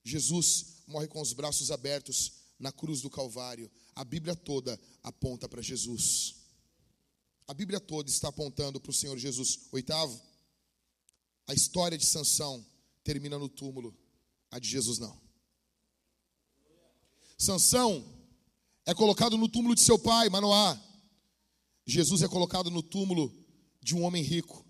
[0.04, 3.72] Jesus morre com os braços abertos na cruz do Calvário.
[3.96, 6.36] A Bíblia toda aponta para Jesus.
[7.48, 9.68] A Bíblia toda está apontando para o Senhor Jesus.
[9.72, 10.22] Oitavo,
[11.48, 12.66] a história de Sansão
[13.04, 13.96] termina no túmulo,
[14.50, 15.23] a de Jesus não.
[17.44, 18.04] Sansão
[18.86, 20.82] é colocado no túmulo de seu pai, Manoá.
[21.86, 23.32] Jesus é colocado no túmulo
[23.82, 24.66] de um homem rico.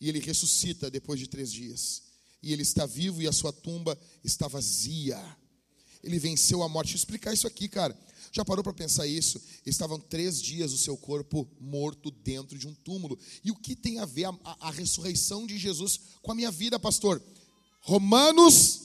[0.00, 2.02] E ele ressuscita depois de três dias.
[2.42, 5.18] E ele está vivo e a sua tumba está vazia.
[6.02, 6.88] Ele venceu a morte.
[6.88, 7.98] Deixa eu explicar isso aqui, cara.
[8.30, 9.40] Já parou para pensar isso?
[9.64, 13.18] Estavam três dias o seu corpo morto dentro de um túmulo.
[13.42, 16.50] E o que tem a ver a, a, a ressurreição de Jesus com a minha
[16.50, 17.22] vida, pastor?
[17.80, 18.82] Romanos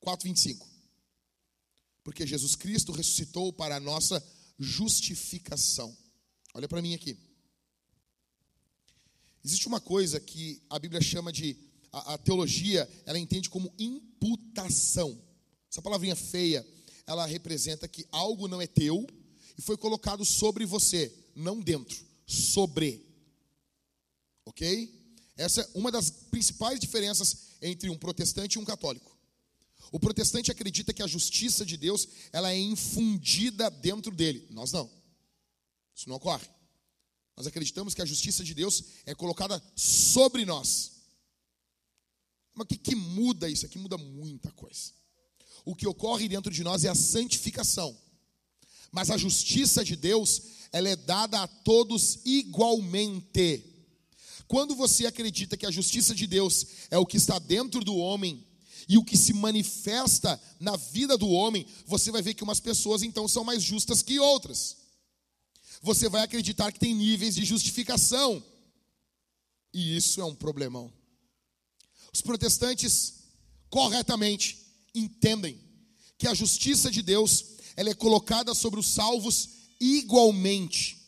[0.00, 0.71] 4, 25.
[2.04, 4.22] Porque Jesus Cristo ressuscitou para a nossa
[4.58, 5.96] justificação.
[6.54, 7.16] Olha para mim aqui.
[9.44, 11.56] Existe uma coisa que a Bíblia chama de
[11.92, 15.20] a, a, teologia, ela entende como imputação.
[15.70, 16.66] Essa palavrinha feia,
[17.06, 19.06] ela representa que algo não é teu
[19.58, 23.04] e foi colocado sobre você, não dentro, sobre.
[24.44, 25.00] OK?
[25.36, 29.11] Essa é uma das principais diferenças entre um protestante e um católico.
[29.92, 34.48] O protestante acredita que a justiça de Deus ela é infundida dentro dele.
[34.50, 34.90] Nós não.
[35.94, 36.48] Isso não ocorre.
[37.36, 40.92] Nós acreditamos que a justiça de Deus é colocada sobre nós.
[42.54, 43.66] Mas o que, que muda isso?
[43.66, 44.92] Aqui muda muita coisa.
[45.62, 47.96] O que ocorre dentro de nós é a santificação.
[48.90, 50.42] Mas a justiça de Deus,
[50.72, 53.64] ela é dada a todos igualmente.
[54.48, 58.46] Quando você acredita que a justiça de Deus é o que está dentro do homem,
[58.88, 63.02] e o que se manifesta na vida do homem, você vai ver que umas pessoas
[63.02, 64.76] então são mais justas que outras.
[65.82, 68.42] Você vai acreditar que tem níveis de justificação.
[69.74, 70.92] E isso é um problemão.
[72.12, 73.14] Os protestantes
[73.70, 74.58] corretamente
[74.94, 75.58] entendem
[76.18, 77.44] que a justiça de Deus,
[77.74, 79.48] ela é colocada sobre os salvos
[79.80, 81.02] igualmente.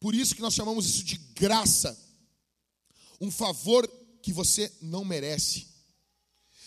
[0.00, 1.96] Por isso que nós chamamos isso de graça.
[3.20, 3.86] Um favor
[4.22, 5.73] que você não merece.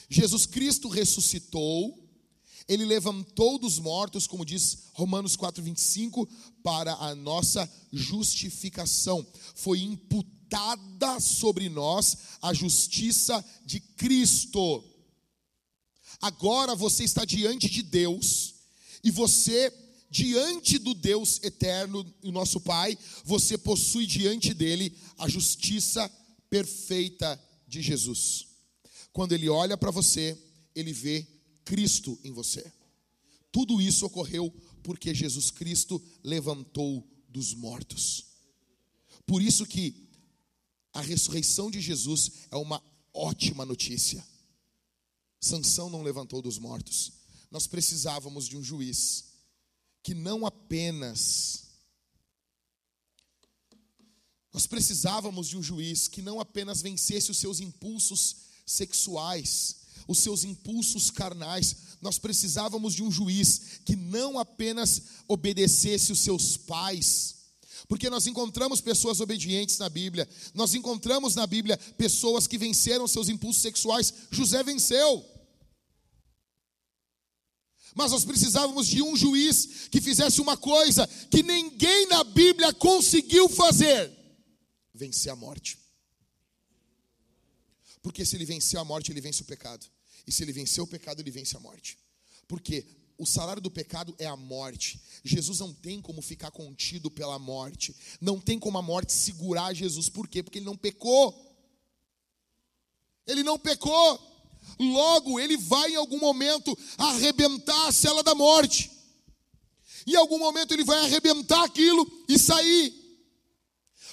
[0.10, 2.08] Jesus Cristo ressuscitou,
[2.68, 6.28] ele levantou dos mortos, como diz Romanos 4:25,
[6.64, 9.26] para a nossa justificação.
[9.56, 14.84] Foi imputada sobre nós a justiça de Cristo.
[16.22, 18.56] Agora você está diante de Deus
[19.04, 19.72] e você
[20.10, 26.10] diante do Deus eterno, o nosso Pai, você possui diante dele a justiça
[26.50, 28.47] perfeita de Jesus.
[29.18, 30.40] Quando ele olha para você,
[30.76, 31.26] ele vê
[31.66, 32.72] Cristo em você.
[33.52, 34.54] Tudo isso ocorreu
[34.84, 38.28] porque Jesus Cristo levantou dos mortos.
[39.26, 40.08] Por isso que
[40.94, 42.80] a ressurreição de Jesus é uma
[43.12, 44.24] ótima notícia.
[45.42, 47.14] Sansão não levantou dos mortos.
[47.50, 49.26] Nós precisávamos de um juiz
[50.04, 51.66] que não apenas
[54.54, 59.78] nós precisávamos de um juiz que não apenas vencesse os seus impulsos sexuais,
[60.08, 61.76] os seus impulsos carnais.
[62.02, 67.36] Nós precisávamos de um juiz que não apenas obedecesse os seus pais,
[67.88, 73.30] porque nós encontramos pessoas obedientes na Bíblia, nós encontramos na Bíblia pessoas que venceram seus
[73.30, 74.14] impulsos sexuais.
[74.30, 75.26] José venceu.
[77.96, 83.48] Mas nós precisávamos de um juiz que fizesse uma coisa que ninguém na Bíblia conseguiu
[83.50, 84.12] fazer:
[84.94, 85.87] vencer a morte.
[88.08, 89.86] Porque se ele venceu a morte, ele vence o pecado.
[90.26, 91.98] E se ele venceu o pecado, ele vence a morte.
[92.48, 94.98] Porque o salário do pecado é a morte.
[95.26, 97.94] Jesus não tem como ficar contido pela morte.
[98.22, 100.08] Não tem como a morte segurar Jesus.
[100.08, 100.42] Por quê?
[100.42, 101.36] Porque ele não pecou.
[103.28, 104.18] Ele não pecou.
[104.80, 108.90] Logo, ele vai em algum momento arrebentar a cela da morte.
[110.08, 112.94] Em algum momento ele vai arrebentar aquilo e sair.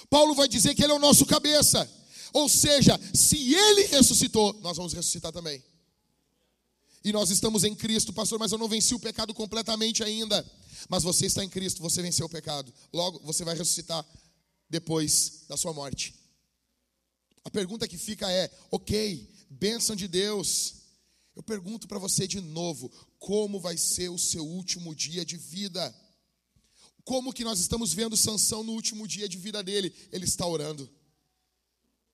[0.09, 1.89] Paulo vai dizer que ele é o nosso cabeça.
[2.35, 5.63] Ou seja, se ele ressuscitou, nós vamos ressuscitar também.
[7.01, 10.45] E nós estamos em Cristo, pastor, mas eu não venci o pecado completamente ainda.
[10.89, 12.73] Mas você está em Cristo, você venceu o pecado.
[12.91, 14.05] Logo, você vai ressuscitar
[14.69, 16.13] depois da sua morte.
[17.45, 20.73] A pergunta que fica é: ok, bênção de Deus.
[21.37, 25.95] Eu pergunto para você de novo: como vai ser o seu último dia de vida?
[27.05, 29.95] Como que nós estamos vendo Sansão no último dia de vida dele?
[30.11, 30.89] Ele está orando.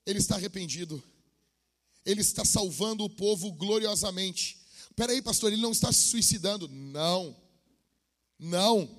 [0.05, 1.01] Ele está arrependido.
[2.05, 4.59] Ele está salvando o povo gloriosamente.
[4.95, 6.67] Peraí, pastor, ele não está se suicidando.
[6.67, 7.35] Não.
[8.37, 8.89] Não.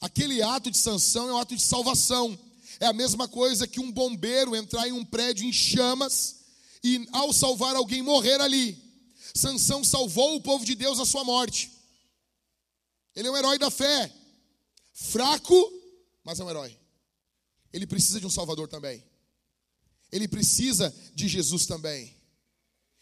[0.00, 2.38] Aquele ato de sanção é um ato de salvação.
[2.80, 6.40] É a mesma coisa que um bombeiro entrar em um prédio em chamas
[6.82, 8.76] e ao salvar alguém morrer ali.
[9.34, 11.70] Sansão salvou o povo de Deus da sua morte.
[13.14, 14.12] Ele é um herói da fé.
[14.92, 15.72] Fraco,
[16.24, 16.76] mas é um herói.
[17.72, 19.02] Ele precisa de um salvador também.
[20.12, 22.14] Ele precisa de Jesus também.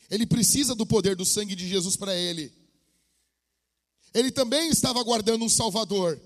[0.09, 2.53] Ele precisa do poder do sangue de Jesus para ele.
[4.15, 6.21] Ele também estava aguardando um Salvador.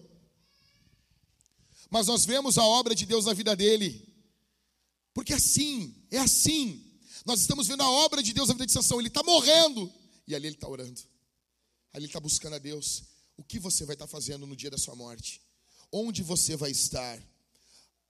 [1.90, 4.06] Mas nós vemos a obra de Deus na vida dele.
[5.14, 6.82] Porque é assim, é assim.
[7.24, 8.98] Nós estamos vendo a obra de Deus na vida de Sansão.
[8.98, 9.92] Ele está morrendo.
[10.26, 11.00] E ali ele está orando.
[11.92, 13.04] Ali ele está buscando a Deus.
[13.36, 15.40] O que você vai estar tá fazendo no dia da sua morte?
[15.92, 17.22] Onde você vai estar?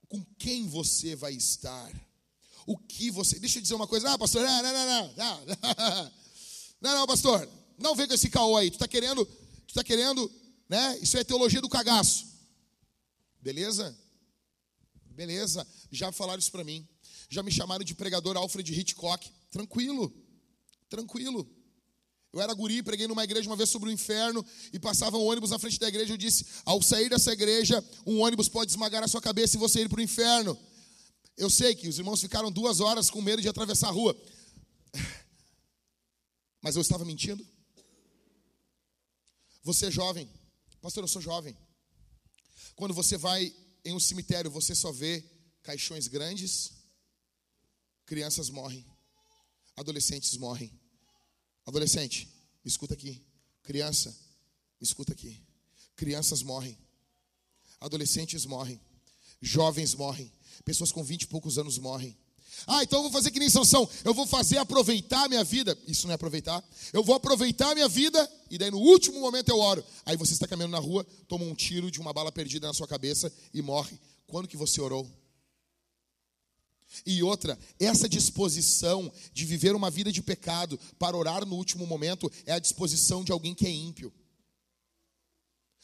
[0.09, 1.93] Com quem você vai estar?
[2.67, 3.39] O que você.
[3.39, 4.11] Deixa eu dizer uma coisa.
[4.11, 5.15] Ah, pastor, não, não, não, não.
[5.17, 5.47] Não,
[6.81, 7.49] não, não pastor.
[7.79, 8.71] Não vem com esse caô aí.
[8.71, 10.31] Tu está querendo, tu está querendo,
[10.69, 10.99] né?
[11.01, 12.27] Isso é teologia do cagaço.
[13.41, 13.97] Beleza?
[15.11, 15.67] Beleza.
[15.91, 16.87] Já falaram isso para mim.
[17.29, 19.31] Já me chamaram de pregador Alfred Hitchcock.
[19.51, 20.13] Tranquilo.
[20.89, 21.49] Tranquilo.
[22.33, 25.51] Eu era guri, preguei numa igreja uma vez sobre o inferno e passava um ônibus
[25.51, 26.13] na frente da igreja.
[26.13, 29.83] Eu disse: ao sair dessa igreja, um ônibus pode esmagar a sua cabeça e você
[29.83, 30.59] ir para o inferno.
[31.37, 34.17] Eu sei que os irmãos ficaram duas horas com medo de atravessar a rua.
[36.63, 37.45] Mas eu estava mentindo?
[39.63, 40.31] Você é jovem.
[40.81, 41.57] Pastor, eu sou jovem.
[42.77, 43.55] Quando você vai
[43.85, 45.25] em um cemitério, você só vê
[45.63, 46.73] caixões grandes,
[48.07, 48.85] crianças morrem,
[49.77, 50.71] adolescentes morrem.
[51.67, 52.27] Adolescente,
[52.63, 53.25] me escuta aqui.
[53.63, 54.11] Criança,
[54.81, 55.43] me escuta aqui.
[55.97, 56.79] Crianças morrem.
[57.81, 58.81] Adolescentes morrem.
[59.41, 60.31] Jovens morrem.
[60.65, 62.17] Pessoas com 20 e poucos anos morrem.
[62.67, 63.89] Ah, então eu vou fazer que nem Sansão.
[64.05, 65.77] Eu vou fazer aproveitar a minha vida.
[65.87, 66.63] Isso não é aproveitar.
[66.93, 69.85] Eu vou aproveitar a minha vida e daí no último momento eu oro.
[70.07, 72.87] Aí você está caminhando na rua, toma um tiro de uma bala perdida na sua
[72.87, 73.99] cabeça e morre.
[74.27, 75.09] Quando que você orou?
[77.05, 82.31] E outra, essa disposição de viver uma vida de pecado para orar no último momento
[82.47, 84.13] é a disposição de alguém que é ímpio.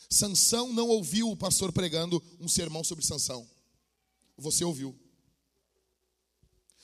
[0.09, 3.47] Sansão não ouviu o pastor pregando um sermão sobre Sansão.
[4.41, 4.99] Você ouviu.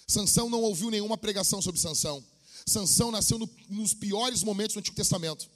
[0.07, 2.25] Sansão não ouviu nenhuma pregação sobre Sansão.
[2.65, 5.49] Sansão nasceu no, nos piores momentos do Antigo Testamento.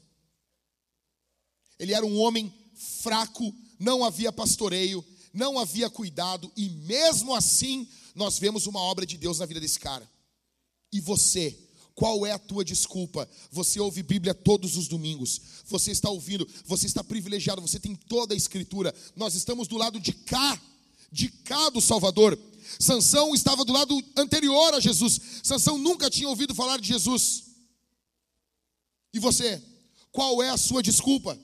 [1.79, 8.39] Ele era um homem fraco, não havia pastoreio, não havia cuidado, e mesmo assim nós
[8.39, 10.09] vemos uma obra de Deus na vida desse cara.
[10.93, 11.57] E você,
[11.95, 13.29] qual é a tua desculpa?
[13.53, 15.41] Você ouve Bíblia todos os domingos.
[15.67, 18.95] Você está ouvindo, você está privilegiado, você tem toda a escritura.
[19.15, 20.61] Nós estamos do lado de cá,
[21.11, 22.39] de cá do Salvador.
[22.79, 25.21] Sansão estava do lado anterior a Jesus.
[25.43, 27.45] Sansão nunca tinha ouvido falar de Jesus.
[29.13, 29.63] E você,
[30.13, 31.39] qual é a sua desculpa?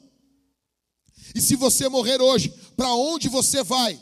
[1.34, 4.00] E se você morrer hoje, para onde você vai?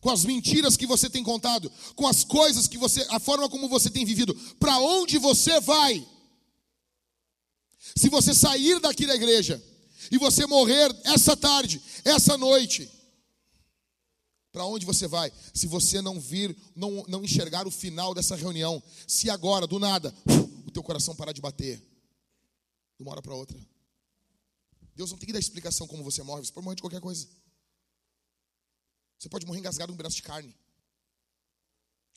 [0.00, 3.68] Com as mentiras que você tem contado, com as coisas que você, a forma como
[3.68, 6.06] você tem vivido, para onde você vai?
[7.96, 9.62] Se você sair daqui da igreja
[10.10, 12.88] e você morrer essa tarde, essa noite,
[14.56, 15.30] para onde você vai?
[15.52, 20.14] Se você não vir, não, não enxergar o final dessa reunião, se agora, do nada,
[20.66, 21.76] o teu coração parar de bater,
[22.96, 23.60] de uma hora para outra.
[24.94, 27.28] Deus não tem que dar explicação como você morre, você pode morrer de qualquer coisa.
[29.18, 30.56] Você pode morrer engasgado com um pedaço de carne.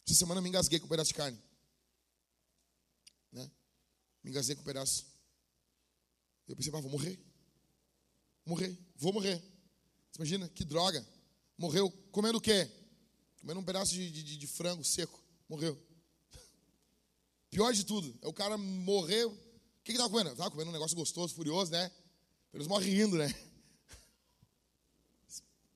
[0.07, 1.37] Essa semana eu me engasguei com um pedaço de carne.
[3.33, 3.51] Né?
[4.23, 5.05] Me engasguei com um pedaço.
[6.47, 7.19] Eu pensei, ah, vou morrer.
[8.45, 9.43] Morrer, vou morrer.
[10.09, 11.05] Você imagina, que droga.
[11.59, 12.71] Morreu comendo o quê?
[13.41, 15.21] Comendo um pedaço de, de, de frango seco.
[15.49, 15.77] Morreu.
[17.51, 19.29] Pior de tudo, é o cara morreu.
[19.29, 20.33] O que, que tava comendo?
[20.37, 21.91] Tava comendo um negócio gostoso, furioso, né?
[22.53, 23.27] Eles morrem rindo, né?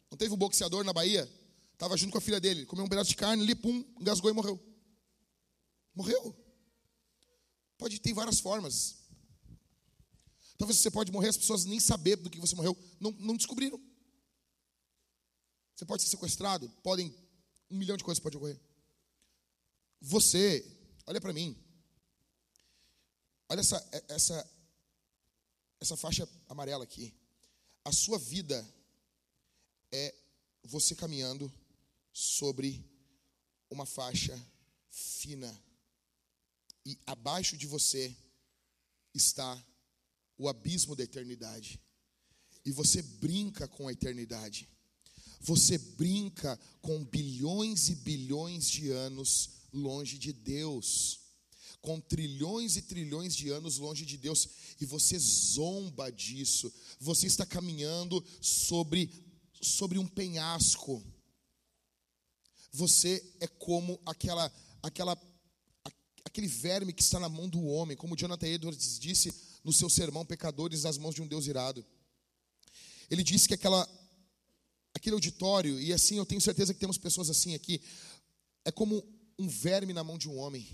[0.10, 1.30] Não teve um boxeador na Bahia?
[1.77, 4.34] Tava junto com a filha dele, comeu um pedaço de carne ali, pum, engasgou e
[4.34, 4.57] morreu.
[5.93, 6.34] Morreu.
[7.77, 8.99] Pode ter várias formas.
[10.57, 13.81] Talvez você pode morrer, as pessoas nem saber do que você morreu, não, não descobriram.
[15.84, 17.14] Você pode ser sequestrado, podem.
[17.69, 18.57] Um milhão de coisas pode ocorrer.
[19.99, 20.65] Você,
[21.05, 21.57] olha para mim.
[23.49, 24.49] Olha essa, essa,
[25.81, 27.14] essa faixa amarela aqui.
[27.84, 28.65] A sua vida
[29.91, 30.15] é
[30.64, 31.51] você caminhando
[32.14, 32.81] sobre
[33.69, 34.41] uma faixa
[34.89, 35.53] fina.
[36.85, 38.15] E abaixo de você
[39.14, 39.61] está
[40.38, 41.81] o abismo da eternidade.
[42.64, 44.69] E você brinca com a eternidade.
[45.44, 51.20] Você brinca com bilhões e bilhões de anos longe de Deus,
[51.82, 54.48] com trilhões e trilhões de anos longe de Deus,
[54.80, 56.74] e você zomba disso.
[56.98, 59.11] Você está caminhando sobre
[59.61, 61.03] sobre um penhasco.
[62.72, 64.52] Você é como aquela
[64.82, 65.22] aquela
[66.24, 70.26] aquele verme que está na mão do homem, como Jonathan Edwards disse no seu sermão
[70.26, 71.86] Pecadores nas mãos de um Deus irado.
[73.10, 73.86] Ele disse que aquela
[74.94, 77.82] aquele auditório, e assim eu tenho certeza que temos pessoas assim aqui,
[78.65, 79.03] é como
[79.38, 80.68] um verme na mão de um homem.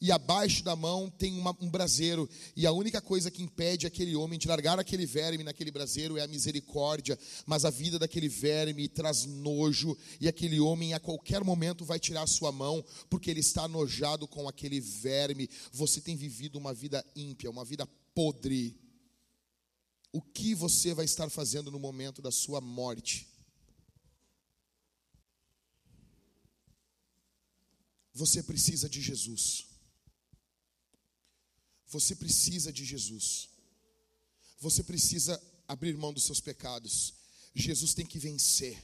[0.00, 4.14] E abaixo da mão tem uma, um braseiro, e a única coisa que impede aquele
[4.16, 7.18] homem de largar aquele verme naquele braseiro é a misericórdia.
[7.44, 12.22] Mas a vida daquele verme traz nojo, e aquele homem a qualquer momento vai tirar
[12.22, 15.50] a sua mão, porque ele está nojado com aquele verme.
[15.72, 18.78] Você tem vivido uma vida ímpia, uma vida podre.
[20.12, 23.27] O que você vai estar fazendo no momento da sua morte?
[28.18, 29.64] Você precisa de Jesus.
[31.86, 33.48] Você precisa de Jesus.
[34.58, 37.14] Você precisa abrir mão dos seus pecados.
[37.54, 38.76] Jesus tem que vencer.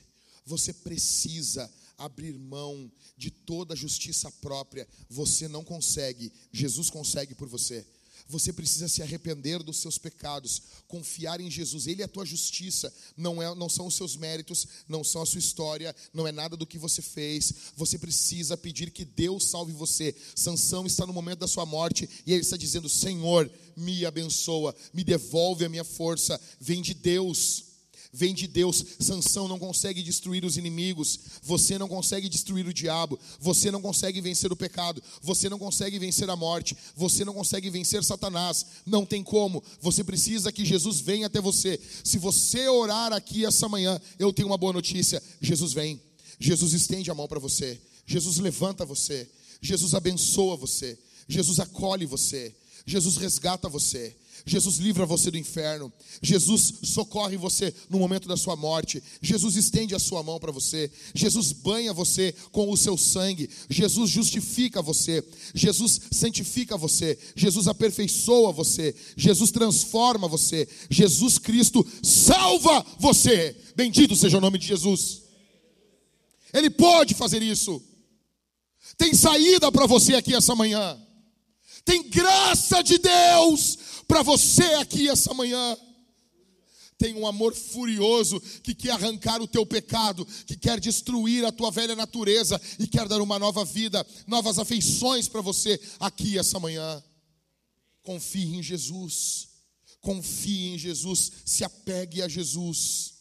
[0.47, 4.87] Você precisa abrir mão de toda a justiça própria.
[5.11, 7.85] Você não consegue, Jesus consegue por você.
[8.27, 11.87] Você precisa se arrepender dos seus pecados, confiar em Jesus.
[11.87, 15.27] Ele é a tua justiça, não, é, não são os seus méritos, não são a
[15.27, 17.53] sua história, não é nada do que você fez.
[17.77, 20.15] Você precisa pedir que Deus salve você.
[20.35, 25.05] Sansão está no momento da sua morte e ele está dizendo: Senhor, me abençoa, me
[25.05, 27.74] devolve a minha força, vem de Deus
[28.15, 28.85] vem de Deus.
[29.01, 34.21] Sansão não consegue destruir os inimigos, você não consegue destruir o diabo, você não consegue
[34.21, 38.67] vencer o pecado, você não consegue vencer a morte, você não consegue vencer Satanás.
[38.87, 39.63] Não tem como.
[39.81, 41.81] Você precisa que Jesus venha até você.
[42.05, 45.21] Se você orar aqui essa manhã, eu tenho uma boa notícia.
[45.41, 46.01] Jesus vem.
[46.39, 47.81] Jesus estende a mão para você.
[48.07, 49.29] Jesus levanta você.
[49.61, 50.97] Jesus abençoa você.
[51.27, 52.55] Jesus acolhe você.
[52.87, 54.17] Jesus resgata você.
[54.47, 55.91] Jesus livra você do inferno.
[56.21, 59.03] Jesus socorre você no momento da sua morte.
[59.23, 60.91] Jesus estende a sua mão para você.
[61.15, 63.49] Jesus banha você com o seu sangue.
[63.71, 65.25] Jesus justifica você.
[65.55, 67.19] Jesus santifica você.
[67.35, 68.95] Jesus aperfeiçoa você.
[69.17, 70.69] Jesus transforma você.
[70.91, 73.57] Jesus Cristo salva você.
[73.75, 75.23] Bendito seja o nome de Jesus.
[76.53, 77.83] Ele pode fazer isso.
[78.99, 81.01] Tem saída para você aqui essa manhã.
[81.85, 85.77] Tem graça de Deus para você aqui essa manhã.
[86.97, 91.71] Tem um amor furioso que quer arrancar o teu pecado, que quer destruir a tua
[91.71, 97.03] velha natureza e quer dar uma nova vida, novas afeições para você aqui essa manhã.
[98.03, 99.49] Confie em Jesus.
[100.05, 103.15] Confie em Jesus, se apegue a Jesus.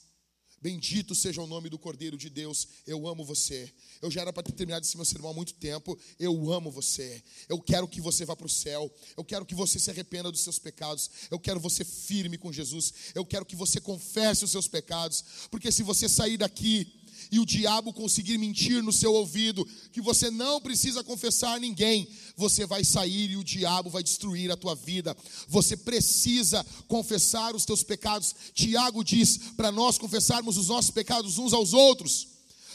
[0.61, 2.67] Bendito seja o nome do Cordeiro de Deus.
[2.85, 3.73] Eu amo você.
[4.03, 5.97] Eu já era para ter terminado esse meu sermão há muito tempo.
[6.19, 7.23] Eu amo você.
[7.47, 8.93] Eu quero que você vá para o céu.
[9.15, 11.09] Eu quero que você se arrependa dos seus pecados.
[11.31, 12.93] Eu quero você firme com Jesus.
[13.15, 15.23] Eu quero que você confesse os seus pecados.
[15.49, 16.85] Porque se você sair daqui
[17.31, 22.05] e o diabo conseguir mentir no seu ouvido, que você não precisa confessar a ninguém,
[22.35, 25.15] você vai sair e o diabo vai destruir a tua vida.
[25.47, 28.35] Você precisa confessar os teus pecados.
[28.53, 32.32] Tiago diz para nós confessarmos os nossos pecados uns aos outros.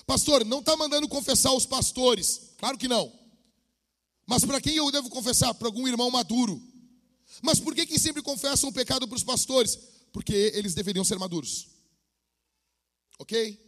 [0.08, 3.12] Pastor, não está mandando confessar os pastores, claro que não.
[4.26, 5.52] Mas para quem eu devo confessar?
[5.52, 6.62] Para algum irmão maduro.
[7.42, 9.78] Mas por que, que sempre confessam o pecado para os pastores?
[10.10, 11.68] Porque eles deveriam ser maduros.
[13.18, 13.60] Ok?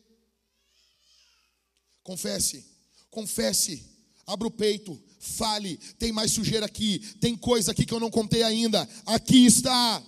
[2.02, 2.64] Confesse,
[3.10, 3.86] confesse,
[4.26, 5.76] abra o peito, fale.
[5.98, 8.88] Tem mais sujeira aqui, tem coisa aqui que eu não contei ainda.
[9.04, 10.02] Aqui está.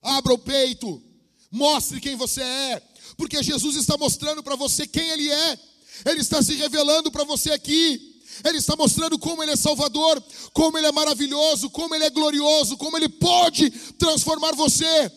[0.00, 1.02] Abra o peito,
[1.50, 2.80] mostre quem você é,
[3.16, 5.58] porque Jesus está mostrando para você quem Ele é,
[6.06, 8.14] Ele está se revelando para você aqui.
[8.44, 10.22] Ele está mostrando como Ele é Salvador,
[10.52, 15.10] como Ele é maravilhoso, como Ele é glorioso, como Ele pode transformar você.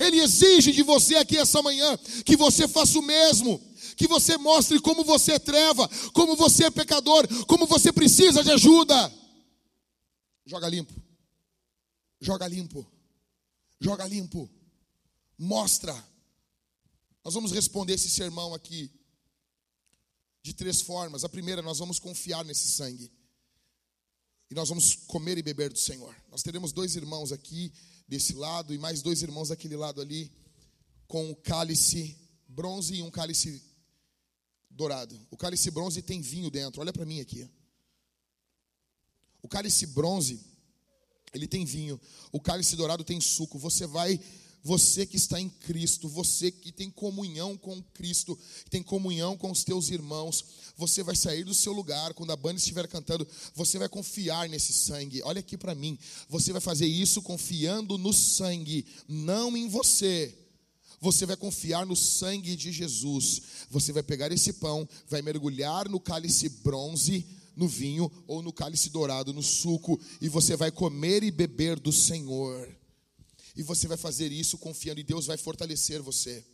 [0.00, 3.60] Ele exige de você aqui essa manhã que você faça o mesmo
[3.96, 8.50] que você mostre como você é treva, como você é pecador, como você precisa de
[8.50, 9.12] ajuda.
[10.44, 10.92] Joga limpo,
[12.20, 12.86] joga limpo,
[13.80, 14.50] joga limpo,
[15.38, 15.94] mostra.
[17.24, 18.90] Nós vamos responder esse sermão aqui
[20.42, 21.24] de três formas.
[21.24, 23.10] A primeira, nós vamos confiar nesse sangue.
[24.50, 26.14] E nós vamos comer e beber do Senhor.
[26.30, 27.72] Nós teremos dois irmãos aqui
[28.06, 30.30] desse lado e mais dois irmãos daquele lado ali,
[31.06, 32.18] com o cálice
[32.48, 33.62] bronze e um cálice
[34.68, 35.18] dourado.
[35.30, 36.80] O cálice bronze tem vinho dentro.
[36.80, 37.48] Olha para mim aqui.
[39.40, 40.40] O cálice bronze,
[41.32, 42.00] ele tem vinho.
[42.30, 43.58] O cálice dourado tem suco.
[43.58, 44.20] Você vai,
[44.62, 48.38] você que está em Cristo, você que tem comunhão com Cristo,
[48.70, 50.44] tem comunhão com os teus irmãos,
[50.76, 54.72] você vai sair do seu lugar quando a banda estiver cantando, você vai confiar nesse
[54.72, 55.22] sangue.
[55.24, 55.98] Olha aqui para mim.
[56.28, 60.38] Você vai fazer isso confiando no sangue, não em você
[61.00, 63.42] você vai confiar no sangue de Jesus.
[63.68, 67.26] Você vai pegar esse pão, vai mergulhar no cálice bronze,
[67.56, 71.90] no vinho, ou no cálice dourado, no suco, e você vai comer e beber do
[71.90, 72.68] Senhor.
[73.56, 76.44] E você vai fazer isso confiando, e Deus vai fortalecer você.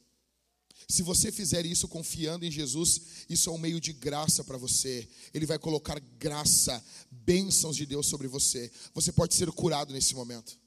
[0.86, 5.06] Se você fizer isso confiando em Jesus, isso é um meio de graça para você.
[5.34, 8.70] Ele vai colocar graça, bênçãos de Deus sobre você.
[8.94, 10.58] Você pode ser curado nesse momento.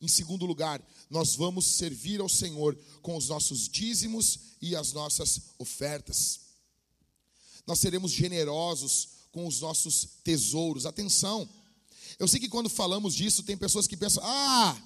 [0.00, 0.80] Em segundo lugar,
[1.10, 6.40] nós vamos servir ao Senhor com os nossos dízimos e as nossas ofertas.
[7.66, 10.86] Nós seremos generosos com os nossos tesouros.
[10.86, 11.48] Atenção,
[12.18, 14.80] eu sei que quando falamos disso, tem pessoas que pensam: ah,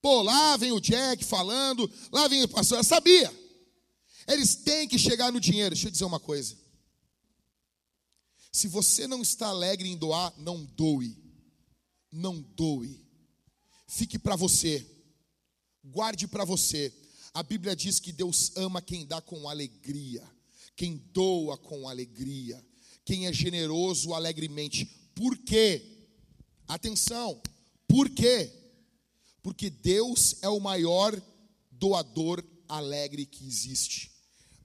[0.00, 2.78] pô, lá vem o Jack falando, lá vem o pastor.
[2.78, 3.32] Eu sabia,
[4.26, 5.74] eles têm que chegar no dinheiro.
[5.74, 6.56] Deixa eu dizer uma coisa:
[8.52, 11.16] se você não está alegre em doar, não doe,
[12.12, 13.10] não doe
[13.90, 14.86] fique para você,
[15.84, 16.94] guarde para você.
[17.34, 20.22] A Bíblia diz que Deus ama quem dá com alegria,
[20.76, 22.64] quem doa com alegria,
[23.04, 24.86] quem é generoso alegremente.
[25.14, 26.08] Por quê?
[26.68, 27.42] Atenção,
[27.88, 28.52] por quê?
[29.42, 31.20] Porque Deus é o maior
[31.70, 34.10] doador alegre que existe.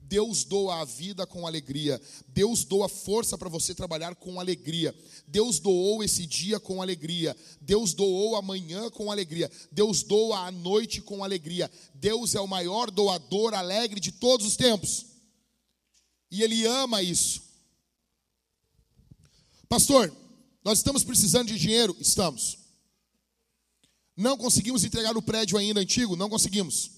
[0.08, 2.00] Deus doa a vida com alegria.
[2.28, 4.94] Deus doa força para você trabalhar com alegria.
[5.26, 7.36] Deus doou esse dia com alegria.
[7.60, 9.50] Deus doou amanhã com alegria.
[9.72, 11.70] Deus doa a noite com alegria.
[11.94, 15.06] Deus é o maior doador alegre de todos os tempos.
[16.30, 17.42] E Ele ama isso.
[19.68, 20.14] Pastor,
[20.64, 21.96] nós estamos precisando de dinheiro?
[22.00, 22.65] Estamos.
[24.16, 26.16] Não conseguimos entregar o prédio ainda antigo?
[26.16, 26.90] Não conseguimos.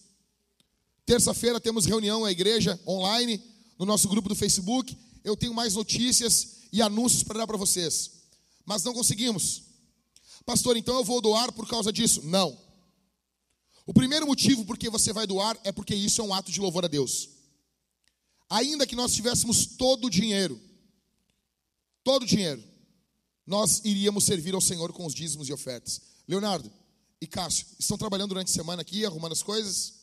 [1.05, 3.43] Terça-feira temos reunião na igreja online,
[3.79, 4.97] no nosso grupo do Facebook.
[5.25, 8.13] Eu tenho mais notícias e anúncios para dar para vocês.
[8.65, 9.63] Mas não conseguimos.
[10.47, 12.23] Pastor, então eu vou doar por causa disso?
[12.25, 12.57] Não.
[13.85, 16.61] O primeiro motivo por que você vai doar é porque isso é um ato de
[16.61, 17.31] louvor a Deus.
[18.49, 20.61] Ainda que nós tivéssemos todo o dinheiro,
[22.05, 22.63] todo o dinheiro,
[23.47, 26.01] nós iríamos servir ao Senhor com os dízimos e ofertas.
[26.29, 26.71] Leonardo
[27.21, 29.99] e Cássio, estão trabalhando durante a semana aqui, arrumando as coisas?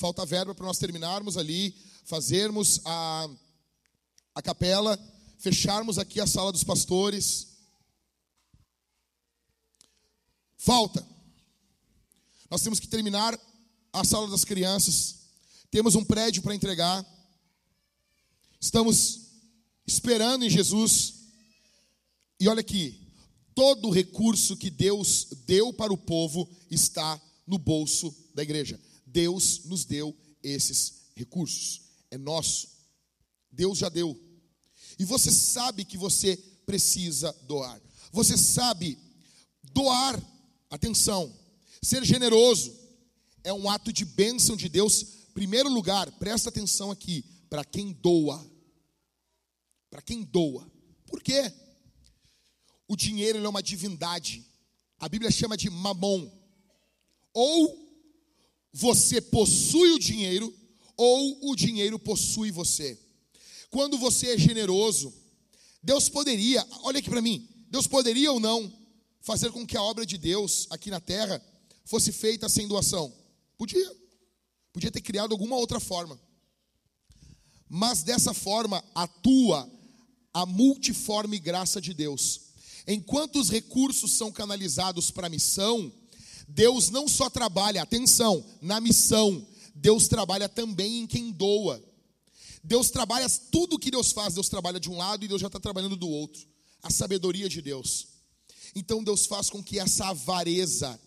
[0.00, 1.76] falta verba para nós terminarmos ali,
[2.06, 3.28] fazermos a,
[4.34, 4.98] a capela,
[5.38, 7.48] fecharmos aqui a sala dos pastores.
[10.56, 11.06] Falta.
[12.50, 13.38] Nós temos que terminar
[13.92, 15.16] a sala das crianças.
[15.70, 17.04] Temos um prédio para entregar.
[18.58, 19.28] Estamos
[19.86, 21.14] esperando em Jesus.
[22.40, 22.99] E olha aqui,
[23.54, 28.80] todo o recurso que Deus deu para o povo está no bolso da igreja.
[29.06, 31.82] Deus nos deu esses recursos.
[32.10, 32.68] É nosso.
[33.50, 34.18] Deus já deu.
[34.98, 37.80] E você sabe que você precisa doar.
[38.12, 38.98] Você sabe
[39.72, 40.20] doar,
[40.70, 41.32] atenção,
[41.82, 42.78] ser generoso
[43.42, 45.02] é um ato de bênção de Deus.
[45.34, 48.44] Primeiro lugar, presta atenção aqui, para quem doa.
[49.88, 50.70] Para quem doa.
[51.06, 51.52] Por quê?
[52.90, 54.44] O dinheiro é uma divindade.
[54.98, 56.28] A Bíblia chama de mamon.
[57.32, 57.88] Ou
[58.72, 60.52] você possui o dinheiro,
[60.96, 63.00] ou o dinheiro possui você.
[63.70, 65.14] Quando você é generoso,
[65.80, 68.76] Deus poderia, olha aqui para mim, Deus poderia ou não
[69.20, 71.40] fazer com que a obra de Deus aqui na terra
[71.84, 73.14] fosse feita sem doação?
[73.56, 73.96] Podia.
[74.72, 76.20] Podia ter criado alguma outra forma.
[77.68, 79.70] Mas dessa forma atua
[80.34, 82.39] a multiforme graça de Deus.
[82.86, 85.92] Enquanto os recursos são canalizados para a missão,
[86.48, 91.82] Deus não só trabalha, atenção, na missão, Deus trabalha também em quem doa.
[92.62, 95.58] Deus trabalha, tudo que Deus faz, Deus trabalha de um lado e Deus já está
[95.58, 96.46] trabalhando do outro.
[96.82, 98.08] A sabedoria de Deus.
[98.74, 100.98] Então Deus faz com que essa avareza,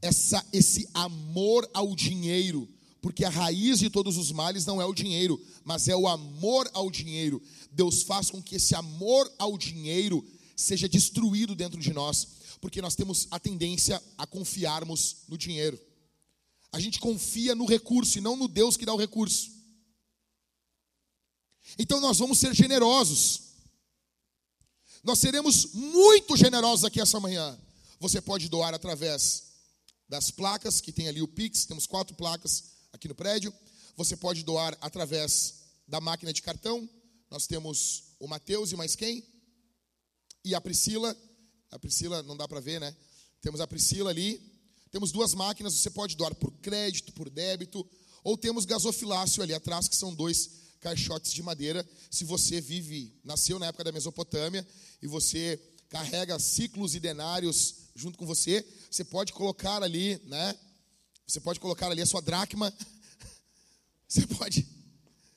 [0.00, 2.68] essa, esse amor ao dinheiro,
[3.00, 6.70] porque a raiz de todos os males não é o dinheiro, mas é o amor
[6.72, 7.42] ao dinheiro.
[7.70, 10.24] Deus faz com que esse amor ao dinheiro
[10.56, 12.28] seja destruído dentro de nós
[12.64, 15.78] porque nós temos a tendência a confiarmos no dinheiro.
[16.72, 19.52] A gente confia no recurso e não no Deus que dá o recurso.
[21.78, 23.42] Então nós vamos ser generosos.
[25.02, 27.54] Nós seremos muito generosos aqui essa manhã.
[28.00, 29.52] Você pode doar através
[30.08, 32.64] das placas, que tem ali o Pix, temos quatro placas
[32.94, 33.52] aqui no prédio.
[33.94, 36.88] Você pode doar através da máquina de cartão.
[37.30, 39.22] Nós temos o Mateus e mais quem?
[40.44, 41.16] E a Priscila
[41.74, 42.96] a Priscila, não dá para ver, né?
[43.40, 44.40] Temos a Priscila ali.
[44.92, 47.84] Temos duas máquinas, você pode doar por crédito, por débito,
[48.22, 50.50] ou temos gasofilácio ali atrás, que são dois
[50.80, 51.84] caixotes de madeira.
[52.08, 54.64] Se você vive, nasceu na época da Mesopotâmia
[55.02, 60.56] e você carrega ciclos e denários junto com você, você pode colocar ali, né?
[61.26, 62.72] Você pode colocar ali a sua dracma.
[64.06, 64.64] Você pode,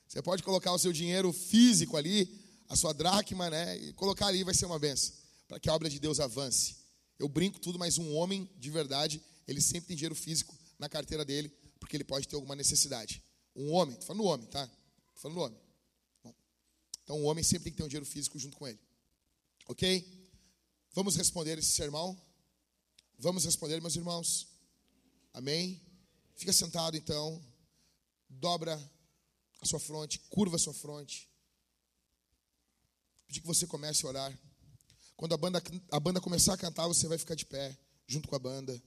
[0.06, 3.78] você pode colocar o seu dinheiro físico ali, a sua dracma, né?
[3.78, 5.14] E colocar ali vai ser uma benção
[5.48, 6.76] para que a obra de Deus avance.
[7.18, 11.24] Eu brinco tudo, mas um homem de verdade, ele sempre tem dinheiro físico na carteira
[11.24, 11.48] dele,
[11.80, 13.22] porque ele pode ter alguma necessidade.
[13.56, 14.64] Um homem, estou falando do homem, tá?
[14.64, 15.58] Estou falando do homem.
[16.22, 16.34] Bom,
[17.02, 18.78] então, um homem sempre tem que ter um dinheiro físico junto com ele.
[19.66, 20.28] Ok?
[20.92, 22.20] Vamos responder esse sermão?
[23.18, 24.46] Vamos responder, meus irmãos?
[25.32, 25.80] Amém?
[26.36, 27.42] Fica sentado então,
[28.28, 28.78] dobra
[29.60, 31.27] a sua fronte, curva a sua fronte.
[33.28, 34.38] Pedir que você comece a orar.
[35.14, 37.76] Quando a banda, a banda começar a cantar, você vai ficar de pé,
[38.06, 38.82] junto com a banda.